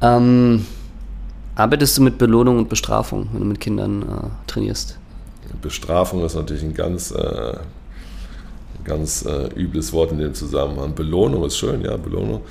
Ähm, 0.00 0.66
arbeitest 1.54 1.96
du 1.96 2.02
mit 2.02 2.18
Belohnung 2.18 2.58
und 2.58 2.68
Bestrafung, 2.68 3.28
wenn 3.32 3.40
du 3.40 3.46
mit 3.46 3.60
Kindern 3.60 4.02
äh, 4.02 4.50
trainierst? 4.50 4.98
Bestrafung 5.60 6.24
ist 6.24 6.34
natürlich 6.34 6.62
ein 6.62 6.74
ganz, 6.74 7.10
äh, 7.10 7.54
ganz 8.84 9.24
äh, 9.24 9.48
übles 9.54 9.92
Wort 9.92 10.12
in 10.12 10.18
dem 10.18 10.34
Zusammenhang. 10.34 10.94
Belohnung 10.94 11.44
ist 11.44 11.56
schön, 11.56 11.82
ja, 11.82 11.96
Belohnung. 11.96 12.42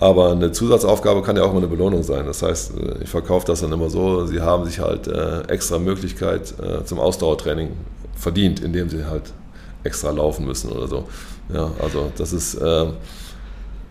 Aber 0.00 0.30
eine 0.30 0.52
Zusatzaufgabe 0.52 1.22
kann 1.22 1.36
ja 1.36 1.42
auch 1.42 1.52
mal 1.52 1.58
eine 1.58 1.66
Belohnung 1.66 2.02
sein. 2.02 2.24
Das 2.26 2.42
heißt, 2.42 2.72
äh, 2.78 3.02
ich 3.02 3.08
verkaufe 3.08 3.46
das 3.46 3.60
dann 3.60 3.72
immer 3.72 3.90
so, 3.90 4.26
sie 4.26 4.40
haben 4.40 4.64
sich 4.64 4.78
halt 4.78 5.08
äh, 5.08 5.42
extra 5.48 5.78
Möglichkeit 5.78 6.54
äh, 6.60 6.84
zum 6.84 6.98
Ausdauertraining 7.00 7.70
verdient, 8.14 8.60
indem 8.60 8.88
sie 8.88 9.04
halt 9.04 9.32
extra 9.84 10.10
laufen 10.10 10.44
müssen 10.44 10.70
oder 10.70 10.86
so. 10.86 11.08
Ja, 11.52 11.70
also 11.82 12.12
das 12.16 12.32
ist, 12.32 12.54
äh, 12.54 12.86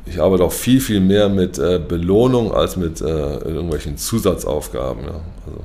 ich 0.06 0.22
arbeite 0.22 0.44
auch 0.44 0.52
viel, 0.52 0.80
viel 0.80 1.02
mehr 1.02 1.28
mit 1.28 1.58
äh, 1.58 1.80
Belohnung 1.86 2.54
als 2.54 2.78
mit 2.78 3.02
äh, 3.02 3.06
irgendwelchen 3.06 3.98
Zusatzaufgaben. 3.98 5.04
Ja. 5.04 5.22
Also, 5.46 5.62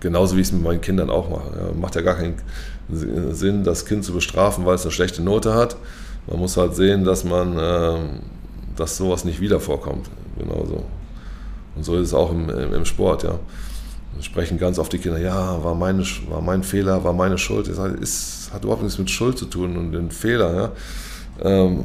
genauso 0.00 0.36
wie 0.36 0.40
ich 0.40 0.48
es 0.48 0.52
mit 0.52 0.62
meinen 0.62 0.80
Kindern 0.80 1.10
auch 1.10 1.30
mache. 1.30 1.50
Ja. 1.56 1.78
Macht 1.78 1.94
ja 1.94 2.02
gar 2.02 2.16
keinen 2.16 2.34
Sinn, 2.88 3.64
das 3.64 3.86
Kind 3.86 4.04
zu 4.04 4.12
bestrafen, 4.12 4.66
weil 4.66 4.74
es 4.74 4.82
eine 4.82 4.90
schlechte 4.90 5.22
Note 5.22 5.54
hat. 5.54 5.76
Man 6.26 6.38
muss 6.38 6.56
halt 6.56 6.74
sehen, 6.74 7.04
dass 7.04 7.24
man 7.24 7.56
ähm, 7.58 8.20
dass 8.80 8.96
sowas 8.96 9.24
nicht 9.24 9.40
wieder 9.40 9.60
vorkommt. 9.60 10.08
Genauso. 10.38 10.84
Und 11.76 11.84
so 11.84 11.96
ist 11.96 12.08
es 12.08 12.14
auch 12.14 12.32
im, 12.32 12.48
im 12.48 12.84
Sport, 12.84 13.22
ja. 13.22 13.38
Wir 14.14 14.22
sprechen 14.24 14.58
ganz 14.58 14.78
oft 14.78 14.92
die 14.92 14.98
Kinder, 14.98 15.18
ja, 15.18 15.62
war, 15.62 15.74
meine, 15.74 16.04
war 16.28 16.40
mein 16.40 16.64
Fehler, 16.64 17.04
war 17.04 17.12
meine 17.12 17.38
Schuld. 17.38 17.68
Das 17.68 17.78
ist, 17.78 18.50
hat 18.52 18.64
überhaupt 18.64 18.82
nichts 18.82 18.98
mit 18.98 19.08
Schuld 19.08 19.38
zu 19.38 19.46
tun 19.46 19.76
und 19.76 19.92
den 19.92 20.10
Fehler, 20.10 20.54
ja. 20.54 20.72
Ähm, 21.42 21.84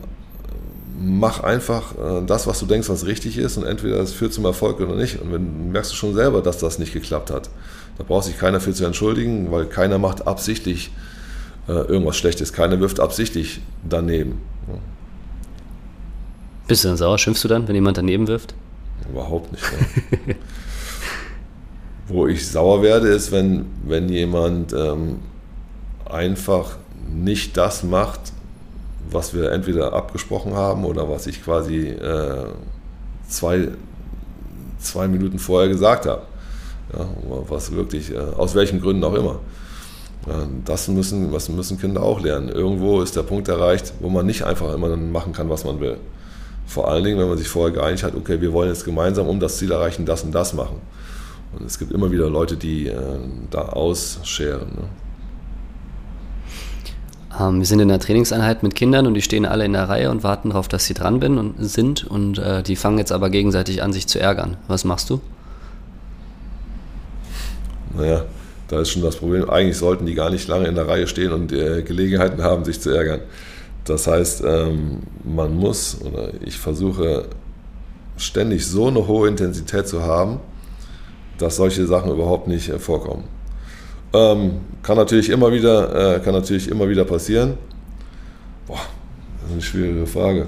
mach 0.99 1.41
einfach 1.41 1.93
äh, 1.93 2.25
das, 2.25 2.47
was 2.47 2.59
du 2.59 2.65
denkst, 2.65 2.89
was 2.89 3.05
richtig 3.05 3.37
ist 3.37 3.57
und 3.57 3.65
entweder 3.65 3.99
es 3.99 4.13
führt 4.13 4.33
zum 4.33 4.45
Erfolg 4.45 4.79
oder 4.79 4.95
nicht. 4.95 5.21
Und 5.21 5.31
wenn 5.31 5.71
merkst 5.71 5.91
du 5.91 5.95
schon 5.95 6.13
selber, 6.13 6.41
dass 6.41 6.57
das 6.57 6.79
nicht 6.79 6.93
geklappt 6.93 7.29
hat. 7.29 7.49
Da 7.97 8.03
braucht 8.03 8.25
sich 8.25 8.37
keiner 8.37 8.59
für 8.59 8.73
zu 8.73 8.85
entschuldigen, 8.85 9.51
weil 9.51 9.65
keiner 9.65 9.97
macht 9.97 10.27
absichtlich 10.27 10.91
äh, 11.67 11.71
irgendwas 11.71 12.17
Schlechtes. 12.17 12.53
Keiner 12.53 12.79
wirft 12.79 12.99
absichtlich 12.99 13.61
daneben. 13.87 14.41
Ja. 14.67 14.75
Bist 16.67 16.83
du 16.83 16.89
dann 16.89 16.97
sauer? 16.97 17.17
Schimpfst 17.17 17.43
du 17.43 17.47
dann, 17.47 17.67
wenn 17.67 17.75
jemand 17.75 17.97
daneben 17.97 18.27
wirft? 18.27 18.53
Überhaupt 19.09 19.51
nicht. 19.51 19.63
Ja. 20.27 20.35
Wo 22.07 22.27
ich 22.27 22.47
sauer 22.47 22.81
werde, 22.83 23.07
ist, 23.07 23.31
wenn, 23.31 23.65
wenn 23.83 24.09
jemand 24.09 24.73
ähm, 24.73 25.19
einfach 26.05 26.77
nicht 27.11 27.57
das 27.57 27.83
macht, 27.83 28.19
was 29.09 29.33
wir 29.33 29.51
entweder 29.51 29.93
abgesprochen 29.93 30.53
haben 30.53 30.85
oder 30.85 31.09
was 31.09 31.27
ich 31.27 31.43
quasi 31.43 31.89
äh, 31.89 32.47
zwei, 33.27 33.69
zwei 34.79 35.07
Minuten 35.07 35.39
vorher 35.39 35.69
gesagt 35.69 36.05
habe. 36.05 36.23
Ja, 36.97 37.07
was 37.49 37.71
wirklich, 37.71 38.11
äh, 38.11 38.17
aus 38.17 38.55
welchen 38.55 38.81
Gründen 38.81 39.03
auch 39.03 39.13
immer. 39.13 39.39
Das 40.65 40.87
müssen, 40.87 41.31
was 41.31 41.49
müssen 41.49 41.79
Kinder 41.79 42.01
auch 42.01 42.19
lernen. 42.19 42.49
Irgendwo 42.49 43.01
ist 43.01 43.15
der 43.15 43.21
Punkt 43.21 43.47
erreicht, 43.47 43.93
wo 43.99 44.09
man 44.09 44.25
nicht 44.25 44.43
einfach 44.43 44.73
immer 44.73 44.95
machen 44.97 45.33
kann, 45.33 45.49
was 45.49 45.65
man 45.65 45.79
will. 45.79 45.97
Vor 46.65 46.87
allen 46.87 47.03
Dingen, 47.03 47.19
wenn 47.19 47.27
man 47.27 47.37
sich 47.37 47.47
vorher 47.47 47.71
geeinigt 47.71 48.03
hat, 48.03 48.15
okay, 48.15 48.41
wir 48.41 48.51
wollen 48.51 48.69
jetzt 48.69 48.85
gemeinsam 48.85 49.27
um 49.27 49.39
das 49.39 49.57
Ziel 49.57 49.71
erreichen, 49.71 50.03
das 50.03 50.23
und 50.23 50.33
das 50.33 50.53
machen. 50.53 50.77
Und 51.57 51.65
es 51.67 51.77
gibt 51.77 51.91
immer 51.91 52.11
wieder 52.11 52.27
Leute, 52.27 52.57
die 52.57 52.87
äh, 52.87 52.95
da 53.51 53.69
ausscheren. 53.69 54.67
Ne? 54.75 54.87
Ähm, 57.39 57.59
wir 57.59 57.65
sind 57.65 57.79
in 57.79 57.87
der 57.87 57.99
Trainingseinheit 57.99 58.63
mit 58.63 58.75
Kindern 58.75 59.07
und 59.07 59.13
die 59.13 59.21
stehen 59.21 59.45
alle 59.45 59.65
in 59.65 59.73
der 59.73 59.89
Reihe 59.89 60.09
und 60.09 60.23
warten 60.23 60.49
darauf, 60.49 60.67
dass 60.67 60.85
sie 60.85 60.93
dran 60.93 61.19
bin 61.19 61.37
und 61.37 61.55
sind. 61.59 62.03
Und 62.05 62.39
äh, 62.39 62.63
die 62.63 62.75
fangen 62.75 62.97
jetzt 62.97 63.11
aber 63.11 63.29
gegenseitig 63.29 63.83
an, 63.83 63.93
sich 63.93 64.07
zu 64.07 64.19
ärgern. 64.19 64.57
Was 64.67 64.85
machst 64.85 65.09
du? 65.09 65.21
Naja, 67.95 68.25
da 68.67 68.81
ist 68.81 68.89
schon 68.89 69.01
das 69.01 69.15
Problem. 69.15 69.49
Eigentlich 69.49 69.77
sollten 69.77 70.05
die 70.05 70.15
gar 70.15 70.29
nicht 70.29 70.47
lange 70.47 70.67
in 70.67 70.75
der 70.75 70.87
Reihe 70.87 71.07
stehen 71.07 71.31
und 71.31 71.51
äh, 71.51 71.81
Gelegenheiten 71.83 72.41
haben, 72.43 72.65
sich 72.65 72.79
zu 72.79 72.89
ärgern. 72.89 73.21
Das 73.85 74.07
heißt, 74.07 74.43
ähm, 74.45 75.03
man 75.23 75.55
muss, 75.55 76.01
oder 76.01 76.29
ich 76.43 76.57
versuche 76.57 77.25
ständig 78.17 78.65
so 78.65 78.87
eine 78.87 79.07
hohe 79.07 79.27
Intensität 79.27 79.87
zu 79.87 80.01
haben, 80.01 80.39
dass 81.37 81.57
solche 81.57 81.85
Sachen 81.85 82.11
überhaupt 82.11 82.47
nicht 82.47 82.69
äh, 82.69 82.79
vorkommen. 82.79 83.25
Ähm, 84.13 84.61
kann, 84.81 84.97
natürlich 84.97 85.29
immer 85.29 85.51
wieder, 85.51 86.15
äh, 86.15 86.19
kann 86.19 86.33
natürlich 86.33 86.69
immer 86.69 86.87
wieder 86.89 87.05
passieren. 87.05 87.57
Boah, 88.65 88.79
das 89.41 89.49
ist 89.49 89.53
eine 89.53 89.61
schwierige 89.61 90.07
Frage. 90.07 90.47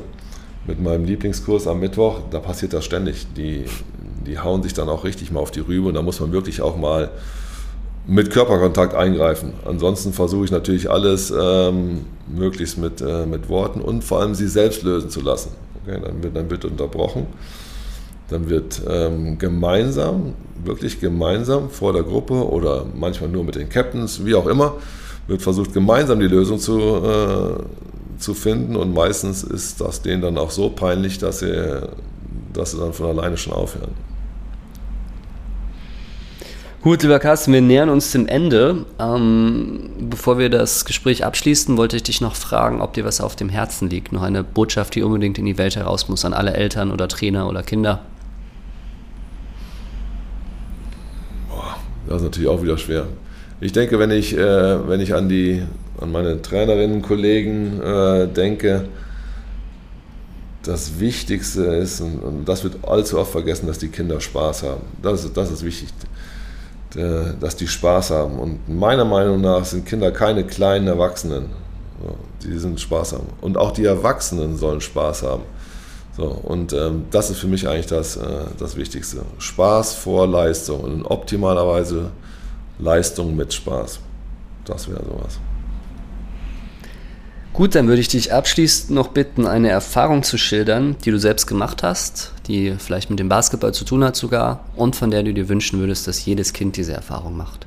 Mit 0.67 0.81
meinem 0.81 1.05
Lieblingskurs 1.05 1.65
am 1.65 1.79
Mittwoch, 1.79 2.19
da 2.29 2.39
passiert 2.39 2.73
das 2.73 2.83
ständig. 2.83 3.25
Die, 3.37 3.65
die 4.25 4.37
hauen 4.37 4.61
sich 4.61 4.73
dann 4.73 4.89
auch 4.89 5.05
richtig 5.05 5.31
mal 5.31 5.39
auf 5.39 5.51
die 5.51 5.61
Rübe 5.61 5.87
und 5.87 5.93
da 5.93 6.01
muss 6.01 6.19
man 6.19 6.33
wirklich 6.33 6.61
auch 6.61 6.77
mal 6.77 7.09
mit 8.05 8.31
Körperkontakt 8.31 8.93
eingreifen. 8.93 9.53
Ansonsten 9.65 10.11
versuche 10.13 10.45
ich 10.45 10.51
natürlich 10.51 10.89
alles 10.89 11.31
ähm, 11.31 12.01
möglichst 12.27 12.77
mit, 12.77 13.01
äh, 13.01 13.25
mit 13.25 13.49
Worten 13.49 13.81
und 13.81 14.03
vor 14.03 14.19
allem 14.19 14.35
sie 14.35 14.47
selbst 14.47 14.83
lösen 14.83 15.09
zu 15.09 15.21
lassen. 15.21 15.51
Okay, 15.85 15.99
dann, 16.03 16.21
wird, 16.21 16.35
dann 16.35 16.49
wird 16.49 16.65
unterbrochen. 16.65 17.27
Dann 18.29 18.49
wird 18.49 18.81
ähm, 18.89 19.37
gemeinsam, 19.37 20.33
wirklich 20.63 20.99
gemeinsam 20.99 21.69
vor 21.69 21.93
der 21.93 22.03
Gruppe 22.03 22.33
oder 22.33 22.85
manchmal 22.93 23.29
nur 23.29 23.45
mit 23.45 23.55
den 23.55 23.69
Captains, 23.69 24.25
wie 24.25 24.35
auch 24.35 24.47
immer, 24.47 24.75
wird 25.27 25.41
versucht, 25.41 25.73
gemeinsam 25.73 26.19
die 26.19 26.27
Lösung 26.27 26.59
zu, 26.59 26.77
äh, 26.77 27.55
zu 28.17 28.33
finden. 28.33 28.75
Und 28.75 28.93
meistens 28.93 29.43
ist 29.43 29.81
das 29.81 30.01
denen 30.01 30.21
dann 30.21 30.37
auch 30.37 30.51
so 30.51 30.69
peinlich, 30.69 31.17
dass 31.19 31.39
sie, 31.39 31.81
dass 32.53 32.71
sie 32.71 32.79
dann 32.79 32.93
von 32.93 33.07
alleine 33.07 33.37
schon 33.37 33.53
aufhören. 33.53 33.91
Gut, 36.87 37.01
lieber 37.01 37.19
Carsten, 37.19 37.51
wir 37.51 37.61
nähern 37.61 37.89
uns 37.89 38.11
dem 38.11 38.27
Ende. 38.27 38.85
Ähm, 38.97 39.89
bevor 39.99 40.37
wir 40.37 40.49
das 40.49 40.85
Gespräch 40.85 41.25
abschließen, 41.25 41.75
wollte 41.75 41.97
ich 41.97 42.03
dich 42.03 42.21
noch 42.21 42.35
fragen, 42.35 42.81
ob 42.81 42.93
dir 42.93 43.03
was 43.03 43.19
auf 43.19 43.35
dem 43.35 43.49
Herzen 43.49 43.89
liegt. 43.89 44.13
Noch 44.13 44.21
eine 44.21 44.43
Botschaft, 44.43 44.95
die 44.95 45.01
unbedingt 45.01 45.37
in 45.37 45.45
die 45.45 45.57
Welt 45.57 45.75
heraus 45.75 46.07
muss, 46.07 46.23
an 46.23 46.33
alle 46.33 46.53
Eltern 46.53 46.91
oder 46.91 47.07
Trainer 47.07 47.49
oder 47.49 47.63
Kinder. 47.63 48.03
Boah, 51.49 51.75
das 52.07 52.17
ist 52.17 52.23
natürlich 52.23 52.49
auch 52.49 52.61
wieder 52.61 52.77
schwer. 52.77 53.07
Ich 53.59 53.73
denke, 53.73 53.97
wenn 53.97 54.11
ich, 54.11 54.37
äh, 54.37 54.87
wenn 54.87 55.01
ich 55.01 55.15
an, 55.15 55.27
die, 55.27 55.63
an 55.99 56.11
meine 56.11 56.41
Trainerinnen, 56.41 57.01
Kollegen 57.01 57.81
äh, 57.81 58.27
denke, 58.27 58.87
das 60.63 60.99
Wichtigste 60.99 61.63
ist, 61.63 62.01
und, 62.01 62.19
und, 62.19 62.45
das 62.45 62.63
wird 62.63 62.87
allzu 62.87 63.17
oft 63.17 63.31
vergessen, 63.31 63.67
dass 63.67 63.77
die 63.77 63.87
Kinder 63.87 64.19
Spaß 64.19 64.63
haben. 64.63 64.81
Das, 65.01 65.31
das 65.31 65.51
ist 65.51 65.63
wichtig. 65.63 65.89
Dass 67.39 67.55
die 67.55 67.67
Spaß 67.67 68.11
haben. 68.11 68.39
Und 68.39 68.67
meiner 68.67 69.05
Meinung 69.05 69.41
nach 69.41 69.63
sind 69.65 69.85
Kinder 69.85 70.11
keine 70.11 70.45
kleinen 70.45 70.87
Erwachsenen. 70.87 71.47
Die 72.43 72.57
sind 72.57 72.79
Spaß 72.79 73.13
haben. 73.13 73.27
Und 73.41 73.57
auch 73.57 73.71
die 73.71 73.85
Erwachsenen 73.85 74.57
sollen 74.57 74.81
Spaß 74.81 75.23
haben. 75.23 75.43
So, 76.15 76.25
und 76.25 76.73
ähm, 76.73 77.05
das 77.11 77.29
ist 77.29 77.37
für 77.37 77.47
mich 77.47 77.67
eigentlich 77.67 77.85
das, 77.85 78.17
äh, 78.17 78.45
das 78.57 78.75
Wichtigste. 78.75 79.21
Spaß 79.37 79.93
vor 79.93 80.25
Leistung 80.25 80.81
und 80.81 81.05
optimalerweise 81.05 82.09
Leistung 82.79 83.35
mit 83.35 83.53
Spaß. 83.53 83.99
Das 84.65 84.89
wäre 84.89 85.03
sowas. 85.03 85.39
Gut, 87.57 87.73
dann 87.73 87.87
würde 87.87 88.01
ich 88.01 88.07
dich 88.07 88.31
abschließend 88.31 88.91
noch 88.91 89.07
bitten, 89.07 89.47
eine 89.47 89.69
Erfahrung 89.69 90.21
zu 90.21 90.37
schildern, 90.37 90.95
die 91.03 91.09
du 91.09 91.17
selbst 91.17 91.47
gemacht 91.47 91.81
hast, 91.81 92.31
die 92.45 92.75
vielleicht 92.77 93.09
mit 93.09 93.17
dem 93.17 93.29
Basketball 93.29 93.73
zu 93.73 93.83
tun 93.83 94.03
hat 94.03 94.15
sogar 94.15 94.63
und 94.75 94.95
von 94.95 95.09
der 95.09 95.23
du 95.23 95.33
dir 95.33 95.49
wünschen 95.49 95.79
würdest, 95.79 96.07
dass 96.07 96.23
jedes 96.23 96.53
Kind 96.53 96.77
diese 96.77 96.93
Erfahrung 96.93 97.35
macht. 97.35 97.65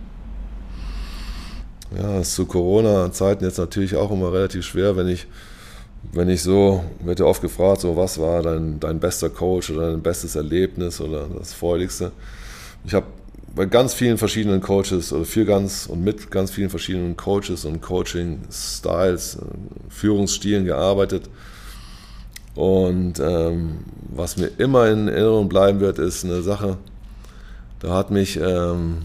Ja, 1.98 2.20
ist 2.20 2.36
zu 2.36 2.46
Corona-Zeiten 2.46 3.42
jetzt 3.42 3.58
natürlich 3.58 3.96
auch 3.96 4.12
immer 4.12 4.32
relativ 4.32 4.64
schwer, 4.64 4.96
wenn 4.96 5.08
ich, 5.08 5.26
wenn 6.12 6.28
ich 6.28 6.44
so, 6.44 6.84
wird 7.00 7.18
ja 7.18 7.26
oft 7.26 7.42
gefragt, 7.42 7.80
so 7.80 7.96
was 7.96 8.20
war 8.20 8.44
dein, 8.44 8.78
dein 8.78 9.00
bester 9.00 9.28
Coach 9.28 9.70
oder 9.70 9.90
dein 9.90 10.02
bestes 10.02 10.36
Erlebnis 10.36 11.00
oder 11.00 11.26
das 11.36 11.52
Freudigste. 11.52 12.12
Ich 12.84 12.94
habe 12.94 13.06
bei 13.54 13.66
ganz 13.66 13.94
vielen 13.94 14.18
verschiedenen 14.18 14.60
Coaches 14.60 15.12
oder 15.12 15.24
für 15.24 15.44
ganz 15.44 15.86
und 15.86 16.04
mit 16.04 16.30
ganz 16.30 16.50
vielen 16.50 16.70
verschiedenen 16.70 17.16
Coaches 17.16 17.64
und 17.64 17.80
Coaching-Styles, 17.80 19.36
äh, 19.36 19.40
Führungsstilen 19.88 20.64
gearbeitet. 20.64 21.28
Und 22.54 23.20
ähm, 23.20 23.84
was 24.08 24.36
mir 24.36 24.50
immer 24.58 24.88
in 24.88 25.08
Erinnerung 25.08 25.48
bleiben 25.48 25.80
wird, 25.80 25.98
ist 25.98 26.24
eine 26.24 26.42
Sache, 26.42 26.78
da 27.80 27.94
hat 27.94 28.10
mich 28.10 28.36
ähm, 28.36 28.98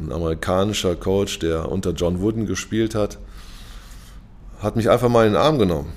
ein 0.00 0.12
amerikanischer 0.12 0.96
Coach, 0.96 1.38
der 1.38 1.70
unter 1.70 1.92
John 1.92 2.20
Wooden 2.20 2.46
gespielt 2.46 2.94
hat, 2.94 3.18
hat 4.60 4.76
mich 4.76 4.90
einfach 4.90 5.08
mal 5.08 5.26
in 5.26 5.34
den 5.34 5.40
Arm 5.40 5.58
genommen. 5.58 5.92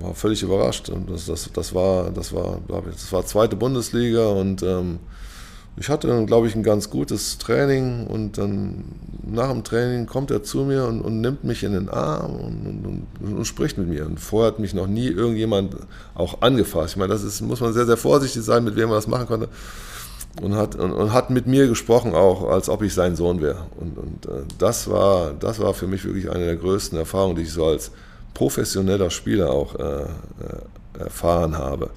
War 0.00 0.14
völlig 0.14 0.42
überrascht. 0.42 0.90
Das, 1.08 1.26
das, 1.26 1.50
das 1.52 1.74
war, 1.74 2.10
das 2.10 2.32
war, 2.32 2.60
ich, 2.88 2.94
das 2.94 3.12
war 3.12 3.26
zweite 3.26 3.56
Bundesliga 3.56 4.28
und 4.28 4.62
ähm, 4.62 5.00
ich 5.80 5.88
hatte 5.88 6.08
dann, 6.08 6.26
glaube 6.26 6.46
ich, 6.48 6.54
ein 6.54 6.62
ganz 6.62 6.90
gutes 6.90 7.38
Training 7.38 8.06
und 8.06 8.38
dann 8.38 8.84
nach 9.30 9.50
dem 9.50 9.64
Training 9.64 10.06
kommt 10.06 10.30
er 10.30 10.42
zu 10.42 10.64
mir 10.64 10.86
und, 10.86 11.00
und 11.00 11.20
nimmt 11.20 11.44
mich 11.44 11.62
in 11.62 11.72
den 11.72 11.88
Arm 11.88 12.36
und, 12.36 13.06
und, 13.20 13.36
und, 13.36 13.44
spricht 13.44 13.78
mit 13.78 13.88
mir. 13.88 14.06
Und 14.06 14.18
vorher 14.18 14.52
hat 14.52 14.58
mich 14.58 14.74
noch 14.74 14.86
nie 14.86 15.08
irgendjemand 15.08 15.76
auch 16.14 16.42
angefasst. 16.42 16.92
Ich 16.92 16.96
meine, 16.96 17.12
das 17.12 17.22
ist, 17.22 17.40
muss 17.40 17.60
man 17.60 17.72
sehr, 17.72 17.86
sehr 17.86 17.96
vorsichtig 17.96 18.42
sein, 18.42 18.64
mit 18.64 18.76
wem 18.76 18.88
man 18.88 18.96
das 18.96 19.06
machen 19.06 19.26
konnte 19.26 19.48
und 20.42 20.54
hat, 20.54 20.76
und, 20.76 21.12
hat 21.12 21.30
mit 21.30 21.46
mir 21.46 21.68
gesprochen, 21.68 22.14
auch 22.14 22.48
als 22.48 22.68
ob 22.68 22.82
ich 22.82 22.94
sein 22.94 23.16
Sohn 23.16 23.40
wäre. 23.40 23.66
Und, 23.78 23.98
und 23.98 24.26
äh, 24.26 24.42
das, 24.58 24.90
war, 24.90 25.32
das 25.34 25.58
war 25.58 25.74
für 25.74 25.86
mich 25.86 26.04
wirklich 26.04 26.30
eine 26.30 26.46
der 26.46 26.56
größten 26.56 26.98
Erfahrungen, 26.98 27.36
die 27.36 27.42
ich 27.42 27.52
so 27.52 27.66
als 27.66 27.90
professioneller 28.34 29.10
Spieler 29.10 29.50
auch 29.50 29.74
äh, 29.74 30.02
äh, 30.02 30.06
erfahren 30.98 31.56
habe. 31.56 31.90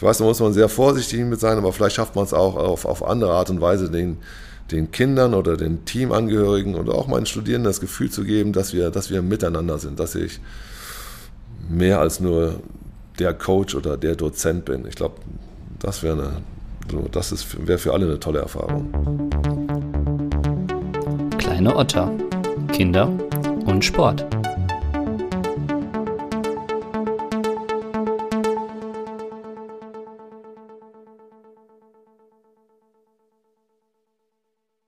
Ich 0.00 0.02
weiß, 0.02 0.16
da 0.16 0.24
muss 0.24 0.40
man 0.40 0.54
sehr 0.54 0.70
vorsichtig 0.70 1.20
mit 1.26 1.40
sein, 1.40 1.58
aber 1.58 1.74
vielleicht 1.74 1.96
schafft 1.96 2.16
man 2.16 2.24
es 2.24 2.32
auch 2.32 2.56
auf, 2.56 2.86
auf 2.86 3.06
andere 3.06 3.34
Art 3.34 3.50
und 3.50 3.60
Weise, 3.60 3.90
den, 3.90 4.16
den 4.70 4.90
Kindern 4.90 5.34
oder 5.34 5.58
den 5.58 5.84
Teamangehörigen 5.84 6.74
oder 6.74 6.94
auch 6.94 7.06
meinen 7.06 7.26
Studierenden 7.26 7.68
das 7.68 7.82
Gefühl 7.82 8.10
zu 8.10 8.24
geben, 8.24 8.54
dass 8.54 8.72
wir, 8.72 8.90
dass 8.90 9.10
wir 9.10 9.20
miteinander 9.20 9.78
sind, 9.78 10.00
dass 10.00 10.14
ich 10.14 10.40
mehr 11.68 12.00
als 12.00 12.18
nur 12.18 12.60
der 13.18 13.34
Coach 13.34 13.74
oder 13.74 13.98
der 13.98 14.16
Dozent 14.16 14.64
bin. 14.64 14.86
Ich 14.86 14.94
glaube, 14.94 15.16
das 15.80 16.02
wäre 16.02 16.14
eine 16.14 16.32
wäre 17.66 17.78
für 17.78 17.92
alle 17.92 18.06
eine 18.06 18.18
tolle 18.18 18.38
Erfahrung. 18.38 18.90
Kleine 21.36 21.76
Otter. 21.76 22.10
Kinder 22.72 23.12
und 23.66 23.84
Sport. 23.84 24.24